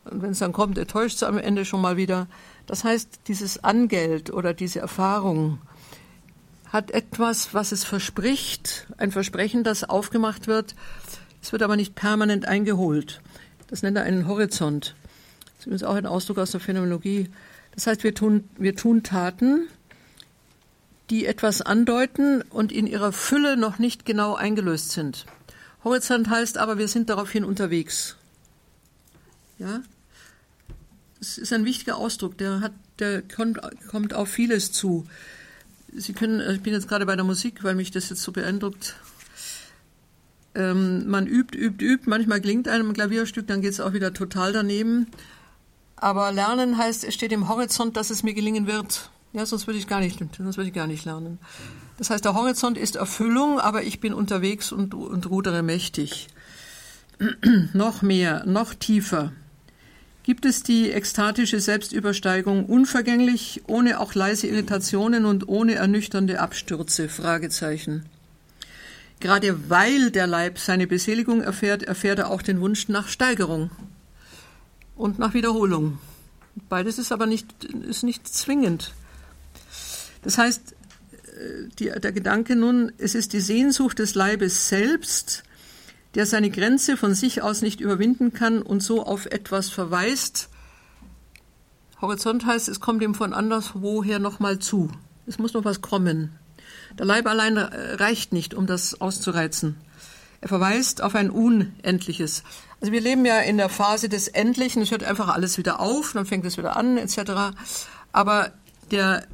Und 0.05 0.21
wenn 0.21 0.31
es 0.31 0.39
dann 0.39 0.53
kommt, 0.53 0.77
enttäuscht 0.77 1.17
es 1.17 1.23
am 1.23 1.37
Ende 1.37 1.65
schon 1.65 1.81
mal 1.81 1.97
wieder. 1.97 2.27
Das 2.65 2.85
heißt, 2.85 3.27
dieses 3.27 3.61
Angeld 3.61 4.31
oder 4.31 4.53
diese 4.53 4.79
Erfahrung 4.79 5.59
hat 6.71 6.91
etwas, 6.91 7.53
was 7.53 7.73
es 7.73 7.83
verspricht, 7.83 8.87
ein 8.97 9.11
Versprechen, 9.11 9.65
das 9.65 9.83
aufgemacht 9.83 10.47
wird. 10.47 10.73
Es 11.41 11.51
wird 11.51 11.63
aber 11.63 11.75
nicht 11.75 11.95
permanent 11.95 12.47
eingeholt. 12.47 13.21
Das 13.69 13.83
nennt 13.83 13.97
er 13.97 14.03
einen 14.03 14.27
Horizont. 14.27 14.95
Das 15.45 15.59
ist 15.59 15.65
übrigens 15.65 15.83
auch 15.83 15.95
ein 15.95 16.05
Ausdruck 16.05 16.39
aus 16.39 16.51
der 16.51 16.59
Phänomenologie. 16.59 17.29
Das 17.75 17.87
heißt, 17.87 18.03
wir 18.03 18.15
tun, 18.15 18.49
wir 18.57 18.75
tun 18.75 19.03
Taten, 19.03 19.67
die 21.09 21.25
etwas 21.25 21.61
andeuten 21.61 22.41
und 22.41 22.71
in 22.71 22.87
ihrer 22.87 23.11
Fülle 23.11 23.57
noch 23.57 23.79
nicht 23.79 24.05
genau 24.05 24.35
eingelöst 24.35 24.91
sind. 24.91 25.25
Horizont 25.83 26.29
heißt 26.29 26.57
aber, 26.57 26.77
wir 26.77 26.87
sind 26.87 27.09
daraufhin 27.09 27.43
unterwegs. 27.43 28.15
Ja? 29.57 29.81
Das 31.19 31.37
ist 31.37 31.53
ein 31.53 31.65
wichtiger 31.65 31.97
Ausdruck, 31.97 32.37
der, 32.37 32.61
hat, 32.61 32.73
der 32.99 33.21
kommt, 33.21 33.59
kommt 33.89 34.13
auf 34.13 34.29
vieles 34.29 34.71
zu. 34.71 35.07
Sie 35.93 36.13
können, 36.13 36.41
ich 36.55 36.61
bin 36.61 36.73
jetzt 36.73 36.87
gerade 36.87 37.05
bei 37.05 37.15
der 37.15 37.25
Musik, 37.25 37.63
weil 37.63 37.75
mich 37.75 37.91
das 37.91 38.09
jetzt 38.09 38.21
so 38.21 38.31
beeindruckt. 38.31 38.95
Ähm, 40.59 41.09
man 41.09 41.25
übt, 41.25 41.57
übt, 41.57 41.83
übt. 41.83 42.09
Manchmal 42.09 42.41
gelingt 42.41 42.67
einem 42.67 42.89
ein 42.89 42.93
Klavierstück, 42.93 43.47
dann 43.47 43.61
geht 43.61 43.71
es 43.71 43.79
auch 43.79 43.93
wieder 43.93 44.13
total 44.13 44.51
daneben. 44.51 45.07
Aber 45.95 46.33
lernen 46.33 46.77
heißt, 46.77 47.05
es 47.05 47.13
steht 47.13 47.31
im 47.31 47.47
Horizont, 47.47 47.95
dass 47.95 48.09
es 48.09 48.23
mir 48.23 48.33
gelingen 48.33 48.67
wird. 48.67 49.09
Ja, 49.31 49.45
sonst 49.45 49.67
würde 49.67 49.79
ich 49.79 49.87
gar 49.87 50.01
nicht, 50.01 50.19
sonst 50.19 50.57
würde 50.57 50.67
ich 50.67 50.75
gar 50.75 50.87
nicht 50.87 51.05
lernen. 51.05 51.39
Das 51.97 52.09
heißt, 52.09 52.25
der 52.25 52.33
Horizont 52.33 52.77
ist 52.77 52.97
Erfüllung, 52.97 53.59
aber 53.59 53.83
ich 53.83 54.01
bin 54.01 54.13
unterwegs 54.13 54.71
und, 54.71 54.93
und 54.93 55.29
rudere 55.29 55.63
mächtig. 55.63 56.27
noch 57.73 58.01
mehr, 58.01 58.45
noch 58.45 58.73
tiefer. 58.73 59.31
Gibt 60.23 60.45
es 60.45 60.63
die 60.63 60.91
ekstatische 60.91 61.59
Selbstübersteigung 61.59 62.65
unvergänglich, 62.65 63.61
ohne 63.67 63.99
auch 63.99 64.13
leise 64.13 64.47
Irritationen 64.47 65.25
und 65.25 65.47
ohne 65.47 65.75
ernüchternde 65.75 66.39
Abstürze? 66.39 67.07
Fragezeichen. 67.07 68.05
Gerade 69.19 69.69
weil 69.69 70.11
der 70.11 70.27
Leib 70.27 70.59
seine 70.59 70.87
Beseligung 70.87 71.41
erfährt, 71.41 71.83
erfährt 71.83 72.19
er 72.19 72.29
auch 72.29 72.41
den 72.41 72.61
Wunsch 72.61 72.87
nach 72.87 73.07
Steigerung 73.09 73.69
und 74.95 75.19
nach 75.19 75.33
Wiederholung. 75.33 75.99
Beides 76.69 76.99
ist 76.99 77.11
aber 77.11 77.25
nicht, 77.25 77.63
ist 77.63 78.03
nicht 78.03 78.27
zwingend. 78.27 78.93
Das 80.21 80.37
heißt, 80.37 80.73
äh, 80.73 81.67
die, 81.79 81.85
der 81.85 82.11
Gedanke 82.11 82.55
nun, 82.55 82.91
es 82.97 83.15
ist 83.15 83.33
die 83.33 83.39
Sehnsucht 83.39 83.99
des 83.99 84.15
Leibes 84.15 84.67
selbst, 84.69 85.43
der 86.15 86.25
seine 86.25 86.49
Grenze 86.49 86.97
von 86.97 87.13
sich 87.13 87.41
aus 87.41 87.61
nicht 87.61 87.81
überwinden 87.81 88.33
kann 88.33 88.61
und 88.61 88.81
so 88.81 89.05
auf 89.05 89.25
etwas 89.25 89.69
verweist. 89.69 90.49
Horizont 92.01 92.45
heißt, 92.45 92.69
es 92.69 92.79
kommt 92.79 93.03
ihm 93.03 93.15
von 93.15 93.33
anderswoher 93.33 94.19
nochmal 94.19 94.59
zu. 94.59 94.89
Es 95.27 95.37
muss 95.37 95.53
noch 95.53 95.65
was 95.65 95.81
kommen. 95.81 96.31
Der 96.99 97.05
Leib 97.05 97.25
allein 97.27 97.57
reicht 97.57 98.33
nicht, 98.33 98.53
um 98.53 98.67
das 98.67 98.99
auszureizen. 98.99 99.77
Er 100.41 100.49
verweist 100.49 101.01
auf 101.01 101.15
ein 101.15 101.29
Unendliches. 101.29 102.43
Also 102.81 102.91
wir 102.91 103.01
leben 103.01 103.25
ja 103.25 103.39
in 103.39 103.57
der 103.57 103.69
Phase 103.69 104.09
des 104.09 104.27
Endlichen. 104.27 104.81
Es 104.81 104.91
hört 104.91 105.03
einfach 105.03 105.29
alles 105.29 105.57
wieder 105.57 105.79
auf, 105.79 106.11
dann 106.13 106.25
fängt 106.25 106.45
es 106.45 106.57
wieder 106.57 106.75
an, 106.75 106.97
etc. 106.97 107.55
Aber 108.11 108.51
der 108.91 109.25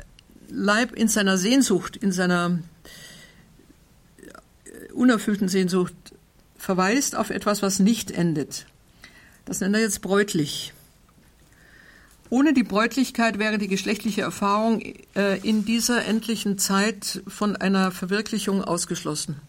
Leib 0.47 0.93
in 0.93 1.07
seiner 1.07 1.37
Sehnsucht, 1.39 1.97
in 1.97 2.11
seiner 2.11 2.59
unerfüllten 4.93 5.47
Sehnsucht 5.47 5.95
verweist 6.57 7.15
auf 7.15 7.31
etwas, 7.31 7.63
was 7.63 7.79
nicht 7.79 8.11
endet. 8.11 8.67
Das 9.45 9.59
nennt 9.59 9.75
er 9.75 9.81
jetzt 9.81 10.01
bräutlich. 10.01 10.73
Ohne 12.29 12.53
die 12.53 12.63
Bräutlichkeit 12.63 13.37
wäre 13.37 13.57
die 13.57 13.67
geschlechtliche 13.67 14.21
Erfahrung 14.21 14.81
äh, 15.15 15.37
in 15.47 15.63
dieser 15.63 16.05
endlichen 16.05 16.57
Zeit 16.57 17.21
von 17.27 17.55
einer 17.55 17.91
Verwirklichung 17.91 18.63
ausgeschlossen. 18.63 19.39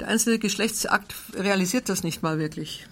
Der 0.00 0.08
einzelne 0.08 0.38
Geschlechtsakt 0.38 1.14
realisiert 1.34 1.88
das 1.88 2.02
nicht 2.02 2.22
mal 2.22 2.38
wirklich. 2.38 2.86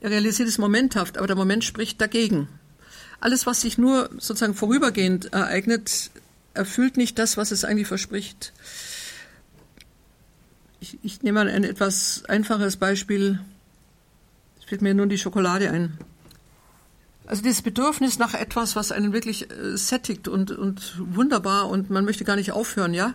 Er 0.00 0.10
realisiert 0.10 0.48
es 0.48 0.58
momenthaft, 0.58 1.16
aber 1.16 1.26
der 1.26 1.36
Moment 1.36 1.64
spricht 1.64 2.00
dagegen. 2.00 2.48
Alles, 3.20 3.46
was 3.46 3.62
sich 3.62 3.78
nur 3.78 4.10
sozusagen 4.14 4.54
vorübergehend 4.54 5.32
ereignet, 5.32 6.10
erfüllt 6.54 6.96
nicht 6.96 7.18
das, 7.18 7.36
was 7.36 7.50
es 7.50 7.64
eigentlich 7.64 7.86
verspricht. 7.86 8.52
Ich, 10.80 10.98
ich 11.02 11.22
nehme 11.22 11.44
mal 11.44 11.50
ein 11.50 11.64
etwas 11.64 12.24
einfaches 12.26 12.76
Beispiel. 12.76 13.40
Es 14.58 14.64
fällt 14.64 14.82
mir 14.82 14.94
nur 14.94 15.06
die 15.06 15.18
Schokolade 15.18 15.70
ein. 15.70 15.98
Also 17.30 17.44
dieses 17.44 17.62
Bedürfnis 17.62 18.18
nach 18.18 18.34
etwas, 18.34 18.74
was 18.74 18.90
einen 18.90 19.12
wirklich 19.12 19.48
äh, 19.52 19.76
sättigt 19.76 20.26
und, 20.26 20.50
und 20.50 20.94
wunderbar 20.98 21.68
und 21.68 21.88
man 21.88 22.04
möchte 22.04 22.24
gar 22.24 22.34
nicht 22.34 22.50
aufhören, 22.50 22.92
ja. 22.92 23.14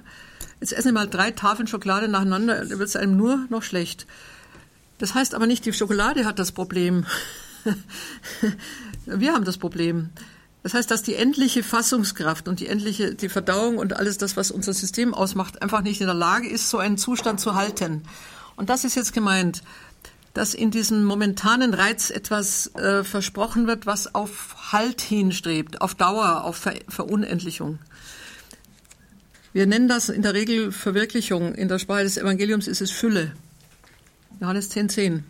Jetzt 0.62 0.72
essen 0.72 0.88
Sie 0.88 0.94
mal 0.94 1.10
drei 1.10 1.32
Tafeln 1.32 1.68
Schokolade 1.68 2.08
nacheinander, 2.08 2.64
dann 2.64 2.80
wird 2.80 2.88
es 2.88 2.96
einem 2.96 3.18
nur 3.18 3.46
noch 3.50 3.62
schlecht. 3.62 4.08
Das 5.00 5.16
heißt 5.16 5.36
aber 5.36 5.48
nicht, 5.48 5.66
die 5.66 5.74
Schokolade 5.74 6.24
hat 6.24 6.40
das 6.40 6.54
Problem. 6.54 7.06
Wir 9.06 9.34
haben 9.34 9.44
das 9.44 9.58
Problem. 9.58 10.12
Das 10.64 10.74
heißt, 10.74 10.90
dass 10.90 11.04
die 11.04 11.16
endliche 11.16 11.62
Fassungskraft 11.62 12.48
und 12.48 12.62
die 12.62 12.68
endliche, 12.68 13.16
die 13.16 13.28
Verdauung 13.28 13.78
und 13.78 13.98
alles 13.98 14.18
das, 14.18 14.38
was 14.38 14.50
unser 14.50 14.72
System 14.72 15.14
ausmacht, 15.14 15.62
einfach 15.62 15.82
nicht 15.82 16.00
in 16.00 16.08
der 16.08 16.16
Lage 16.16 16.48
ist, 16.48 16.70
so 16.70 16.78
einen 16.78 16.98
Zustand 16.98 17.42
zu 17.42 17.56
halten. 17.56 18.04
Und 18.56 18.70
das 18.70 18.86
ist 18.86 18.96
jetzt 18.96 19.12
gemeint, 19.12 19.62
dass 20.36 20.54
in 20.54 20.70
diesem 20.70 21.04
momentanen 21.04 21.74
Reiz 21.74 22.12
etwas 22.12 22.74
äh, 22.76 23.04
versprochen 23.04 23.66
wird, 23.66 23.88
was 23.88 24.14
auf 24.14 24.72
Halt 24.72 25.02
hinstrebt, 25.02 25.82
auf 25.82 25.96
Dauer, 25.96 26.44
auf 26.44 26.58
Ver 26.58 26.76
Verunendlichung. 26.88 27.80
Wir 29.54 29.66
nennen 29.66 29.88
das 29.88 30.10
in 30.10 30.22
der 30.22 30.34
Regel 30.34 30.72
Verwirklichung. 30.72 31.56
In 31.56 31.68
der 31.68 31.80
Sprache 31.80 32.04
des 32.04 32.18
Evangeliums 32.18 32.68
ist 32.68 32.82
es 32.82 32.92
Fülle. 32.92 33.32
Johannes 34.40 34.70
10, 34.70 34.90
10 34.90 35.24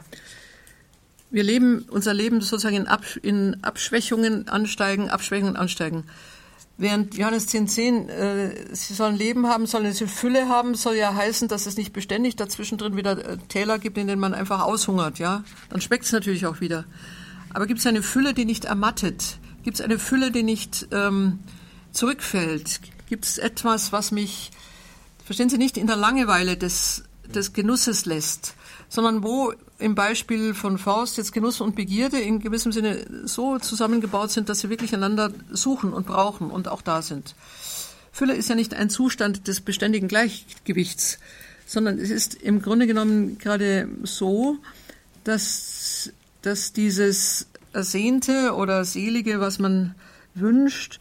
wir 1.36 1.44
leben 1.44 1.86
unser 1.90 2.14
Leben 2.14 2.40
sozusagen 2.40 2.78
in, 2.78 2.88
Ab, 2.88 3.04
in 3.22 3.58
Abschwächungen 3.62 4.48
ansteigen, 4.48 5.10
Abschwächungen 5.10 5.58
ansteigen. 5.58 6.06
Während 6.78 7.18
Johannes 7.18 7.48
10,10, 7.48 7.68
10, 7.68 8.10
äh, 8.10 8.76
sie 8.76 8.94
sollen 8.94 9.16
Leben 9.16 9.48
haben, 9.48 9.66
sollen 9.66 9.86
eine 9.86 9.96
Fülle 9.96 10.50
haben, 10.50 10.76
soll 10.76 10.96
ja 10.96 11.16
heißen, 11.16 11.48
dass 11.48 11.68
es 11.68 11.78
nicht 11.78 11.94
beständig 11.94 12.36
dazwischen 12.36 12.78
drin 12.78 12.98
wieder 12.98 13.18
äh, 13.18 13.38
Täler 13.48 13.80
gibt, 13.80 13.98
in 13.98 14.08
denen 14.08 14.20
man 14.20 14.34
einfach 14.34 14.62
aushungert, 14.62 15.18
ja. 15.18 15.46
Dann 15.70 15.80
schmeckt 15.80 16.04
es 16.04 16.12
natürlich 16.12 16.46
auch 16.46 16.60
wieder. 16.60 16.84
Aber 17.54 17.66
gibt 17.66 17.80
es 17.80 17.88
eine 17.88 18.04
Fülle, 18.04 18.34
die 18.34 18.44
nicht 18.44 18.66
ermattet? 18.66 19.38
Gibt 19.64 19.80
es 19.80 19.82
eine 19.82 19.98
Fülle, 20.00 20.32
die 20.32 20.44
nicht 20.44 20.90
ähm, 20.92 21.40
zurückfällt? 21.92 22.82
Gibt 23.08 23.24
es 23.24 23.38
etwas, 23.38 23.94
was 23.94 24.12
mich, 24.12 24.52
verstehen 25.24 25.50
Sie, 25.50 25.58
nicht 25.58 25.78
in 25.78 25.88
der 25.88 25.96
Langeweile 25.96 26.58
des, 26.58 27.06
des 27.26 27.54
Genusses 27.54 28.06
lässt, 28.06 28.56
sondern 28.90 29.24
wo 29.24 29.54
im 29.78 29.96
Beispiel 29.96 30.54
von 30.54 30.78
Faust 30.78 31.18
jetzt 31.18 31.34
Genuss 31.34 31.62
und 31.62 31.76
Begierde 31.76 32.20
in 32.20 32.40
gewissem 32.40 32.72
Sinne 32.72 33.06
so 33.26 33.60
zusammengebaut 33.60 34.32
sind, 34.32 34.50
dass 34.50 34.60
sie 34.60 34.70
wirklich 34.70 34.94
einander 34.94 35.32
suchen 35.52 35.94
und 35.94 36.08
brauchen 36.08 36.50
und 36.50 36.68
auch 36.68 36.82
da 36.82 37.02
sind. 37.02 37.36
Fülle 38.12 38.36
ist 38.36 38.50
ja 38.50 38.56
nicht 38.56 38.74
ein 38.74 38.90
Zustand 38.90 39.48
des 39.48 39.60
beständigen 39.60 40.08
Gleichgewichts, 40.08 41.20
sondern 41.66 42.00
es 42.00 42.10
ist 42.10 42.36
im 42.36 42.62
Grunde 42.62 42.88
genommen 42.88 43.38
gerade 43.38 43.90
so, 44.04 44.58
dass, 45.26 46.14
dass 46.42 46.72
dieses 46.72 47.48
Ersehnte 47.74 48.54
oder 48.56 48.86
Selige, 48.86 49.42
was 49.42 49.60
man 49.60 49.96
wünscht, 50.34 51.00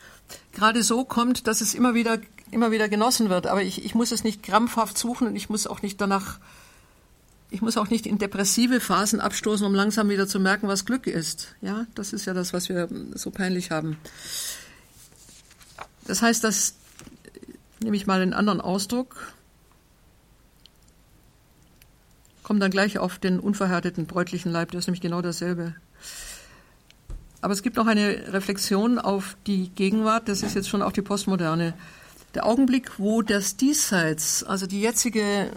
gerade 0.53 0.83
so 0.83 1.05
kommt, 1.05 1.47
dass 1.47 1.61
es 1.61 1.75
immer 1.75 1.95
wieder, 1.95 2.19
immer 2.51 2.73
wieder 2.73 2.89
genossen 2.89 3.29
wird. 3.29 3.47
Aber 3.47 3.63
ich, 3.63 3.85
ich 3.85 3.95
muss 3.95 4.11
es 4.11 4.25
nicht 4.25 4.43
krampfhaft 4.43 4.99
suchen 4.99 5.29
und 5.29 5.37
ich 5.37 5.49
muss 5.49 5.69
auch 5.69 5.83
nicht 5.83 6.01
danach 6.01 6.41
ich 7.55 7.63
muss 7.63 7.77
auch 7.77 7.89
nicht 7.89 8.05
in 8.05 8.19
depressive 8.19 8.81
Phasen 8.81 9.21
abstoßen, 9.21 9.65
um 9.65 9.75
langsam 9.75 10.09
wieder 10.09 10.27
zu 10.27 10.41
merken, 10.41 10.67
was 10.67 10.85
Glück 10.85 11.07
ist. 11.07 11.55
Ja, 11.61 11.87
das 11.95 12.13
ist 12.13 12.25
ja 12.25 12.35
das, 12.35 12.53
was 12.53 12.69
wir 12.69 12.89
so 13.15 13.31
peinlich 13.31 13.71
haben. 13.71 13.97
Das 16.05 16.21
heißt, 16.21 16.43
das 16.43 16.75
nehme 17.79 17.97
ich 17.97 18.09
mal 18.09 18.21
einen 18.21 18.35
anderen 18.35 18.61
Ausdruck. 18.61 19.33
Kommt 22.43 22.61
dann 22.61 22.73
gleich 22.73 22.99
auf 22.99 23.21
den 23.21 23.39
unverhärteten 23.39 24.07
bräutlichen 24.07 24.51
Leib, 24.51 24.73
der 24.73 24.81
ist 24.81 24.89
nämlich 24.89 25.01
genau 25.01 25.23
dasselbe. 25.23 25.77
Aber 27.41 27.53
es 27.53 27.63
gibt 27.63 27.77
noch 27.77 27.87
eine 27.87 28.33
Reflexion 28.33 28.99
auf 28.99 29.37
die 29.47 29.69
Gegenwart, 29.69 30.29
das 30.29 30.43
ist 30.43 30.57
jetzt 30.57 30.69
schon 30.69 30.83
auch 30.83 30.93
die 30.93 31.03
Postmoderne. 31.03 31.75
Der 32.35 32.47
Augenblick, 32.47 32.99
wo 32.99 33.23
das 33.23 33.57
Diesseits, 33.57 34.43
also 34.43 34.67
die 34.67 34.81
jetzige 34.81 35.53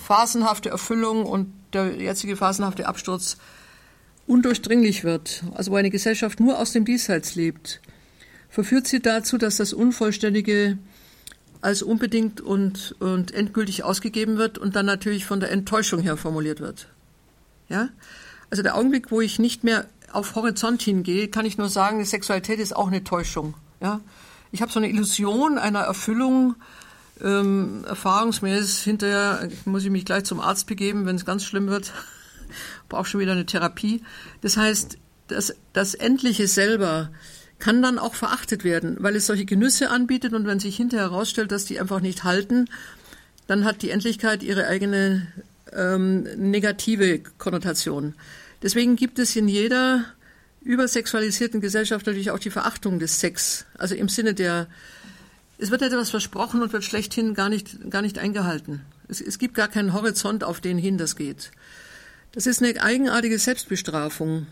phasenhafte 0.00 0.70
Erfüllung 0.70 1.24
und 1.26 1.52
der 1.72 2.00
jetzige 2.00 2.36
phasenhafte 2.36 2.86
Absturz 2.86 3.36
undurchdringlich 4.26 5.04
wird, 5.04 5.44
also 5.54 5.72
wo 5.72 5.76
eine 5.76 5.90
Gesellschaft 5.90 6.40
nur 6.40 6.58
aus 6.58 6.72
dem 6.72 6.84
Diesseits 6.84 7.34
lebt, 7.34 7.80
verführt 8.48 8.86
sie 8.86 9.00
dazu, 9.00 9.38
dass 9.38 9.56
das 9.56 9.72
Unvollständige 9.72 10.78
als 11.60 11.82
unbedingt 11.82 12.40
und, 12.40 12.94
und 13.00 13.32
endgültig 13.34 13.84
ausgegeben 13.84 14.38
wird 14.38 14.58
und 14.58 14.76
dann 14.76 14.86
natürlich 14.86 15.26
von 15.26 15.40
der 15.40 15.50
Enttäuschung 15.50 16.00
her 16.00 16.16
formuliert 16.16 16.60
wird. 16.60 16.88
Ja? 17.68 17.90
Also 18.50 18.62
der 18.62 18.76
Augenblick, 18.76 19.10
wo 19.10 19.20
ich 19.20 19.38
nicht 19.38 19.62
mehr 19.62 19.86
auf 20.12 20.34
Horizont 20.34 20.82
hingehe, 20.82 21.28
kann 21.28 21.46
ich 21.46 21.58
nur 21.58 21.68
sagen, 21.68 22.04
Sexualität 22.04 22.58
ist 22.58 22.74
auch 22.74 22.88
eine 22.88 23.04
Täuschung. 23.04 23.54
Ja? 23.80 24.00
Ich 24.52 24.62
habe 24.62 24.72
so 24.72 24.80
eine 24.80 24.88
Illusion 24.88 25.58
einer 25.58 25.80
Erfüllung, 25.80 26.56
ähm, 27.22 27.84
erfahrungsmäßig 27.86 28.82
hinterher 28.82 29.48
muss 29.64 29.84
ich 29.84 29.90
mich 29.90 30.04
gleich 30.04 30.24
zum 30.24 30.40
Arzt 30.40 30.66
begeben, 30.66 31.06
wenn 31.06 31.16
es 31.16 31.24
ganz 31.24 31.44
schlimm 31.44 31.68
wird. 31.68 31.92
Brauche 32.88 33.06
schon 33.06 33.20
wieder 33.20 33.32
eine 33.32 33.46
Therapie. 33.46 34.02
Das 34.40 34.56
heißt, 34.56 34.98
das, 35.28 35.54
das 35.72 35.94
Endliche 35.94 36.48
selber 36.48 37.10
kann 37.58 37.82
dann 37.82 37.98
auch 37.98 38.14
verachtet 38.14 38.64
werden, 38.64 38.96
weil 39.00 39.14
es 39.16 39.26
solche 39.26 39.44
Genüsse 39.44 39.90
anbietet 39.90 40.32
und 40.32 40.46
wenn 40.46 40.60
sich 40.60 40.76
hinterher 40.76 41.10
herausstellt, 41.10 41.52
dass 41.52 41.66
die 41.66 41.78
einfach 41.78 42.00
nicht 42.00 42.24
halten, 42.24 42.66
dann 43.46 43.64
hat 43.64 43.82
die 43.82 43.90
Endlichkeit 43.90 44.42
ihre 44.42 44.66
eigene 44.66 45.26
ähm, 45.72 46.22
negative 46.36 47.20
Konnotation. 47.38 48.14
Deswegen 48.62 48.96
gibt 48.96 49.18
es 49.18 49.36
in 49.36 49.48
jeder 49.48 50.04
übersexualisierten 50.62 51.60
Gesellschaft 51.60 52.06
natürlich 52.06 52.30
auch 52.30 52.38
die 52.38 52.50
Verachtung 52.50 52.98
des 52.98 53.20
Sex, 53.20 53.66
also 53.78 53.94
im 53.94 54.08
Sinne 54.08 54.34
der, 54.34 54.66
es 55.60 55.70
wird 55.70 55.82
etwas 55.82 56.10
versprochen 56.10 56.62
und 56.62 56.72
wird 56.72 56.84
schlechthin 56.84 57.34
gar 57.34 57.50
nicht, 57.50 57.90
gar 57.90 58.00
nicht 58.00 58.18
eingehalten. 58.18 58.80
Es, 59.08 59.20
es 59.20 59.38
gibt 59.38 59.54
gar 59.54 59.68
keinen 59.68 59.92
Horizont, 59.92 60.42
auf 60.42 60.60
den 60.60 60.78
hin 60.78 60.96
das 60.96 61.16
geht. 61.16 61.50
Das 62.32 62.46
ist 62.46 62.62
eine 62.62 62.80
eigenartige 62.82 63.38
Selbstbestrafung. 63.38 64.46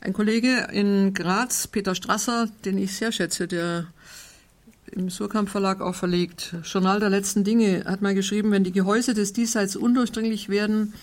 Ein 0.00 0.12
Kollege 0.12 0.68
in 0.72 1.14
Graz, 1.14 1.68
Peter 1.68 1.94
Strasser, 1.94 2.48
den 2.64 2.78
ich 2.78 2.96
sehr 2.96 3.12
schätze, 3.12 3.46
der 3.46 3.86
im 4.90 5.10
Surkamp 5.10 5.48
Verlag 5.48 5.80
auch 5.80 5.94
verlegt, 5.94 6.56
Journal 6.64 6.98
der 6.98 7.10
letzten 7.10 7.44
Dinge, 7.44 7.84
hat 7.84 8.02
mal 8.02 8.14
geschrieben, 8.14 8.50
wenn 8.50 8.64
die 8.64 8.72
Gehäuse 8.72 9.14
des 9.14 9.32
Diesseits 9.32 9.76
undurchdringlich 9.76 10.48
werden, 10.48 10.94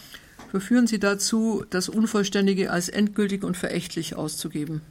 verführen 0.51 0.87
sie 0.87 0.99
dazu, 0.99 1.63
das 1.69 1.87
Unvollständige 1.87 2.71
als 2.71 2.89
endgültig 2.89 3.43
und 3.43 3.55
verächtlich 3.55 4.15
auszugeben. 4.15 4.81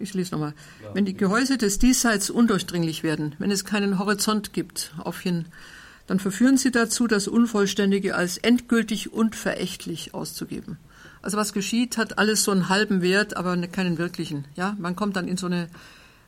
Ich 0.00 0.14
lese 0.14 0.32
nochmal. 0.32 0.54
Wenn 0.94 1.04
die 1.04 1.14
Gehäuse 1.14 1.58
des 1.58 1.78
Diesseits 1.78 2.30
undurchdringlich 2.30 3.02
werden, 3.02 3.34
wenn 3.38 3.50
es 3.50 3.66
keinen 3.66 3.98
Horizont 3.98 4.54
gibt, 4.54 4.94
auf 4.96 5.20
hin, 5.20 5.44
dann 6.06 6.18
verführen 6.18 6.56
sie 6.56 6.70
dazu, 6.70 7.06
das 7.06 7.28
Unvollständige 7.28 8.16
als 8.16 8.38
endgültig 8.38 9.12
und 9.12 9.36
verächtlich 9.36 10.14
auszugeben. 10.14 10.78
Also 11.20 11.36
was 11.36 11.52
geschieht, 11.52 11.98
hat 11.98 12.18
alles 12.18 12.44
so 12.44 12.50
einen 12.50 12.70
halben 12.70 13.02
Wert, 13.02 13.36
aber 13.36 13.54
ne, 13.56 13.68
keinen 13.68 13.98
wirklichen. 13.98 14.46
Ja, 14.56 14.74
man 14.78 14.96
kommt 14.96 15.16
dann 15.16 15.28
in 15.28 15.36
so 15.36 15.46
eine, 15.46 15.68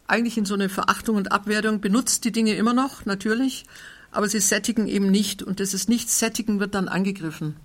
eigentlich 0.06 0.36
in 0.36 0.44
so 0.44 0.52
eine 0.52 0.68
Verachtung 0.68 1.16
und 1.16 1.32
Abwertung, 1.32 1.80
benutzt 1.80 2.26
die 2.26 2.32
Dinge 2.32 2.54
immer 2.54 2.74
noch, 2.74 3.06
natürlich, 3.06 3.64
aber 4.10 4.28
sie 4.28 4.40
sättigen 4.40 4.86
eben 4.86 5.10
nicht 5.10 5.42
und 5.42 5.60
dieses 5.60 5.88
Nicht-Sättigen 5.88 6.60
wird 6.60 6.74
dann 6.74 6.88
angegriffen. 6.88 7.56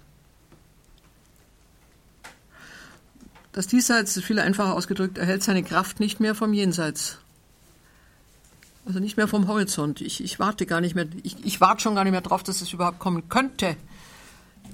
Das 3.58 3.66
Diesseits 3.66 4.22
viel 4.22 4.38
einfacher 4.38 4.76
ausgedrückt, 4.76 5.18
erhält 5.18 5.42
seine 5.42 5.64
Kraft 5.64 6.00
nicht 6.00 6.20
mehr 6.20 6.36
vom 6.36 6.54
Jenseits. 6.54 7.18
Also 8.86 9.00
nicht 9.00 9.18
mehr 9.18 9.28
vom 9.28 9.48
Horizont. 9.48 10.00
Ich, 10.00 10.24
ich 10.24 10.38
warte 10.38 10.68
gar 10.68 10.80
nicht 10.80 10.94
mehr, 10.94 11.08
ich, 11.24 11.44
ich 11.44 11.60
warte 11.60 11.82
schon 11.82 11.96
gar 11.96 12.04
nicht 12.04 12.12
mehr 12.12 12.22
drauf, 12.22 12.44
dass 12.44 12.62
es 12.62 12.72
überhaupt 12.72 13.00
kommen 13.00 13.30
könnte. 13.30 13.76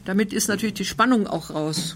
Damit 0.03 0.33
ist 0.33 0.49
natürlich 0.49 0.73
die 0.73 0.83
Spannung 0.83 1.27
auch 1.27 1.51
raus. 1.51 1.95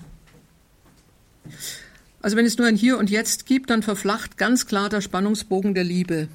Also 2.21 2.37
wenn 2.37 2.45
es 2.45 2.57
nur 2.57 2.67
ein 2.67 2.77
Hier 2.77 2.97
und 2.97 3.09
Jetzt 3.09 3.45
gibt, 3.45 3.69
dann 3.69 3.83
verflacht 3.83 4.37
ganz 4.37 4.65
klar 4.65 4.87
der 4.87 5.01
Spannungsbogen 5.01 5.73
der 5.73 5.83
Liebe. 5.83 6.29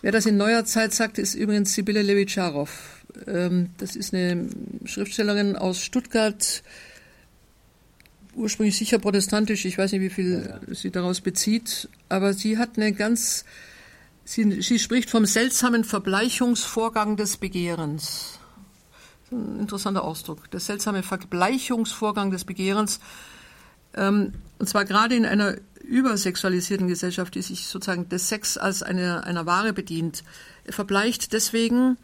Wer 0.00 0.12
das 0.12 0.24
in 0.24 0.38
neuer 0.38 0.64
Zeit 0.64 0.94
sagt, 0.94 1.18
ist 1.18 1.34
übrigens 1.34 1.74
Sibylle 1.74 2.00
Levitscharow. 2.00 2.70
Ähm, 3.26 3.68
das 3.76 3.96
ist 3.96 4.14
eine 4.14 4.48
Schriftstellerin 4.86 5.56
aus 5.56 5.82
Stuttgart, 5.82 6.62
ursprünglich 8.38 8.76
sicher 8.76 8.98
protestantisch. 8.98 9.64
Ich 9.64 9.76
weiß 9.76 9.92
nicht, 9.92 10.00
wie 10.00 10.10
viel 10.10 10.60
sie 10.68 10.90
daraus 10.90 11.20
bezieht, 11.20 11.88
aber 12.08 12.32
sie 12.32 12.56
hat 12.56 12.76
eine 12.76 12.92
ganz, 12.92 13.44
sie, 14.24 14.62
sie 14.62 14.78
spricht 14.78 15.10
vom 15.10 15.26
seltsamen 15.26 15.84
Verbleichungsvorgang 15.84 17.16
des 17.16 17.36
Begehrens. 17.36 18.38
Ein 19.30 19.60
interessanter 19.60 20.04
Ausdruck. 20.04 20.50
Der 20.50 20.60
seltsame 20.60 21.02
Verbleichungsvorgang 21.02 22.30
des 22.30 22.44
Begehrens. 22.44 23.00
Ähm, 23.94 24.32
und 24.58 24.68
zwar 24.68 24.84
gerade 24.84 25.16
in 25.16 25.26
einer 25.26 25.56
übersexualisierten 25.82 26.88
Gesellschaft, 26.88 27.34
die 27.34 27.42
sich 27.42 27.66
sozusagen 27.66 28.08
des 28.08 28.28
Sex 28.28 28.56
als 28.56 28.82
eine, 28.82 29.24
einer 29.24 29.46
Ware 29.46 29.72
bedient, 29.72 30.22
verbleicht 30.68 31.32
deswegen, 31.32 31.96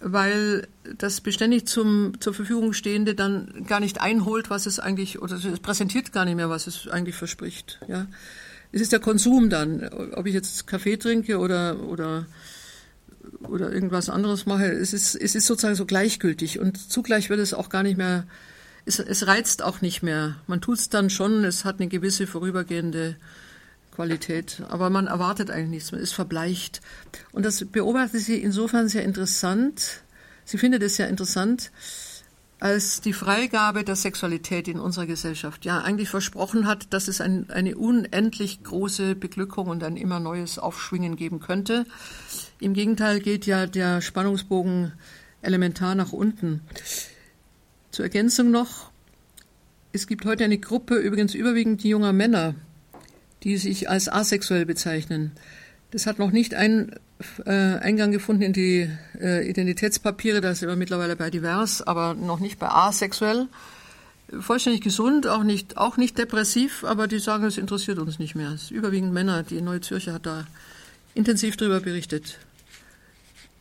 weil 0.00 0.68
das 0.98 1.20
beständig 1.20 1.66
zum, 1.66 2.20
zur 2.20 2.34
Verfügung 2.34 2.72
stehende 2.72 3.14
dann 3.14 3.64
gar 3.66 3.80
nicht 3.80 4.00
einholt, 4.00 4.50
was 4.50 4.66
es 4.66 4.78
eigentlich, 4.78 5.20
oder 5.22 5.36
es 5.36 5.60
präsentiert 5.60 6.12
gar 6.12 6.24
nicht 6.24 6.36
mehr, 6.36 6.50
was 6.50 6.66
es 6.66 6.88
eigentlich 6.88 7.16
verspricht. 7.16 7.80
Ja. 7.88 8.06
Es 8.72 8.80
ist 8.80 8.92
der 8.92 9.00
Konsum 9.00 9.48
dann, 9.48 9.88
ob 10.14 10.26
ich 10.26 10.34
jetzt 10.34 10.66
Kaffee 10.66 10.96
trinke 10.96 11.38
oder, 11.38 11.82
oder, 11.88 12.26
oder 13.42 13.72
irgendwas 13.72 14.10
anderes 14.10 14.44
mache. 14.44 14.66
Es 14.66 14.92
ist, 14.92 15.14
es 15.14 15.34
ist 15.34 15.46
sozusagen 15.46 15.76
so 15.76 15.86
gleichgültig 15.86 16.58
und 16.58 16.90
zugleich 16.90 17.30
wird 17.30 17.40
es 17.40 17.54
auch 17.54 17.68
gar 17.68 17.82
nicht 17.82 17.96
mehr 17.96 18.26
es, 18.86 19.00
es 19.00 19.26
reizt 19.26 19.62
auch 19.62 19.82
nicht 19.82 20.02
mehr. 20.02 20.36
Man 20.46 20.62
tut 20.62 20.78
es 20.78 20.88
dann 20.88 21.10
schon, 21.10 21.44
es 21.44 21.64
hat 21.64 21.80
eine 21.80 21.88
gewisse 21.88 22.26
vorübergehende 22.26 23.16
Qualität, 23.96 24.62
aber 24.68 24.90
man 24.90 25.06
erwartet 25.06 25.50
eigentlich 25.50 25.70
nichts, 25.70 25.92
man 25.92 26.02
ist 26.02 26.12
verbleicht. 26.12 26.82
Und 27.32 27.46
das 27.46 27.64
beobachtet 27.64 28.20
sie 28.20 28.36
insofern 28.36 28.88
sehr 28.88 29.02
interessant. 29.02 30.02
Sie 30.44 30.58
findet 30.58 30.82
es 30.82 30.96
sehr 30.96 31.08
interessant, 31.08 31.72
als 32.60 33.00
die 33.00 33.14
Freigabe 33.14 33.84
der 33.84 33.96
Sexualität 33.96 34.68
in 34.68 34.78
unserer 34.78 35.06
Gesellschaft 35.06 35.64
ja 35.64 35.80
eigentlich 35.80 36.10
versprochen 36.10 36.66
hat, 36.66 36.92
dass 36.92 37.08
es 37.08 37.22
ein, 37.22 37.48
eine 37.48 37.76
unendlich 37.76 38.62
große 38.62 39.14
Beglückung 39.14 39.68
und 39.68 39.82
ein 39.82 39.96
immer 39.96 40.20
neues 40.20 40.58
Aufschwingen 40.58 41.16
geben 41.16 41.40
könnte. 41.40 41.86
Im 42.60 42.74
Gegenteil 42.74 43.20
geht 43.20 43.46
ja 43.46 43.66
der 43.66 44.02
Spannungsbogen 44.02 44.92
elementar 45.40 45.94
nach 45.94 46.12
unten. 46.12 46.60
Zur 47.92 48.04
Ergänzung 48.04 48.50
noch, 48.50 48.90
es 49.92 50.06
gibt 50.06 50.26
heute 50.26 50.44
eine 50.44 50.58
Gruppe, 50.58 50.96
übrigens 50.96 51.34
überwiegend 51.34 51.82
junger 51.82 52.12
Männer, 52.12 52.54
die 53.42 53.56
sich 53.56 53.88
als 53.88 54.08
asexuell 54.08 54.66
bezeichnen. 54.66 55.32
Das 55.90 56.06
hat 56.06 56.18
noch 56.18 56.30
nicht 56.30 56.54
ein, 56.54 56.92
äh, 57.44 57.50
Eingang 57.50 58.12
gefunden 58.12 58.42
in 58.42 58.52
die 58.52 58.90
äh, 59.20 59.48
Identitätspapiere, 59.48 60.40
da 60.40 60.54
sind 60.54 60.68
wir 60.68 60.76
mittlerweile 60.76 61.16
bei 61.16 61.30
divers, 61.30 61.82
aber 61.82 62.14
noch 62.14 62.40
nicht 62.40 62.58
bei 62.58 62.68
asexuell. 62.68 63.48
Vollständig 64.40 64.80
gesund, 64.80 65.28
auch 65.28 65.44
nicht, 65.44 65.76
auch 65.76 65.96
nicht 65.96 66.18
depressiv, 66.18 66.82
aber 66.82 67.06
die 67.06 67.20
sagen, 67.20 67.44
es 67.44 67.58
interessiert 67.58 67.98
uns 67.98 68.18
nicht 68.18 68.34
mehr. 68.34 68.50
Es 68.50 68.64
ist 68.64 68.70
überwiegend 68.72 69.12
Männer. 69.12 69.44
Die 69.44 69.62
Neue 69.62 69.80
Zürcher 69.80 70.14
hat 70.14 70.26
da 70.26 70.46
intensiv 71.14 71.56
darüber 71.56 71.80
berichtet 71.80 72.38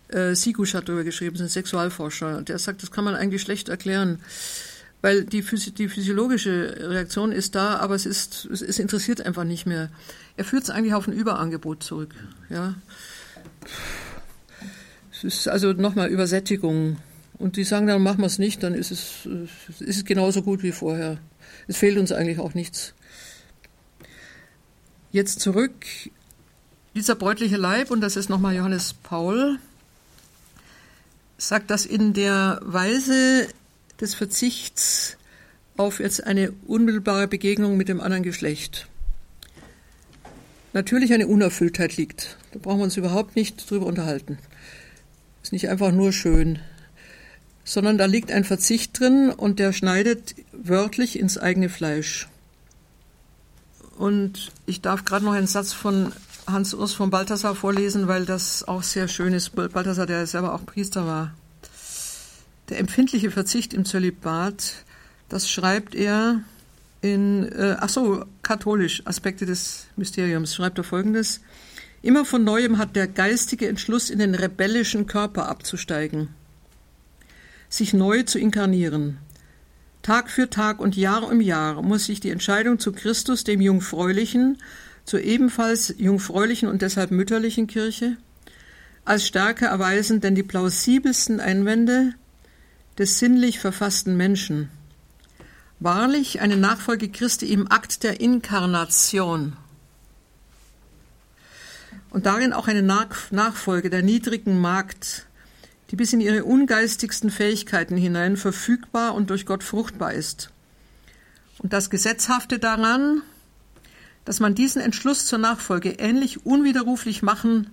äh, 0.10 0.36
Sigusch 0.36 0.74
hat 0.74 0.88
darüber 0.88 1.04
geschrieben, 1.04 1.36
ist 1.36 1.42
ein 1.42 1.50
Sexualforscher. 1.50 2.42
Der 2.42 2.60
sagt, 2.60 2.84
das 2.84 2.92
kann 2.92 3.04
man 3.04 3.16
eigentlich 3.16 3.42
schlecht 3.42 3.70
erklären, 3.70 4.20
weil 5.06 5.24
die, 5.24 5.41
die 5.44 5.88
physiologische 5.88 6.78
Reaktion 6.80 7.32
ist 7.32 7.54
da, 7.54 7.76
aber 7.76 7.94
es, 7.94 8.08
ist, 8.08 8.46
es, 8.52 8.63
es 8.63 8.80
interessiert 8.80 9.24
einfach 9.24 9.44
nicht 9.44 9.68
mehr. 9.68 9.91
Er 10.36 10.46
führt 10.46 10.63
es 10.63 10.72
eigentlich 10.72 10.96
auf 10.96 11.08
ein 11.08 11.13
Überangebot 11.13 11.84
zurück. 11.84 12.15
Ja. 12.50 12.74
Es 15.12 15.24
ist 15.24 15.48
also 15.48 15.74
nochmal 15.74 16.10
Übersättigung. 16.10 16.98
Und 17.38 17.56
die 17.56 17.65
sagen 17.65 17.86
dann, 17.86 18.02
machen 18.02 18.22
wir 18.22 18.26
es 18.26 18.39
nicht, 18.39 18.63
dann 18.63 18.74
ist 18.74 18.89
es, 18.89 19.28
ist 19.80 19.98
es 19.98 20.06
genauso 20.06 20.41
gut 20.41 20.63
wie 20.63 20.72
vorher. 20.72 21.20
Es 21.68 21.78
fehlt 21.78 22.00
uns 22.00 22.12
eigentlich 22.12 22.39
auch 22.39 22.56
nichts. 22.56 22.96
Jetzt 25.12 25.39
zurück. 25.39 25.86
Dieser 26.96 27.13
bräutliche 27.13 27.58
Leib, 27.58 27.91
und 27.91 28.02
das 28.02 28.15
ist 28.15 28.28
nochmal 28.28 28.56
Johannes 28.56 28.96
Paul, 28.96 29.60
sagt, 31.38 31.70
dass 31.70 31.86
in 31.86 32.13
der 32.13 32.60
Weise 32.63 33.48
des 34.02 34.16
Verzichts 34.16 35.18
auf 35.78 36.00
jetzt 36.00 36.24
eine 36.24 36.54
unmittelbare 36.68 37.28
Begegnung 37.28 37.78
mit 37.78 37.90
dem 37.90 38.02
anderen 38.02 38.24
Geschlecht 38.24 38.88
natürlich 40.76 41.14
eine 41.14 41.28
Unerfülltheit 41.28 41.98
liegt. 41.98 42.38
Da 42.52 42.60
brauchen 42.60 42.80
wir 42.80 42.84
uns 42.84 42.98
überhaupt 42.98 43.36
nicht 43.36 43.68
drüber 43.70 43.88
unterhalten. 43.88 44.38
Ist 45.42 45.54
nicht 45.54 45.70
einfach 45.70 45.92
nur 45.92 46.12
schön. 46.12 46.60
sondern 47.68 47.98
da 47.98 48.06
liegt 48.06 48.32
ein 48.32 48.44
Verzicht 48.44 49.00
drin 49.00 49.32
und 49.32 49.58
der 49.58 49.74
schneidet 49.74 50.36
wörtlich 50.52 51.18
ins 51.18 51.40
eigene 51.40 51.68
Fleisch. 51.68 52.28
Und 53.98 54.52
ich 54.68 54.82
darf 54.82 55.04
gerade 55.04 55.26
noch 55.26 55.34
einen 55.34 55.48
Satz 55.48 55.74
von 55.74 56.12
Hans 56.46 56.76
Urs 56.76 56.94
von 56.94 57.10
Balthasar 57.10 57.56
vorlesen, 57.56 58.08
weil 58.08 58.28
das 58.28 58.68
auch 58.68 58.84
sehr 58.84 59.08
schön 59.08 59.34
ist. 59.34 59.56
Balthasar, 59.56 60.06
der 60.06 60.28
selber 60.28 60.54
auch 60.54 60.64
Priester 60.64 61.08
war. 61.08 61.34
Der 62.69 62.80
empfindliche 62.80 63.30
Verzicht 63.30 63.73
im 63.73 63.86
Zölibat, 63.86 64.73
das 65.30 65.49
schreibt 65.49 65.93
er 65.93 66.41
in, 67.01 67.43
äh, 67.51 67.78
ach 67.80 67.89
so, 67.89 68.25
katholisch, 68.41 69.04
Aspekte 69.06 69.45
des 69.45 69.86
Mysteriums, 69.95 70.56
schreibt 70.56 70.80
er 70.80 70.84
folgendes. 70.84 71.41
Immer 72.01 72.25
von 72.25 72.43
neuem 72.43 72.78
hat 72.78 72.95
der 72.95 73.08
geistige 73.08 73.67
Entschluss, 73.67 74.10
in 74.10 74.19
den 74.19 74.34
rebellischen 74.34 75.06
Körper 75.06 75.47
abzusteigen, 75.47 76.30
sich 77.69 77.93
neu 77.93 78.23
zu 78.23 78.39
inkarnieren. 78.39 79.17
Tag 80.01 80.30
für 80.30 80.49
Tag 80.49 80.80
und 80.80 80.95
Jahr 80.95 81.28
um 81.28 81.41
Jahr 81.41 81.82
muss 81.82 82.06
sich 82.06 82.19
die 82.19 82.30
Entscheidung 82.30 82.80
zu 82.80 82.91
Christus, 82.91 83.43
dem 83.43 83.62
Jungfräulichen, 83.62 84.58
zur 85.04 85.21
ebenfalls 85.21 85.93
jungfräulichen 85.97 86.67
und 86.67 86.82
deshalb 86.82 87.12
mütterlichen 87.12 87.67
Kirche, 87.67 88.17
als 89.04 89.28
stärker 89.28 89.67
erweisen 89.67 90.21
denn 90.21 90.34
die 90.34 90.43
plausibelsten 90.43 91.39
Einwände 91.39 92.13
des 92.98 93.20
sinnlich 93.20 93.60
verfassten 93.60 94.18
Menschen. 94.18 94.70
Wahrlich 95.80 96.40
eine 96.40 96.58
Nachfolge 96.58 97.10
Christi 97.10 97.52
im 97.52 97.70
Akt 97.72 98.04
der 98.04 98.22
Inkarnation 98.22 99.58
und 102.16 102.26
darin 102.26 102.54
auch 102.54 102.70
eine 102.70 102.82
Nachfolge 102.82 103.90
der 103.90 104.02
niedrigen 104.02 104.58
Magd, 104.58 105.26
die 105.92 105.98
bis 105.98 106.14
in 106.14 106.22
ihre 106.22 106.46
ungeistigsten 106.46 107.30
Fähigkeiten 107.30 107.98
hinein 107.98 108.38
verfügbar 108.38 109.16
und 109.16 109.30
durch 109.30 109.46
Gott 109.46 109.66
fruchtbar 109.66 110.14
ist. 110.14 110.50
Und 111.58 111.74
das 111.74 111.90
Gesetzhafte 111.90 112.58
daran, 112.58 113.22
dass 114.24 114.40
man 114.40 114.56
diesen 114.56 114.82
Entschluss 114.82 115.26
zur 115.26 115.40
Nachfolge 115.40 115.90
ähnlich 115.92 116.46
unwiderruflich 116.46 117.22
machen 117.22 117.70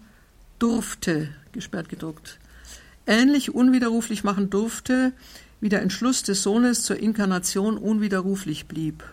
durfte, 0.58 1.28
gesperrt 1.52 1.88
gedruckt, 1.88 2.40
ähnlich 3.06 3.54
unwiderruflich 3.54 4.24
machen 4.24 4.50
durfte, 4.50 5.12
wie 5.60 5.68
der 5.68 5.82
Entschluss 5.82 6.22
des 6.22 6.42
Sohnes 6.42 6.82
zur 6.82 6.96
Inkarnation 6.96 7.78
unwiderruflich 7.78 8.66
blieb. 8.66 9.04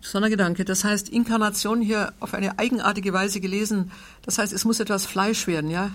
Sondergedanke, 0.00 0.64
das 0.64 0.84
heißt 0.84 1.08
Inkarnation 1.08 1.80
hier 1.80 2.12
auf 2.20 2.34
eine 2.34 2.58
eigenartige 2.58 3.12
Weise 3.12 3.40
gelesen, 3.40 3.90
das 4.22 4.38
heißt, 4.38 4.52
es 4.52 4.64
muss 4.64 4.80
etwas 4.80 5.06
Fleisch 5.06 5.46
werden, 5.46 5.70
ja. 5.70 5.90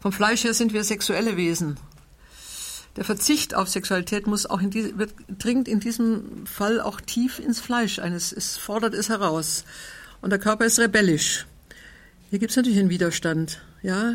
Vom 0.00 0.12
Fleisch 0.12 0.44
her 0.44 0.54
sind 0.54 0.72
wir 0.72 0.84
sexuelle 0.84 1.36
Wesen. 1.36 1.76
Der 2.96 3.04
Verzicht 3.04 3.54
auf 3.54 3.68
Sexualität 3.68 4.26
muss 4.26 4.46
auch 4.46 4.60
in 4.60 4.70
die, 4.70 4.98
wird, 4.98 5.14
dringt 5.38 5.68
in 5.68 5.80
diesem 5.80 6.46
Fall 6.46 6.80
auch 6.80 7.00
tief 7.00 7.38
ins 7.38 7.60
Fleisch 7.60 7.98
eines, 7.98 8.32
es 8.32 8.56
fordert 8.56 8.94
es 8.94 9.08
heraus. 9.08 9.64
Und 10.20 10.30
der 10.30 10.38
Körper 10.38 10.64
ist 10.64 10.78
rebellisch. 10.78 11.46
Hier 12.30 12.38
gibt 12.38 12.50
es 12.50 12.56
natürlich 12.56 12.78
einen 12.78 12.90
Widerstand, 12.90 13.60
ja. 13.82 14.14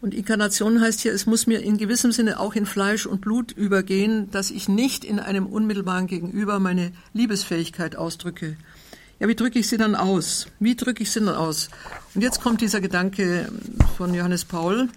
Und 0.00 0.14
Inkarnation 0.14 0.80
heißt 0.80 1.00
hier, 1.00 1.12
es 1.12 1.26
muss 1.26 1.46
mir 1.46 1.60
in 1.60 1.76
gewissem 1.76 2.10
Sinne 2.10 2.40
auch 2.40 2.54
in 2.54 2.64
Fleisch 2.64 3.04
und 3.04 3.20
Blut 3.20 3.52
übergehen, 3.52 4.30
dass 4.30 4.50
ich 4.50 4.68
nicht 4.68 5.04
in 5.04 5.20
einem 5.20 5.46
unmittelbaren 5.46 6.06
Gegenüber 6.06 6.58
meine 6.58 6.92
Liebesfähigkeit 7.12 7.96
ausdrücke. 7.96 8.56
Ja, 9.18 9.28
wie 9.28 9.34
drücke 9.34 9.58
ich 9.58 9.68
sie 9.68 9.76
dann 9.76 9.94
aus? 9.94 10.46
Wie 10.58 10.74
drücke 10.74 11.02
ich 11.02 11.10
sie 11.10 11.20
dann 11.20 11.34
aus? 11.34 11.68
Und 12.14 12.22
jetzt 12.22 12.40
kommt 12.40 12.62
dieser 12.62 12.80
Gedanke 12.80 13.52
von 13.98 14.14
Johannes 14.14 14.46
Paul, 14.46 14.88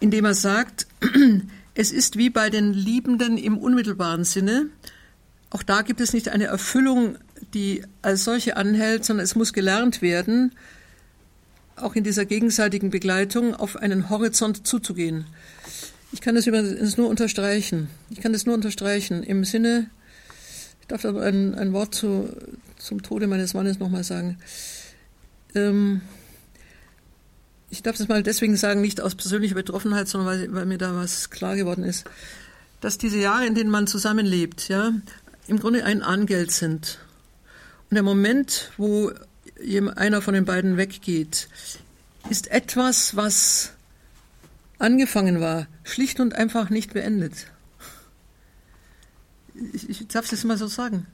indem 0.00 0.24
er 0.24 0.34
sagt, 0.34 0.88
es 1.74 1.92
ist 1.92 2.16
wie 2.16 2.30
bei 2.30 2.50
den 2.50 2.74
Liebenden 2.74 3.38
im 3.38 3.56
unmittelbaren 3.58 4.24
Sinne. 4.24 4.66
Auch 5.50 5.62
da 5.62 5.82
gibt 5.82 6.00
es 6.00 6.12
nicht 6.12 6.28
eine 6.30 6.46
Erfüllung, 6.46 7.16
die 7.54 7.84
als 8.02 8.24
solche 8.24 8.56
anhält, 8.56 9.04
sondern 9.04 9.22
es 9.22 9.36
muss 9.36 9.52
gelernt 9.52 10.02
werden, 10.02 10.50
auch 11.76 11.94
in 11.94 12.04
dieser 12.04 12.24
gegenseitigen 12.24 12.90
Begleitung 12.90 13.54
auf 13.54 13.76
einen 13.76 14.10
Horizont 14.10 14.66
zuzugehen. 14.66 15.26
Ich 16.12 16.20
kann 16.20 16.34
das 16.34 16.46
übrigens 16.46 16.96
nur 16.96 17.08
unterstreichen. 17.08 17.88
Ich 18.10 18.20
kann 18.20 18.32
das 18.32 18.46
nur 18.46 18.54
unterstreichen 18.54 19.22
im 19.22 19.44
Sinne, 19.44 19.90
ich 20.84 20.88
darf 20.88 21.00
da 21.00 21.18
ein, 21.18 21.54
ein 21.54 21.72
Wort 21.72 21.94
zu, 21.94 22.28
zum 22.76 23.02
Tode 23.02 23.26
meines 23.26 23.54
Mannes 23.54 23.78
nochmal 23.78 24.04
sagen. 24.04 24.36
Ähm, 25.54 26.02
ich 27.70 27.82
darf 27.82 27.96
das 27.96 28.06
mal 28.06 28.22
deswegen 28.22 28.56
sagen, 28.56 28.82
nicht 28.82 29.00
aus 29.00 29.14
persönlicher 29.14 29.54
Betroffenheit, 29.54 30.08
sondern 30.08 30.28
weil, 30.28 30.52
weil 30.52 30.66
mir 30.66 30.76
da 30.76 30.94
was 30.94 31.30
klar 31.30 31.56
geworden 31.56 31.84
ist, 31.84 32.04
dass 32.82 32.98
diese 32.98 33.18
Jahre, 33.18 33.46
in 33.46 33.54
denen 33.54 33.70
man 33.70 33.86
zusammenlebt, 33.86 34.68
ja, 34.68 34.92
im 35.46 35.58
Grunde 35.58 35.84
ein 35.84 36.02
Angeld 36.02 36.50
sind. 36.50 36.98
Und 37.88 37.94
der 37.94 38.02
Moment, 38.02 38.70
wo 38.76 39.10
einer 39.96 40.22
von 40.22 40.34
den 40.34 40.44
beiden 40.44 40.76
weggeht, 40.76 41.48
ist 42.30 42.48
etwas, 42.48 43.16
was 43.16 43.72
angefangen 44.78 45.40
war, 45.40 45.66
schlicht 45.82 46.20
und 46.20 46.34
einfach 46.34 46.70
nicht 46.70 46.94
beendet. 46.94 47.46
Ich, 49.72 49.88
ich 49.88 50.08
darf 50.08 50.30
es 50.32 50.44
mal 50.44 50.58
so 50.58 50.66
sagen. 50.66 51.06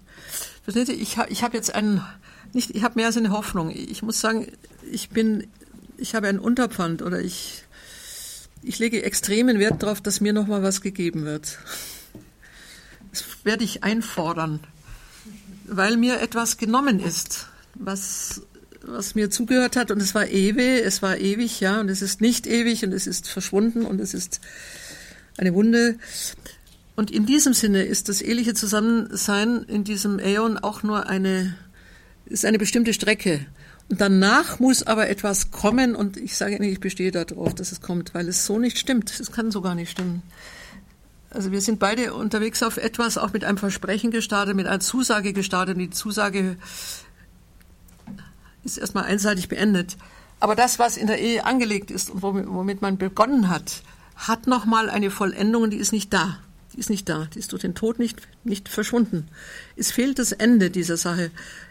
Versteht 0.64 0.88
ihr, 0.88 1.00
ich 1.00 1.18
habe 1.18 1.30
ich 1.30 1.42
hab 1.42 1.54
jetzt 1.54 1.74
einen, 1.74 2.04
nicht, 2.52 2.74
ich 2.74 2.82
habe 2.82 2.96
mehr 2.96 3.06
als 3.06 3.16
eine 3.16 3.30
Hoffnung. 3.30 3.70
Ich 3.70 4.02
muss 4.02 4.20
sagen, 4.20 4.50
ich 4.90 5.10
bin, 5.10 5.46
ich 5.98 6.14
habe 6.14 6.28
ein 6.28 6.38
Unterpfand 6.38 7.02
oder 7.02 7.20
ich, 7.20 7.64
ich 8.62 8.78
lege 8.78 9.02
extremen 9.02 9.58
Wert 9.58 9.82
darauf, 9.82 10.00
dass 10.00 10.20
mir 10.20 10.32
nochmal 10.32 10.62
was 10.62 10.80
gegeben 10.80 11.24
wird. 11.24 11.58
Das 13.10 13.24
werde 13.44 13.64
ich 13.64 13.84
einfordern, 13.84 14.60
weil 15.66 15.96
mir 15.96 16.20
etwas 16.20 16.56
genommen 16.56 17.00
ist 17.00 17.49
was, 17.74 18.42
was 18.82 19.14
mir 19.14 19.30
zugehört 19.30 19.76
hat. 19.76 19.90
Und 19.90 20.00
es 20.00 20.14
war 20.14 20.26
ewig, 20.26 20.82
es 20.84 21.02
war 21.02 21.18
ewig, 21.18 21.60
ja, 21.60 21.80
und 21.80 21.88
es 21.88 22.02
ist 22.02 22.20
nicht 22.20 22.46
ewig 22.46 22.84
und 22.84 22.92
es 22.92 23.06
ist 23.06 23.28
verschwunden 23.28 23.84
und 23.84 24.00
es 24.00 24.14
ist 24.14 24.40
eine 25.36 25.54
Wunde. 25.54 25.96
Und 26.96 27.10
in 27.10 27.24
diesem 27.26 27.54
Sinne 27.54 27.82
ist 27.82 28.08
das 28.08 28.20
eheliche 28.20 28.54
Zusammensein 28.54 29.62
in 29.64 29.84
diesem 29.84 30.18
Äon 30.18 30.58
auch 30.58 30.82
nur 30.82 31.08
eine, 31.08 31.56
ist 32.26 32.44
eine 32.44 32.58
bestimmte 32.58 32.92
Strecke. 32.92 33.46
Und 33.88 34.00
danach 34.00 34.60
muss 34.60 34.82
aber 34.84 35.08
etwas 35.08 35.50
kommen 35.50 35.96
und 35.96 36.16
ich 36.16 36.36
sage 36.36 36.56
Ihnen, 36.56 36.70
ich 36.70 36.78
bestehe 36.78 37.10
darauf, 37.10 37.54
dass 37.54 37.72
es 37.72 37.80
kommt, 37.80 38.14
weil 38.14 38.28
es 38.28 38.46
so 38.46 38.58
nicht 38.58 38.78
stimmt. 38.78 39.18
Es 39.18 39.32
kann 39.32 39.50
so 39.50 39.62
gar 39.62 39.74
nicht 39.74 39.90
stimmen. 39.90 40.22
Also 41.30 41.52
wir 41.52 41.60
sind 41.60 41.78
beide 41.78 42.14
unterwegs 42.14 42.62
auf 42.62 42.76
etwas, 42.76 43.16
auch 43.16 43.32
mit 43.32 43.44
einem 43.44 43.56
Versprechen 43.56 44.10
gestartet, 44.10 44.54
mit 44.54 44.66
einer 44.66 44.80
Zusage 44.80 45.32
gestartet. 45.32 45.76
Und 45.76 45.80
die 45.80 45.90
Zusage 45.90 46.56
ist 48.64 48.78
erstmal 48.78 49.04
einseitig 49.04 49.48
beendet. 49.48 49.96
Aber 50.40 50.54
das, 50.54 50.78
was 50.78 50.96
in 50.96 51.06
der 51.06 51.20
Ehe 51.20 51.44
angelegt 51.44 51.90
ist 51.90 52.10
und 52.10 52.22
womit 52.22 52.80
man 52.80 52.96
begonnen 52.96 53.48
hat, 53.48 53.82
hat 54.16 54.46
nochmal 54.46 54.90
eine 54.90 55.10
Vollendung, 55.10 55.70
die 55.70 55.76
ist 55.76 55.92
nicht 55.92 56.12
da. 56.12 56.38
Die 56.72 56.78
ist 56.78 56.90
nicht 56.90 57.08
da. 57.08 57.28
Die 57.34 57.38
ist 57.38 57.52
durch 57.52 57.62
den 57.62 57.74
Tod 57.74 57.98
nicht, 57.98 58.20
nicht 58.44 58.68
verschwunden. 58.68 59.28
Es 59.76 59.90
fehlt 59.90 60.18
das 60.18 60.32
Ende 60.32 60.70
dieser 60.70 60.96
Sache. 60.96 61.30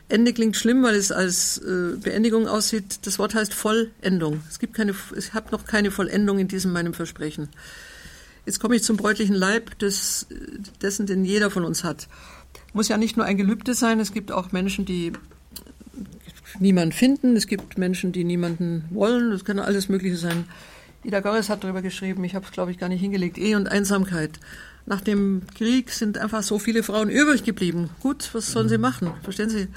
Ende 0.09 0.33
klingt 0.33 0.57
schlimm, 0.57 0.83
weil 0.83 0.95
es 0.95 1.11
als 1.11 1.57
äh, 1.59 1.95
Beendigung 1.97 2.47
aussieht. 2.47 2.99
Das 3.03 3.17
Wort 3.17 3.33
heißt 3.33 3.53
Vollendung. 3.53 4.41
Es 4.49 4.59
gibt 4.59 4.73
keine, 4.73 4.93
ich 5.17 5.33
habe 5.33 5.51
noch 5.51 5.65
keine 5.65 5.91
Vollendung 5.91 6.39
in 6.39 6.47
diesem 6.47 6.73
meinem 6.73 6.93
Versprechen. 6.93 7.49
Jetzt 8.45 8.59
komme 8.59 8.75
ich 8.75 8.83
zum 8.83 8.97
bräutlichen 8.97 9.35
Leib 9.35 9.77
des, 9.79 10.27
dessen, 10.81 11.05
den 11.05 11.23
jeder 11.23 11.51
von 11.51 11.63
uns 11.63 11.83
hat. 11.83 12.07
Muss 12.73 12.87
ja 12.87 12.97
nicht 12.97 13.15
nur 13.15 13.25
ein 13.25 13.37
Gelübde 13.37 13.75
sein. 13.75 13.99
Es 13.99 14.11
gibt 14.11 14.31
auch 14.31 14.51
Menschen, 14.51 14.85
die 14.85 15.13
niemanden 16.59 16.91
finden. 16.91 17.35
Es 17.35 17.47
gibt 17.47 17.77
Menschen, 17.77 18.11
die 18.11 18.23
niemanden 18.23 18.85
wollen. 18.89 19.31
Das 19.31 19.45
kann 19.45 19.59
alles 19.59 19.89
Mögliche 19.89 20.17
sein. 20.17 20.45
Ida 21.03 21.21
Goris 21.21 21.49
hat 21.49 21.63
darüber 21.63 21.81
geschrieben, 21.81 22.23
ich 22.23 22.35
habe 22.35 22.45
es, 22.45 22.51
glaube 22.51 22.71
ich, 22.71 22.77
gar 22.77 22.89
nicht 22.89 23.01
hingelegt. 23.01 23.37
Ehe 23.37 23.55
und 23.55 23.69
Einsamkeit. 23.69 24.39
Nach 24.85 25.01
dem 25.01 25.43
Krieg 25.55 25.91
sind 25.91 26.17
einfach 26.17 26.43
so 26.43 26.59
viele 26.59 26.83
Frauen 26.83 27.09
übrig 27.09 27.43
geblieben. 27.43 27.89
Gut, 28.01 28.29
was 28.33 28.51
sollen 28.51 28.69
sie 28.69 28.77
machen? 28.77 29.11
Verstehen 29.23 29.49
Sie? 29.49 29.67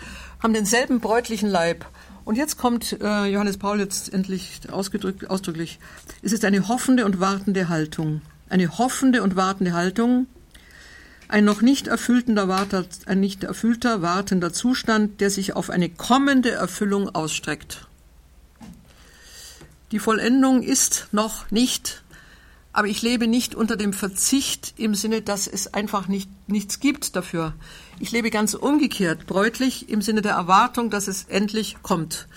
Haben 0.43 0.55
denselben 0.55 1.01
bräutlichen 1.01 1.49
Leib. 1.49 1.85
Und 2.25 2.37
jetzt 2.37 2.57
kommt 2.57 2.97
äh, 3.01 3.27
Johannes 3.27 3.59
Paul 3.59 3.81
jetzt 3.81 4.13
endlich 4.13 4.61
ausgedrückt, 4.71 5.29
ausdrücklich. 5.29 5.79
Es 6.23 6.33
ist 6.33 6.45
eine 6.45 6.69
hoffende 6.69 7.05
und 7.05 7.21
wartende 7.21 7.69
Haltung. 7.69 8.23
Eine 8.49 8.79
hoffende 8.79 9.23
und 9.23 9.37
wartende 9.37 9.73
Haltung, 9.73 10.27
ein 11.33 11.47
noch 11.47 11.63
nicht 11.63 11.87
erfüllter, 11.87 12.85
ein 13.07 13.21
nicht 13.21 13.43
erfüllter 13.43 14.03
wartender 14.03 14.53
Zustand, 14.53 15.23
der 15.23 15.31
sich 15.31 15.57
auf 15.57 15.71
eine 15.71 15.89
kommende 15.89 16.51
Erfüllung 16.51 17.09
ausstreckt. 17.15 17.87
Die 19.93 19.99
Vollendung 19.99 20.63
ist 20.63 21.09
noch 21.11 21.51
nicht, 21.51 22.03
aber 22.75 22.87
ich 22.87 23.01
lebe 23.01 23.27
nicht 23.29 23.55
unter 23.55 23.77
dem 23.77 23.95
Verzicht 23.95 24.75
im 24.77 24.95
Sinne, 24.95 25.23
dass 25.23 25.47
es 25.47 25.73
einfach 25.73 26.07
nicht, 26.07 26.29
nichts 26.49 26.81
gibt 26.81 27.17
dafür. 27.17 27.55
Ich 27.99 28.13
lebe 28.13 28.31
ganz 28.31 28.53
umgekehrt, 28.53 29.27
bräutlich 29.27 29.89
im 29.89 30.03
Sinne 30.03 30.21
der 30.21 30.33
Erwartung, 30.33 30.91
dass 30.91 31.09
es 31.09 31.25
endlich 31.25 31.77
kommt. 31.81 32.29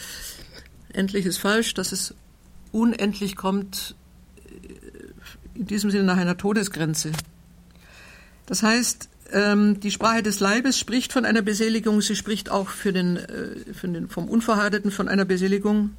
Endlich 0.93 1.25
ist 1.25 1.37
falsch, 1.37 1.73
dass 1.73 1.91
es 1.91 2.13
unendlich 2.71 3.35
kommt, 3.35 3.95
in 5.53 5.65
diesem 5.67 5.91
Sinne 5.91 6.05
nach 6.05 6.17
einer 6.17 6.37
Todesgrenze. 6.37 7.11
Das 8.45 8.63
heißt, 8.63 9.09
ähm, 9.33 9.79
die 9.79 9.91
Sprache 9.91 10.23
des 10.23 10.39
Leibes 10.39 10.77
spricht 10.77 11.11
von 11.11 11.25
einer 11.25 11.41
Beseligung, 11.41 12.01
sie 12.01 12.15
spricht 12.15 12.51
auch 12.51 12.69
für 12.69 12.93
den, 12.93 13.17
äh, 13.17 13.73
für 13.73 13.87
den, 13.87 14.07
vom 14.07 14.29
Unverheirateten 14.29 14.91
von 14.91 15.07
einer 15.07 15.25
Beseligung. 15.25 15.91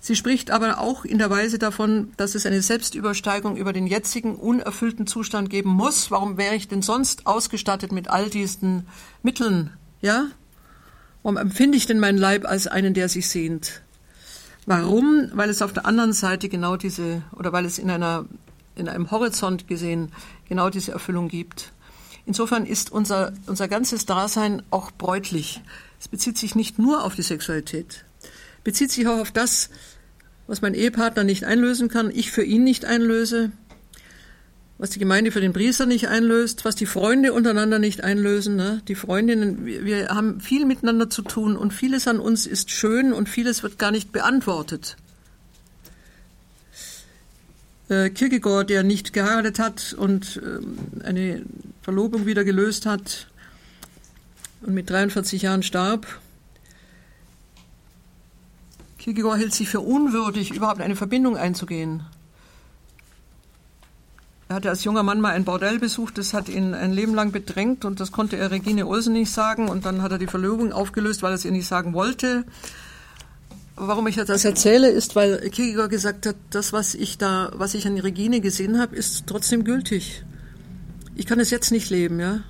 Sie 0.00 0.14
spricht 0.14 0.50
aber 0.50 0.78
auch 0.78 1.04
in 1.04 1.18
der 1.18 1.30
Weise 1.30 1.58
davon, 1.58 2.12
dass 2.16 2.34
es 2.34 2.46
eine 2.46 2.62
Selbstübersteigung 2.62 3.56
über 3.56 3.72
den 3.72 3.86
jetzigen 3.86 4.36
unerfüllten 4.36 5.06
Zustand 5.06 5.50
geben 5.50 5.70
muss. 5.70 6.10
Warum 6.10 6.36
wäre 6.36 6.54
ich 6.54 6.68
denn 6.68 6.82
sonst 6.82 7.26
ausgestattet 7.26 7.90
mit 7.90 8.08
all 8.08 8.30
diesen 8.30 8.86
Mitteln? 9.22 9.70
Ja? 10.02 10.26
Warum 11.22 11.38
empfinde 11.38 11.76
ich 11.76 11.86
denn 11.86 11.98
meinen 11.98 12.18
Leib 12.18 12.46
als 12.46 12.68
einen, 12.68 12.94
der 12.94 13.08
sich 13.08 13.28
sehnt? 13.28 13.82
Warum? 14.66 15.30
Weil 15.32 15.50
es 15.50 15.62
auf 15.62 15.72
der 15.72 15.86
anderen 15.86 16.12
Seite 16.12 16.48
genau 16.48 16.76
diese, 16.76 17.22
oder 17.32 17.52
weil 17.52 17.64
es 17.64 17.78
in 17.78 17.90
einer, 17.90 18.26
in 18.76 18.88
einem 18.88 19.10
Horizont 19.10 19.66
gesehen 19.66 20.12
genau 20.48 20.70
diese 20.70 20.92
Erfüllung 20.92 21.28
gibt. 21.28 21.72
Insofern 22.26 22.66
ist 22.66 22.90
unser, 22.92 23.32
unser 23.46 23.68
ganzes 23.68 24.06
Dasein 24.06 24.62
auch 24.70 24.90
bräutlich. 24.90 25.62
Es 26.00 26.08
bezieht 26.08 26.38
sich 26.38 26.54
nicht 26.54 26.78
nur 26.78 27.04
auf 27.04 27.14
die 27.14 27.22
Sexualität, 27.22 28.04
bezieht 28.64 28.90
sich 28.90 29.06
auch 29.06 29.18
auf 29.18 29.30
das, 29.30 29.70
was 30.46 30.60
mein 30.60 30.74
Ehepartner 30.74 31.24
nicht 31.24 31.44
einlösen 31.44 31.88
kann, 31.88 32.10
ich 32.10 32.30
für 32.30 32.44
ihn 32.44 32.64
nicht 32.64 32.84
einlöse, 32.84 33.50
was 34.78 34.90
die 34.90 34.98
Gemeinde 34.98 35.32
für 35.32 35.40
den 35.40 35.52
Priester 35.52 35.86
nicht 35.86 36.08
einlöst, 36.08 36.64
was 36.64 36.76
die 36.76 36.86
Freunde 36.86 37.32
untereinander 37.32 37.78
nicht 37.78 38.04
einlösen. 38.04 38.56
Ne? 38.56 38.82
Die 38.88 38.94
Freundinnen, 38.94 39.64
wir, 39.64 39.84
wir 39.84 40.08
haben 40.08 40.40
viel 40.40 40.66
miteinander 40.66 41.08
zu 41.08 41.22
tun 41.22 41.56
und 41.56 41.72
vieles 41.72 42.06
an 42.06 42.20
uns 42.20 42.46
ist 42.46 42.70
schön 42.70 43.12
und 43.12 43.28
vieles 43.28 43.62
wird 43.62 43.78
gar 43.78 43.90
nicht 43.90 44.12
beantwortet. 44.12 44.96
Äh, 47.88 48.10
Kierkegaard, 48.10 48.68
der 48.68 48.82
nicht 48.82 49.12
geheiratet 49.12 49.58
hat 49.58 49.94
und 49.96 50.40
ähm, 50.44 50.76
eine 51.04 51.42
Verlobung 51.82 52.26
wieder 52.26 52.42
gelöst 52.42 52.84
hat 52.84 53.28
und 54.62 54.74
mit 54.74 54.90
43 54.90 55.42
Jahren 55.42 55.62
starb. 55.62 56.06
Kierkegaard 58.98 59.38
hält 59.38 59.54
sich 59.54 59.68
für 59.68 59.80
unwürdig, 59.80 60.52
überhaupt 60.52 60.80
eine 60.80 60.96
Verbindung 60.96 61.36
einzugehen. 61.36 62.02
Er 64.48 64.56
hatte 64.56 64.68
als 64.68 64.82
junger 64.82 65.04
Mann 65.04 65.20
mal 65.20 65.32
ein 65.32 65.44
Bordell 65.44 65.78
besucht, 65.78 66.18
das 66.18 66.34
hat 66.34 66.48
ihn 66.48 66.74
ein 66.74 66.92
Leben 66.92 67.14
lang 67.14 67.30
bedrängt 67.30 67.84
und 67.84 68.00
das 68.00 68.10
konnte 68.10 68.36
er 68.36 68.50
Regine 68.50 68.86
Olsen 68.86 69.12
nicht 69.12 69.32
sagen 69.32 69.68
und 69.68 69.86
dann 69.86 70.02
hat 70.02 70.10
er 70.10 70.18
die 70.18 70.26
Verlobung 70.26 70.72
aufgelöst, 70.72 71.22
weil 71.22 71.32
er 71.32 71.36
es 71.36 71.44
ihr 71.44 71.52
nicht 71.52 71.66
sagen 71.66 71.94
wollte. 71.94 72.44
Warum 73.76 74.06
ich 74.06 74.16
das 74.16 74.44
erzähle, 74.44 74.88
ist, 74.88 75.16
weil 75.16 75.38
Kierkegaard 75.50 75.90
gesagt 75.90 76.26
hat, 76.26 76.36
das, 76.50 76.72
was 76.72 76.94
ich 76.94 77.18
da, 77.18 77.52
was 77.54 77.74
ich 77.74 77.86
an 77.86 77.98
Regine 77.98 78.40
gesehen 78.40 78.78
habe, 78.78 78.96
ist 78.96 79.24
trotzdem 79.26 79.64
gültig 79.64 80.24
ich 81.16 81.26
kann 81.26 81.40
es 81.40 81.50
jetzt 81.50 81.72
nicht 81.72 81.90
leben, 81.90 82.20
ja. 82.20 82.40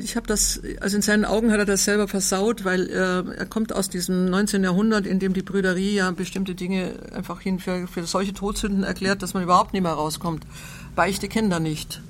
Ich 0.00 0.16
habe 0.16 0.26
das, 0.26 0.60
also 0.80 0.96
in 0.96 1.02
seinen 1.02 1.24
Augen 1.24 1.50
hat 1.50 1.58
er 1.58 1.64
das 1.64 1.84
selber 1.84 2.06
versaut, 2.06 2.64
weil 2.64 2.88
er, 2.88 3.24
er 3.36 3.46
kommt 3.46 3.72
aus 3.72 3.88
diesem 3.88 4.26
19. 4.26 4.62
Jahrhundert, 4.62 5.06
in 5.06 5.18
dem 5.18 5.32
die 5.32 5.42
Brüderie 5.42 5.94
ja 5.94 6.10
bestimmte 6.10 6.54
Dinge 6.54 6.94
einfach 7.12 7.40
hin 7.40 7.58
für, 7.58 7.86
für 7.86 8.04
solche 8.04 8.34
Todsünden 8.34 8.84
erklärt, 8.84 9.22
dass 9.22 9.34
man 9.34 9.42
überhaupt 9.42 9.72
nicht 9.72 9.82
mehr 9.82 9.92
rauskommt. 9.92 10.44
Beichte 10.94 11.28
kennt 11.28 11.52
er 11.52 11.60
nicht. 11.60 12.00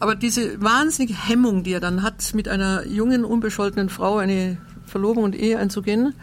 Aber 0.00 0.14
diese 0.14 0.60
wahnsinnige 0.60 1.28
Hemmung, 1.28 1.64
die 1.64 1.72
er 1.72 1.80
dann 1.80 2.02
hat, 2.02 2.34
mit 2.34 2.48
einer 2.48 2.86
jungen, 2.86 3.24
unbescholtenen 3.24 3.88
Frau 3.88 4.18
eine 4.18 4.58
Verlobung 4.88 5.24
und 5.24 5.36
Ehe 5.36 5.58
einzugehen, 5.58 6.14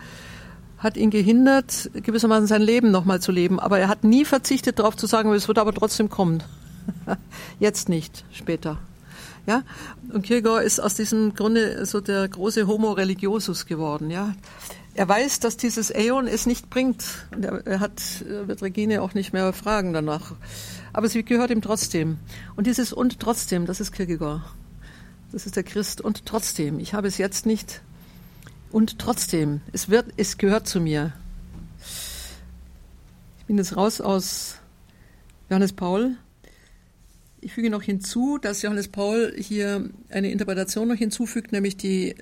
hat 0.78 0.98
ihn 0.98 1.10
gehindert, 1.10 1.90
gewissermaßen 1.94 2.48
sein 2.48 2.62
Leben 2.62 2.92
nochmal 2.92 3.22
zu 3.22 3.32
leben. 3.32 3.60
Aber 3.60 3.80
er 3.80 3.88
hat 3.88 4.04
nie 4.04 4.26
verzichtet 4.26 4.80
darauf 4.80 4.96
zu 4.96 5.08
sagen, 5.08 5.32
es 5.34 5.48
wird 5.48 5.58
aber 5.58 5.74
trotzdem 5.74 6.10
kommen. 6.10 6.44
Jetzt 7.60 7.90
nicht, 7.90 8.26
später. 8.32 8.78
Ja, 9.48 9.64
und 10.12 10.24
Kierkegaard 10.24 10.64
ist 10.64 10.80
aus 10.80 10.96
diesem 10.96 11.36
Grunde 11.36 11.86
so 11.86 12.02
der 12.02 12.28
große 12.28 12.66
Homo 12.68 12.92
religiosus 12.92 13.68
geworden. 13.68 14.10
Ja, 14.10 14.34
er 14.96 15.08
weiß, 15.08 15.40
dass 15.40 15.58
dieses 15.58 15.92
Äon 15.92 16.28
es 16.28 16.46
nicht 16.46 16.70
bringt. 16.70 17.04
Er, 17.40 17.66
er 17.68 17.80
hat, 17.80 18.02
wird 18.26 18.62
Regine 18.62 19.02
auch 19.02 19.14
nicht 19.14 19.34
mehr 19.34 19.54
fragen 19.54 19.94
danach. 19.94 20.34
Aber 20.94 21.10
sie 21.10 21.24
gehört 21.24 21.52
ihm 21.52 21.62
trotzdem. 21.62 22.18
Und 22.56 22.66
dieses 22.66 22.94
und 22.94 23.20
trotzdem, 23.20 23.66
das 23.66 23.82
ist 23.82 23.92
Kierkegaard. 23.92 24.42
Das 25.32 25.46
ist 25.46 25.58
der 25.58 25.64
Christ. 25.64 26.00
Und 26.00 26.26
trotzdem, 26.26 26.80
ich 26.80 26.94
habe 26.94 27.08
es 27.08 27.18
jetzt 27.18 27.46
nicht. 27.46 27.82
Und 28.76 29.00
trotzdem, 29.00 29.62
es 29.72 29.88
wird, 29.88 30.08
es 30.18 30.38
gehört 30.38 30.68
zu 30.68 30.82
mir. 30.82 31.14
Ich 33.40 33.46
bin 33.46 33.58
jetzt 33.58 33.78
raus 33.78 34.02
aus 34.02 34.56
Johannes 35.50 35.72
Paul. 35.72 36.18
Ich 37.40 37.54
füge 37.54 37.70
noch 37.70 37.84
hinzu, 37.84 38.38
dass 38.38 38.64
Johannes 38.64 38.90
Paul 38.90 39.34
hier 39.38 39.90
eine 40.10 40.30
Interpretation 40.30 40.90
noch 40.90 40.98
hinzufügt, 40.98 41.54
nämlich 41.54 41.78
die, 41.78 42.16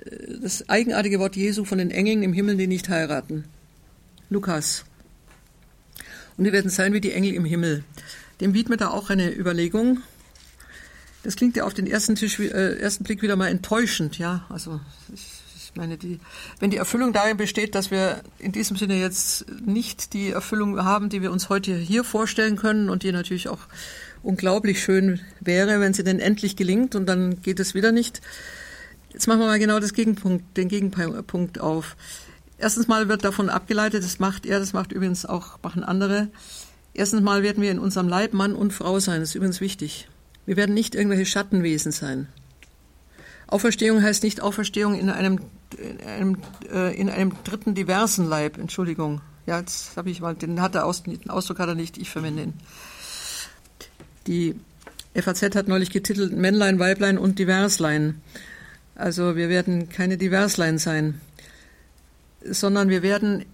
das 0.44 0.70
eigenartige 0.70 1.18
Wort 1.18 1.36
Jesu 1.36 1.66
von 1.66 1.80
den 1.80 1.89
Engeln 1.89 2.22
im 2.22 2.34
Himmel, 2.34 2.56
die 2.56 2.68
nicht 2.68 2.88
heiraten. 2.88 3.46
Lukas. 4.30 4.86
Und 6.38 6.44
die 6.44 6.52
werden 6.52 6.70
sein 6.70 6.94
wie 6.94 7.02
die 7.02 7.13
Engel 7.13 7.34
im 7.34 7.46
Himmel. 7.46 7.84
Dem 8.42 8.54
widmet 8.54 8.82
er 8.82 8.94
auch 8.94 9.10
eine 9.10 9.36
Überlegung. 9.36 10.02
Das 11.24 11.36
klingt 11.36 11.58
ja 11.58 11.63
auf 11.63 11.74
den 11.74 11.88
ersten, 11.88 12.13
Tisch, 12.13 12.39
äh, 12.39 12.78
ersten 12.78 13.06
Blick 13.06 13.24
wieder 13.24 13.38
mal 13.38 13.48
enttäuschend, 13.48 14.20
ja. 14.20 14.46
Also 14.50 14.80
ich, 15.12 15.42
ich 15.74 15.78
meine, 15.78 15.98
die, 15.98 16.20
wenn 16.60 16.70
die 16.70 16.78
Erfüllung 16.78 17.14
darin 17.14 17.36
besteht, 17.36 17.74
dass 17.74 17.90
wir 17.90 18.22
in 18.38 18.52
diesem 18.52 18.78
Sinne 18.78 19.00
jetzt 19.00 19.46
nicht 19.66 20.14
die 20.14 20.30
Erfüllung 20.30 20.84
haben, 20.84 21.10
die 21.10 21.24
wir 21.24 21.32
uns 21.32 21.50
heute 21.50 21.76
hier 21.76 22.04
vorstellen 22.04 22.58
können 22.58 22.92
und 22.92 23.02
die 23.02 23.12
natürlich 23.12 23.50
auch 23.50 23.62
unglaublich 24.22 24.84
schön 24.84 25.20
wäre, 25.40 25.80
wenn 25.80 25.96
sie 25.96 26.04
denn 26.04 26.20
endlich 26.20 26.56
gelingt 26.56 26.94
und 26.94 27.08
dann 27.08 27.42
geht 27.42 27.60
es 27.60 27.74
wieder 27.74 27.92
nicht. 27.92 28.22
Jetzt 29.14 29.28
machen 29.28 29.40
wir 29.40 29.48
mal 29.48 29.58
genau 29.58 29.80
das 29.80 29.94
Gegenpunkt, 29.94 30.58
den 30.58 30.68
Gegenpunkt 30.68 31.60
auf. 31.60 31.96
Erstens 32.60 32.88
mal 32.88 33.10
wird 33.10 33.24
davon 33.24 33.50
abgeleitet, 33.50 34.04
das 34.04 34.20
macht 34.20 34.46
er, 34.46 34.60
das 34.60 34.74
macht 34.74 34.92
übrigens 34.92 35.26
auch, 35.26 35.58
machen 35.64 35.84
andere. 35.84 36.28
Erstens 36.94 37.22
mal 37.22 37.42
werden 37.42 37.64
wir 37.64 37.72
in 37.72 37.80
unserem 37.80 38.08
Leib 38.08 38.34
Mann 38.34 38.54
und 38.54 38.74
Frau 38.74 39.00
sein, 39.00 39.22
das 39.22 39.30
ist 39.30 39.36
übrigens 39.36 39.60
wichtig. 39.60 40.08
Wir 40.46 40.56
werden 40.56 40.76
nicht 40.76 40.94
irgendwelche 40.94 41.26
Schattenwesen 41.26 41.92
sein. 41.92 42.28
Auferstehung 43.54 44.02
heißt 44.02 44.24
nicht 44.24 44.42
Auferstehung 44.42 44.96
in 44.96 45.12
einem, 45.12 45.40
in 45.74 46.02
einem, 46.02 46.38
äh, 46.72 46.96
in 46.96 47.10
einem 47.10 47.34
dritten 47.44 47.76
diversen 47.76 48.28
Leib, 48.28 48.58
Entschuldigung. 48.58 49.22
Ja, 49.46 49.60
jetzt 49.60 49.98
habe 49.98 50.10
ich 50.10 50.22
mal, 50.22 50.36
den 50.36 50.62
hat 50.62 50.76
er 50.76 50.86
aus, 50.86 51.04
den 51.04 51.30
Ausdruck 51.30 51.60
hat 51.60 51.70
er 51.70 51.76
nicht, 51.76 51.98
ich 51.98 52.10
verwende 52.10 52.44
ihn. 52.44 52.54
Die 54.28 54.56
FAZ 55.16 55.56
hat 55.56 55.68
neulich 55.68 55.92
getitelt 55.92 56.32
Männlein, 56.34 56.80
Weiblein 56.80 57.18
und 57.18 57.40
Diverslein. 57.40 58.22
Also 58.96 59.36
wir 59.36 59.50
werden 59.50 59.90
keine 59.90 60.18
Diverslein 60.18 60.78
sein, 60.78 61.20
sondern 62.44 62.90
wir 62.90 63.04
werden 63.04 63.46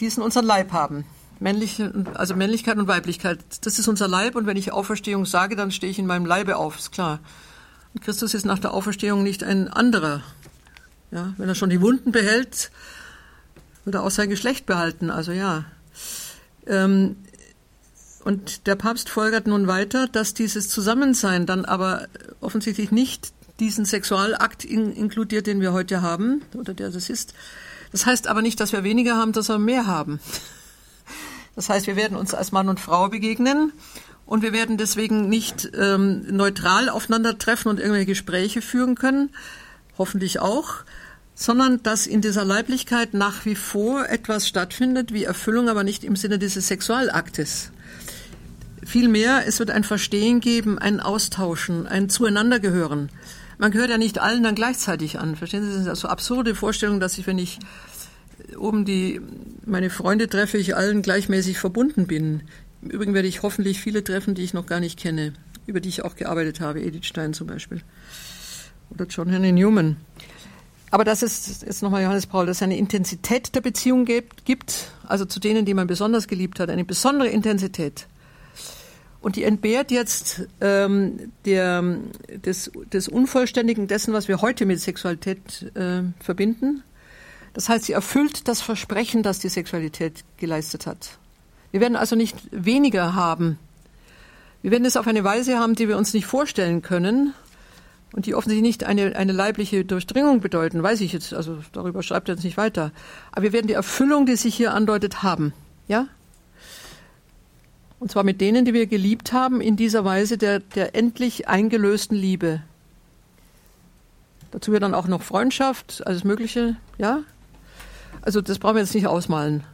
diesen 0.00 0.22
unseren 0.22 0.46
Leib 0.46 0.72
haben. 0.72 1.04
Männliche, 1.38 1.92
also 2.14 2.34
Männlichkeit 2.36 2.78
und 2.78 2.86
Weiblichkeit. 2.86 3.40
Das 3.62 3.78
ist 3.78 3.88
unser 3.88 4.08
Leib 4.08 4.36
und 4.36 4.46
wenn 4.46 4.56
ich 4.56 4.72
Auferstehung 4.72 5.26
sage, 5.26 5.56
dann 5.56 5.72
stehe 5.72 5.90
ich 5.90 5.98
in 5.98 6.06
meinem 6.06 6.24
Leibe 6.24 6.56
auf, 6.56 6.78
ist 6.78 6.92
klar. 6.92 7.18
Und 7.94 8.02
Christus 8.02 8.32
ist 8.32 8.46
nach 8.46 8.58
der 8.58 8.72
Auferstehung 8.72 9.22
nicht 9.22 9.42
ein 9.42 9.68
anderer. 9.68 10.22
Ja, 11.12 11.34
wenn 11.36 11.48
er 11.48 11.54
schon 11.54 11.70
die 11.70 11.80
Wunden 11.80 12.10
behält, 12.10 12.70
wird 13.84 13.94
er 13.94 14.02
auch 14.02 14.10
sein 14.10 14.30
Geschlecht 14.30 14.66
behalten. 14.66 15.10
Also 15.10 15.32
ja. 15.32 15.64
Ähm, 16.66 17.16
und 18.24 18.66
der 18.66 18.76
Papst 18.76 19.08
folgert 19.08 19.46
nun 19.46 19.66
weiter, 19.66 20.08
dass 20.08 20.32
dieses 20.32 20.68
Zusammensein 20.68 21.44
dann 21.44 21.64
aber 21.64 22.06
offensichtlich 22.40 22.92
nicht 22.92 23.32
diesen 23.60 23.84
Sexualakt 23.84 24.64
in, 24.64 24.92
inkludiert, 24.92 25.46
den 25.46 25.60
wir 25.60 25.72
heute 25.72 26.02
haben, 26.02 26.42
oder 26.54 26.72
der 26.72 26.90
das 26.90 27.10
ist. 27.10 27.34
Das 27.90 28.06
heißt 28.06 28.26
aber 28.26 28.40
nicht, 28.40 28.58
dass 28.60 28.72
wir 28.72 28.84
weniger 28.84 29.16
haben, 29.16 29.32
dass 29.32 29.48
wir 29.48 29.58
mehr 29.58 29.86
haben. 29.86 30.18
Das 31.54 31.68
heißt, 31.68 31.86
wir 31.86 31.96
werden 31.96 32.16
uns 32.16 32.32
als 32.32 32.52
Mann 32.52 32.68
und 32.68 32.80
Frau 32.80 33.08
begegnen 33.08 33.72
und 34.24 34.42
wir 34.42 34.52
werden 34.52 34.78
deswegen 34.78 35.28
nicht 35.28 35.70
ähm, 35.78 36.24
neutral 36.34 36.88
aufeinandertreffen 36.88 37.70
und 37.70 37.78
irgendwelche 37.78 38.06
Gespräche 38.06 38.62
führen 38.62 38.94
können, 38.94 39.30
hoffentlich 39.98 40.40
auch, 40.40 40.84
sondern 41.42 41.82
dass 41.82 42.06
in 42.06 42.20
dieser 42.20 42.44
Leiblichkeit 42.44 43.14
nach 43.14 43.44
wie 43.44 43.56
vor 43.56 44.08
etwas 44.08 44.46
stattfindet 44.46 45.12
wie 45.12 45.24
Erfüllung, 45.24 45.68
aber 45.68 45.82
nicht 45.82 46.04
im 46.04 46.14
Sinne 46.14 46.38
dieses 46.38 46.68
Sexualaktes. 46.68 47.72
Vielmehr, 48.84 49.42
es 49.44 49.58
wird 49.58 49.72
ein 49.72 49.82
Verstehen 49.82 50.38
geben, 50.38 50.78
ein 50.78 51.00
Austauschen, 51.00 51.88
ein 51.88 52.08
Zueinandergehören. 52.08 53.10
Man 53.58 53.72
gehört 53.72 53.90
ja 53.90 53.98
nicht 53.98 54.20
allen 54.20 54.44
dann 54.44 54.54
gleichzeitig 54.54 55.18
an. 55.18 55.34
Verstehen 55.34 55.64
Sie, 55.64 55.70
das 55.70 55.80
ist 55.80 55.88
also 55.88 56.06
absurde 56.06 56.54
Vorstellung, 56.54 57.00
dass 57.00 57.18
ich, 57.18 57.26
wenn 57.26 57.38
ich 57.38 57.58
oben 58.56 58.84
die, 58.84 59.20
meine 59.66 59.90
Freunde 59.90 60.28
treffe, 60.28 60.58
ich 60.58 60.76
allen 60.76 61.02
gleichmäßig 61.02 61.58
verbunden 61.58 62.06
bin. 62.06 62.42
Im 62.82 62.90
Übrigen 62.90 63.14
werde 63.14 63.26
ich 63.26 63.42
hoffentlich 63.42 63.80
viele 63.80 64.04
treffen, 64.04 64.36
die 64.36 64.42
ich 64.42 64.54
noch 64.54 64.66
gar 64.66 64.78
nicht 64.78 64.96
kenne, 64.96 65.32
über 65.66 65.80
die 65.80 65.88
ich 65.88 66.04
auch 66.04 66.14
gearbeitet 66.14 66.60
habe, 66.60 66.80
Edith 66.82 67.06
Stein 67.06 67.34
zum 67.34 67.48
Beispiel. 67.48 67.82
Oder 68.90 69.06
John 69.06 69.28
Henry 69.28 69.50
Newman. 69.50 69.96
Aber 70.92 71.04
dass 71.04 71.22
es, 71.22 71.62
jetzt 71.62 71.82
nochmal 71.82 72.02
Johannes 72.02 72.26
Paul, 72.26 72.44
dass 72.44 72.58
es 72.58 72.62
eine 72.62 72.76
Intensität 72.76 73.54
der 73.54 73.62
Beziehung 73.62 74.04
gibt, 74.04 74.92
also 75.08 75.24
zu 75.24 75.40
denen, 75.40 75.64
die 75.64 75.72
man 75.72 75.86
besonders 75.86 76.28
geliebt 76.28 76.60
hat, 76.60 76.68
eine 76.68 76.84
besondere 76.84 77.30
Intensität. 77.30 78.06
Und 79.22 79.36
die 79.36 79.44
entbehrt 79.44 79.90
jetzt 79.90 80.42
ähm, 80.60 81.32
der, 81.46 81.82
des, 82.44 82.70
des 82.92 83.08
Unvollständigen 83.08 83.88
dessen, 83.88 84.12
was 84.12 84.28
wir 84.28 84.42
heute 84.42 84.66
mit 84.66 84.80
Sexualität 84.80 85.72
äh, 85.74 86.02
verbinden. 86.20 86.82
Das 87.54 87.70
heißt, 87.70 87.86
sie 87.86 87.94
erfüllt 87.94 88.46
das 88.46 88.60
Versprechen, 88.60 89.22
das 89.22 89.38
die 89.38 89.48
Sexualität 89.48 90.24
geleistet 90.36 90.86
hat. 90.86 91.18
Wir 91.70 91.80
werden 91.80 91.96
also 91.96 92.16
nicht 92.16 92.36
weniger 92.50 93.14
haben. 93.14 93.58
Wir 94.60 94.72
werden 94.72 94.84
es 94.84 94.98
auf 94.98 95.06
eine 95.06 95.24
Weise 95.24 95.58
haben, 95.58 95.74
die 95.74 95.88
wir 95.88 95.96
uns 95.96 96.12
nicht 96.12 96.26
vorstellen 96.26 96.82
können 96.82 97.32
und 98.12 98.26
die 98.26 98.34
offensichtlich 98.34 98.66
nicht 98.66 98.84
eine, 98.84 99.16
eine 99.16 99.32
leibliche 99.32 99.84
Durchdringung 99.84 100.40
bedeuten, 100.40 100.82
weiß 100.82 101.00
ich 101.00 101.12
jetzt, 101.12 101.32
also 101.32 101.58
darüber 101.72 102.02
schreibt 102.02 102.28
er 102.28 102.34
jetzt 102.34 102.44
nicht 102.44 102.56
weiter. 102.56 102.92
Aber 103.32 103.42
wir 103.42 103.52
werden 103.52 103.68
die 103.68 103.74
Erfüllung, 103.74 104.26
die 104.26 104.36
sich 104.36 104.54
hier 104.54 104.74
andeutet, 104.74 105.22
haben. 105.22 105.52
Ja? 105.88 106.06
Und 107.98 108.10
zwar 108.10 108.24
mit 108.24 108.40
denen, 108.40 108.64
die 108.64 108.74
wir 108.74 108.86
geliebt 108.86 109.32
haben, 109.32 109.60
in 109.60 109.76
dieser 109.76 110.04
Weise 110.04 110.36
der, 110.36 110.58
der 110.60 110.94
endlich 110.94 111.48
eingelösten 111.48 112.16
Liebe. 112.16 112.62
Dazu 114.50 114.72
wird 114.72 114.82
dann 114.82 114.94
auch 114.94 115.06
noch 115.06 115.22
Freundschaft, 115.22 116.06
alles 116.06 116.24
Mögliche, 116.24 116.76
ja? 116.98 117.20
Also 118.20 118.40
das 118.42 118.58
brauchen 118.58 118.74
wir 118.74 118.82
jetzt 118.82 118.94
nicht 118.94 119.06
ausmalen. 119.06 119.64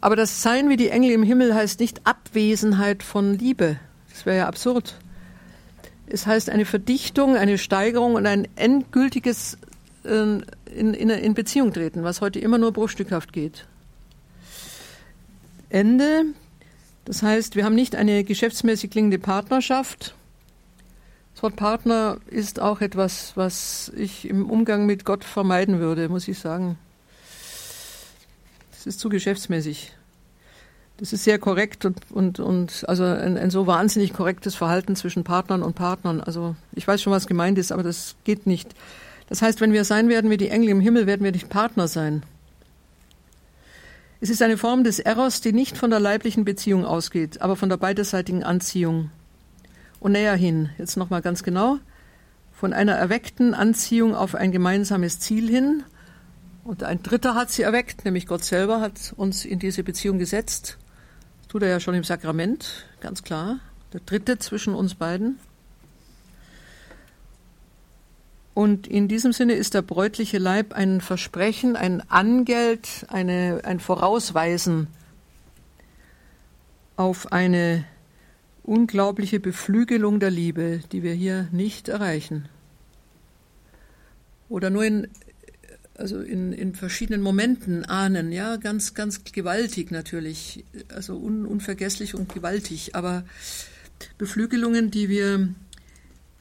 Aber 0.00 0.16
das 0.16 0.42
Sein 0.42 0.70
wie 0.70 0.76
die 0.76 0.88
Engel 0.88 1.10
im 1.10 1.22
Himmel 1.22 1.54
heißt 1.54 1.80
nicht 1.80 2.06
Abwesenheit 2.06 3.02
von 3.02 3.38
Liebe. 3.38 3.76
Das 4.08 4.24
wäre 4.24 4.38
ja 4.38 4.46
absurd. 4.48 4.96
Es 6.12 6.26
heißt 6.26 6.50
eine 6.50 6.64
Verdichtung, 6.64 7.36
eine 7.36 7.56
Steigerung 7.56 8.14
und 8.14 8.26
ein 8.26 8.48
endgültiges 8.56 9.58
äh, 10.04 10.10
in, 10.10 10.94
in, 10.94 11.10
in 11.10 11.34
Beziehung 11.34 11.72
treten, 11.72 12.02
was 12.02 12.20
heute 12.20 12.40
immer 12.40 12.58
nur 12.58 12.72
bruchstückhaft 12.72 13.32
geht. 13.32 13.66
Ende. 15.68 16.26
Das 17.04 17.22
heißt, 17.22 17.56
wir 17.56 17.64
haben 17.64 17.74
nicht 17.74 17.94
eine 17.94 18.24
geschäftsmäßig 18.24 18.90
klingende 18.90 19.18
Partnerschaft. 19.18 20.14
Das 21.34 21.42
Wort 21.44 21.56
Partner 21.56 22.18
ist 22.26 22.60
auch 22.60 22.80
etwas, 22.80 23.32
was 23.36 23.90
ich 23.96 24.28
im 24.28 24.50
Umgang 24.50 24.86
mit 24.86 25.04
Gott 25.04 25.24
vermeiden 25.24 25.78
würde, 25.78 26.08
muss 26.08 26.28
ich 26.28 26.38
sagen. 26.38 26.76
Das 28.72 28.86
ist 28.86 29.00
zu 29.00 29.08
geschäftsmäßig. 29.08 29.92
Das 31.00 31.14
ist 31.14 31.24
sehr 31.24 31.38
korrekt 31.38 31.86
und, 31.86 31.98
und, 32.10 32.40
und 32.40 32.84
also 32.86 33.04
ein, 33.04 33.38
ein 33.38 33.50
so 33.50 33.66
wahnsinnig 33.66 34.12
korrektes 34.12 34.54
Verhalten 34.54 34.96
zwischen 34.96 35.24
Partnern 35.24 35.62
und 35.62 35.74
Partnern. 35.74 36.20
Also 36.20 36.56
ich 36.74 36.86
weiß 36.86 37.00
schon, 37.00 37.10
was 37.10 37.26
gemeint 37.26 37.56
ist, 37.56 37.72
aber 37.72 37.82
das 37.82 38.16
geht 38.24 38.46
nicht. 38.46 38.74
Das 39.30 39.40
heißt, 39.40 39.62
wenn 39.62 39.72
wir 39.72 39.84
sein 39.84 40.10
werden 40.10 40.28
wie 40.28 40.36
die 40.36 40.50
Engel 40.50 40.68
im 40.68 40.80
Himmel, 40.80 41.06
werden 41.06 41.24
wir 41.24 41.32
nicht 41.32 41.48
Partner 41.48 41.88
sein. 41.88 42.22
Es 44.20 44.28
ist 44.28 44.42
eine 44.42 44.58
Form 44.58 44.84
des 44.84 44.98
Eros, 44.98 45.40
die 45.40 45.54
nicht 45.54 45.78
von 45.78 45.88
der 45.88 46.00
leiblichen 46.00 46.44
Beziehung 46.44 46.84
ausgeht, 46.84 47.40
aber 47.40 47.56
von 47.56 47.70
der 47.70 47.78
beiderseitigen 47.78 48.44
Anziehung. 48.44 49.10
Und 50.00 50.12
näher 50.12 50.36
hin, 50.36 50.68
jetzt 50.76 50.98
nochmal 50.98 51.22
ganz 51.22 51.42
genau, 51.42 51.78
von 52.52 52.74
einer 52.74 52.92
erweckten 52.92 53.54
Anziehung 53.54 54.14
auf 54.14 54.34
ein 54.34 54.52
gemeinsames 54.52 55.18
Ziel 55.18 55.48
hin. 55.48 55.82
Und 56.62 56.82
ein 56.82 57.02
Dritter 57.02 57.34
hat 57.34 57.50
sie 57.50 57.62
erweckt, 57.62 58.04
nämlich 58.04 58.26
Gott 58.26 58.44
selber 58.44 58.82
hat 58.82 59.14
uns 59.16 59.46
in 59.46 59.58
diese 59.58 59.82
Beziehung 59.82 60.18
gesetzt 60.18 60.76
tut 61.50 61.64
er 61.64 61.68
ja 61.68 61.80
schon 61.80 61.94
im 61.94 62.04
Sakrament, 62.04 62.86
ganz 63.00 63.24
klar. 63.24 63.58
Der 63.92 64.00
dritte 64.06 64.38
zwischen 64.38 64.72
uns 64.72 64.94
beiden. 64.94 65.40
Und 68.54 68.86
in 68.86 69.08
diesem 69.08 69.32
Sinne 69.32 69.54
ist 69.54 69.74
der 69.74 69.82
bräutliche 69.82 70.38
Leib 70.38 70.72
ein 70.74 71.00
Versprechen, 71.00 71.74
ein 71.74 72.08
Angeld, 72.08 73.04
eine, 73.08 73.62
ein 73.64 73.80
Vorausweisen 73.80 74.86
auf 76.96 77.32
eine 77.32 77.84
unglaubliche 78.62 79.40
Beflügelung 79.40 80.20
der 80.20 80.30
Liebe, 80.30 80.80
die 80.92 81.02
wir 81.02 81.14
hier 81.14 81.48
nicht 81.50 81.88
erreichen. 81.88 82.48
Oder 84.48 84.70
nur 84.70 84.84
in 84.84 85.08
also 86.00 86.20
in, 86.20 86.52
in 86.52 86.74
verschiedenen 86.74 87.22
Momenten 87.22 87.84
ahnen, 87.84 88.32
ja, 88.32 88.56
ganz, 88.56 88.94
ganz 88.94 89.22
gewaltig 89.24 89.90
natürlich, 89.90 90.64
also 90.88 91.16
un, 91.16 91.44
unvergesslich 91.44 92.14
und 92.14 92.32
gewaltig, 92.32 92.94
aber 92.94 93.24
Beflügelungen, 94.18 94.90
die 94.90 95.08
wir 95.08 95.48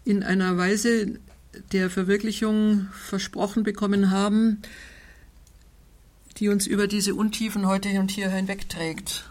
in 0.06 0.24
einer 0.24 0.58
Weise 0.58 1.20
der 1.72 1.90
Verwirklichung 1.90 2.88
versprochen 2.94 3.64
bekommen 3.64 4.12
haben, 4.12 4.62
die 6.38 6.48
uns 6.48 6.66
über 6.66 6.88
diese 6.88 7.16
Untiefen 7.16 7.68
heute 7.68 7.90
und 8.00 8.12
hier 8.12 8.30
hinwegträgt. 8.30 9.29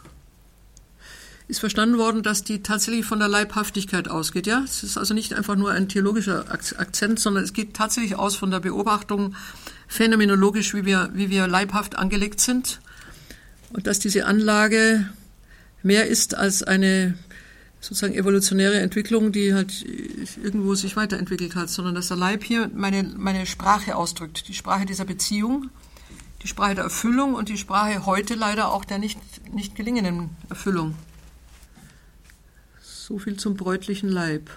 Ist 1.49 1.61
verstanden 1.61 1.97
worden, 1.97 2.23
dass 2.23 2.45
die 2.45 2.63
tatsächlich 2.63 3.07
von 3.07 3.19
der 3.19 3.29
Leibhaftigkeit 3.29 4.09
ausgeht. 4.09 4.47
Ja, 4.47 4.63
es 4.65 4.83
ist 4.83 4.99
also 4.99 5.15
nicht 5.15 5.33
einfach 5.33 5.57
nur 5.57 5.71
ein 5.73 5.89
theologischer 5.89 6.45
Akzent, 6.51 7.19
sondern 7.19 7.43
es 7.43 7.55
geht 7.55 7.73
tatsächlich 7.73 8.17
aus 8.17 8.37
von 8.37 8.51
der 8.51 8.61
Beobachtung 8.61 9.35
phänomenologisch, 9.87 10.75
wie 10.75 10.85
wir, 10.85 11.09
wie 11.15 11.31
wir 11.31 11.49
leibhaft 11.49 11.97
angelegt 11.97 12.41
sind. 12.41 12.81
Und 13.73 13.87
dass 13.87 13.99
diese 13.99 14.27
Anlage 14.27 15.09
mehr 15.83 16.07
ist 16.07 16.35
als 16.35 16.63
eine 16.63 17.15
sozusagen 17.81 18.15
evolutionäre 18.15 18.81
Entwicklung, 18.81 19.33
die 19.33 19.55
halt 19.55 19.85
irgendwo 20.43 20.75
sich 20.75 20.97
weiterentwickelt 20.97 21.55
hat, 21.55 21.71
sondern 21.71 21.95
dass 21.95 22.09
der 22.09 22.17
Leib 22.17 22.45
hier 22.45 22.71
meine, 22.75 23.03
meine 23.03 23.47
Sprache 23.47 23.97
ausdrückt, 23.97 24.49
die 24.49 24.55
Sprache 24.55 24.85
dieser 24.85 25.05
Beziehung, 25.05 25.71
die 26.43 26.49
Sprache 26.49 26.75
der 26.75 26.85
Erfüllung 26.85 27.35
und 27.35 27.49
die 27.49 27.57
Sprache 27.57 28.05
heute 28.05 28.35
leider 28.35 28.73
auch 28.73 28.85
der 28.85 28.99
nicht, 28.99 29.19
nicht 29.55 29.75
gelingenden 29.77 30.31
Erfüllung. 30.51 30.95
So 33.09 33.17
viel 33.17 33.39
zum 33.39 33.57
bräutlichen 33.57 34.11
Leib. 34.11 34.51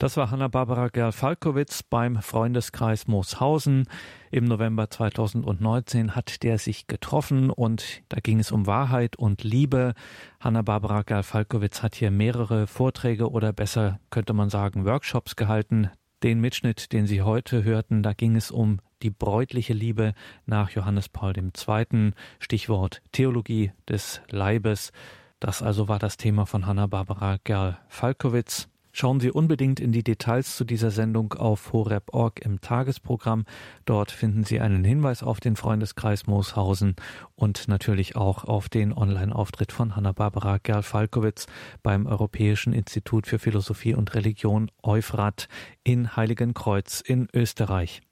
Das 0.00 0.16
war 0.16 0.30
Hanna-Barbara 0.30 0.88
Gerl-Falkowitz 0.88 1.82
beim 1.82 2.22
Freundeskreis 2.22 3.06
Mooshausen. 3.06 3.86
Im 4.30 4.46
November 4.46 4.88
2019 4.88 6.16
hat 6.16 6.42
der 6.42 6.56
sich 6.56 6.86
getroffen 6.86 7.50
und 7.50 8.00
da 8.08 8.18
ging 8.22 8.40
es 8.40 8.50
um 8.50 8.66
Wahrheit 8.66 9.16
und 9.16 9.44
Liebe. 9.44 9.92
Hanna-Barbara 10.40 11.02
Gerl-Falkowitz 11.02 11.82
hat 11.82 11.96
hier 11.96 12.10
mehrere 12.10 12.66
Vorträge 12.66 13.30
oder 13.30 13.52
besser 13.52 14.00
könnte 14.08 14.32
man 14.32 14.48
sagen 14.48 14.86
Workshops 14.86 15.36
gehalten. 15.36 15.90
Den 16.22 16.40
Mitschnitt, 16.40 16.94
den 16.94 17.06
Sie 17.06 17.20
heute 17.20 17.62
hörten, 17.62 18.02
da 18.02 18.14
ging 18.14 18.36
es 18.36 18.50
um 18.50 18.80
die 19.02 19.10
bräutliche 19.10 19.74
Liebe 19.74 20.14
nach 20.46 20.70
Johannes 20.70 21.10
Paul 21.10 21.34
II. 21.36 22.12
Stichwort 22.38 23.02
Theologie 23.12 23.72
des 23.86 24.22
Leibes. 24.30 24.92
Das 25.40 25.62
also 25.62 25.88
war 25.88 25.98
das 25.98 26.16
Thema 26.16 26.46
von 26.46 26.64
Hanna-Barbara 26.64 27.36
Gerl-Falkowitz. 27.44 28.69
Schauen 28.92 29.20
Sie 29.20 29.30
unbedingt 29.30 29.78
in 29.78 29.92
die 29.92 30.02
Details 30.02 30.56
zu 30.56 30.64
dieser 30.64 30.90
Sendung 30.90 31.34
auf 31.34 31.72
horeb.org 31.72 32.40
im 32.44 32.60
Tagesprogramm. 32.60 33.44
Dort 33.84 34.10
finden 34.10 34.44
Sie 34.44 34.60
einen 34.60 34.84
Hinweis 34.84 35.22
auf 35.22 35.40
den 35.40 35.56
Freundeskreis 35.56 36.26
Mooshausen 36.26 36.96
und 37.36 37.68
natürlich 37.68 38.16
auch 38.16 38.44
auf 38.44 38.68
den 38.68 38.92
Online-Auftritt 38.92 39.72
von 39.72 39.94
Hanna-Barbara 39.94 40.58
Gerl-Falkowitz 40.58 41.46
beim 41.82 42.06
Europäischen 42.06 42.72
Institut 42.72 43.26
für 43.26 43.38
Philosophie 43.38 43.94
und 43.94 44.14
Religion 44.14 44.70
Euphrat 44.82 45.48
in 45.84 46.16
Heiligenkreuz 46.16 47.00
in 47.00 47.28
Österreich. 47.32 48.02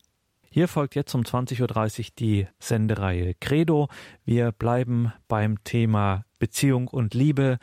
Hier 0.51 0.67
folgt 0.67 0.95
jetzt 0.95 1.15
um 1.15 1.23
20.30 1.23 2.01
Uhr 2.01 2.07
die 2.19 2.47
Sendereihe 2.59 3.35
Credo. 3.39 3.89
Wir 4.25 4.53
bleiben 4.53 5.13
beim 5.29 5.63
Thema 5.63 6.25
Beziehung 6.39 6.89
und 6.89 7.15
Liebe. 7.15 7.59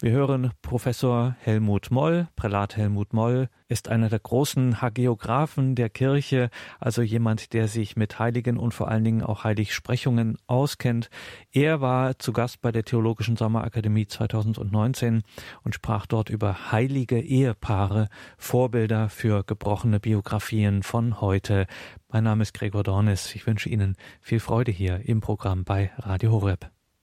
Wir 0.00 0.12
hören 0.12 0.52
Professor 0.62 1.34
Helmut 1.40 1.90
Moll. 1.90 2.28
Prälat 2.36 2.76
Helmut 2.76 3.12
Moll 3.12 3.48
ist 3.66 3.88
einer 3.88 4.08
der 4.08 4.20
großen 4.20 4.80
Hagiographen 4.80 5.74
der 5.74 5.90
Kirche, 5.90 6.50
also 6.78 7.02
jemand, 7.02 7.52
der 7.52 7.66
sich 7.66 7.96
mit 7.96 8.20
Heiligen 8.20 8.58
und 8.58 8.74
vor 8.74 8.86
allen 8.86 9.02
Dingen 9.02 9.24
auch 9.24 9.42
Heiligsprechungen 9.42 10.38
auskennt. 10.46 11.10
Er 11.50 11.80
war 11.80 12.16
zu 12.16 12.32
Gast 12.32 12.60
bei 12.60 12.70
der 12.70 12.84
Theologischen 12.84 13.36
Sommerakademie 13.36 14.06
2019 14.06 15.22
und 15.64 15.74
sprach 15.74 16.06
dort 16.06 16.30
über 16.30 16.70
heilige 16.70 17.18
Ehepaare, 17.18 18.08
Vorbilder 18.36 19.08
für 19.08 19.42
gebrochene 19.42 19.98
Biografien 19.98 20.84
von 20.84 21.20
heute. 21.20 21.66
Mein 22.06 22.22
Name 22.22 22.42
ist 22.42 22.54
Gregor 22.54 22.84
Dornis. 22.84 23.34
Ich 23.34 23.48
wünsche 23.48 23.68
Ihnen 23.68 23.96
viel 24.20 24.38
Freude 24.38 24.70
hier 24.70 25.00
im 25.08 25.20
Programm 25.20 25.64
bei 25.64 25.90
Radio 25.98 26.30
Horeb. 26.30 26.70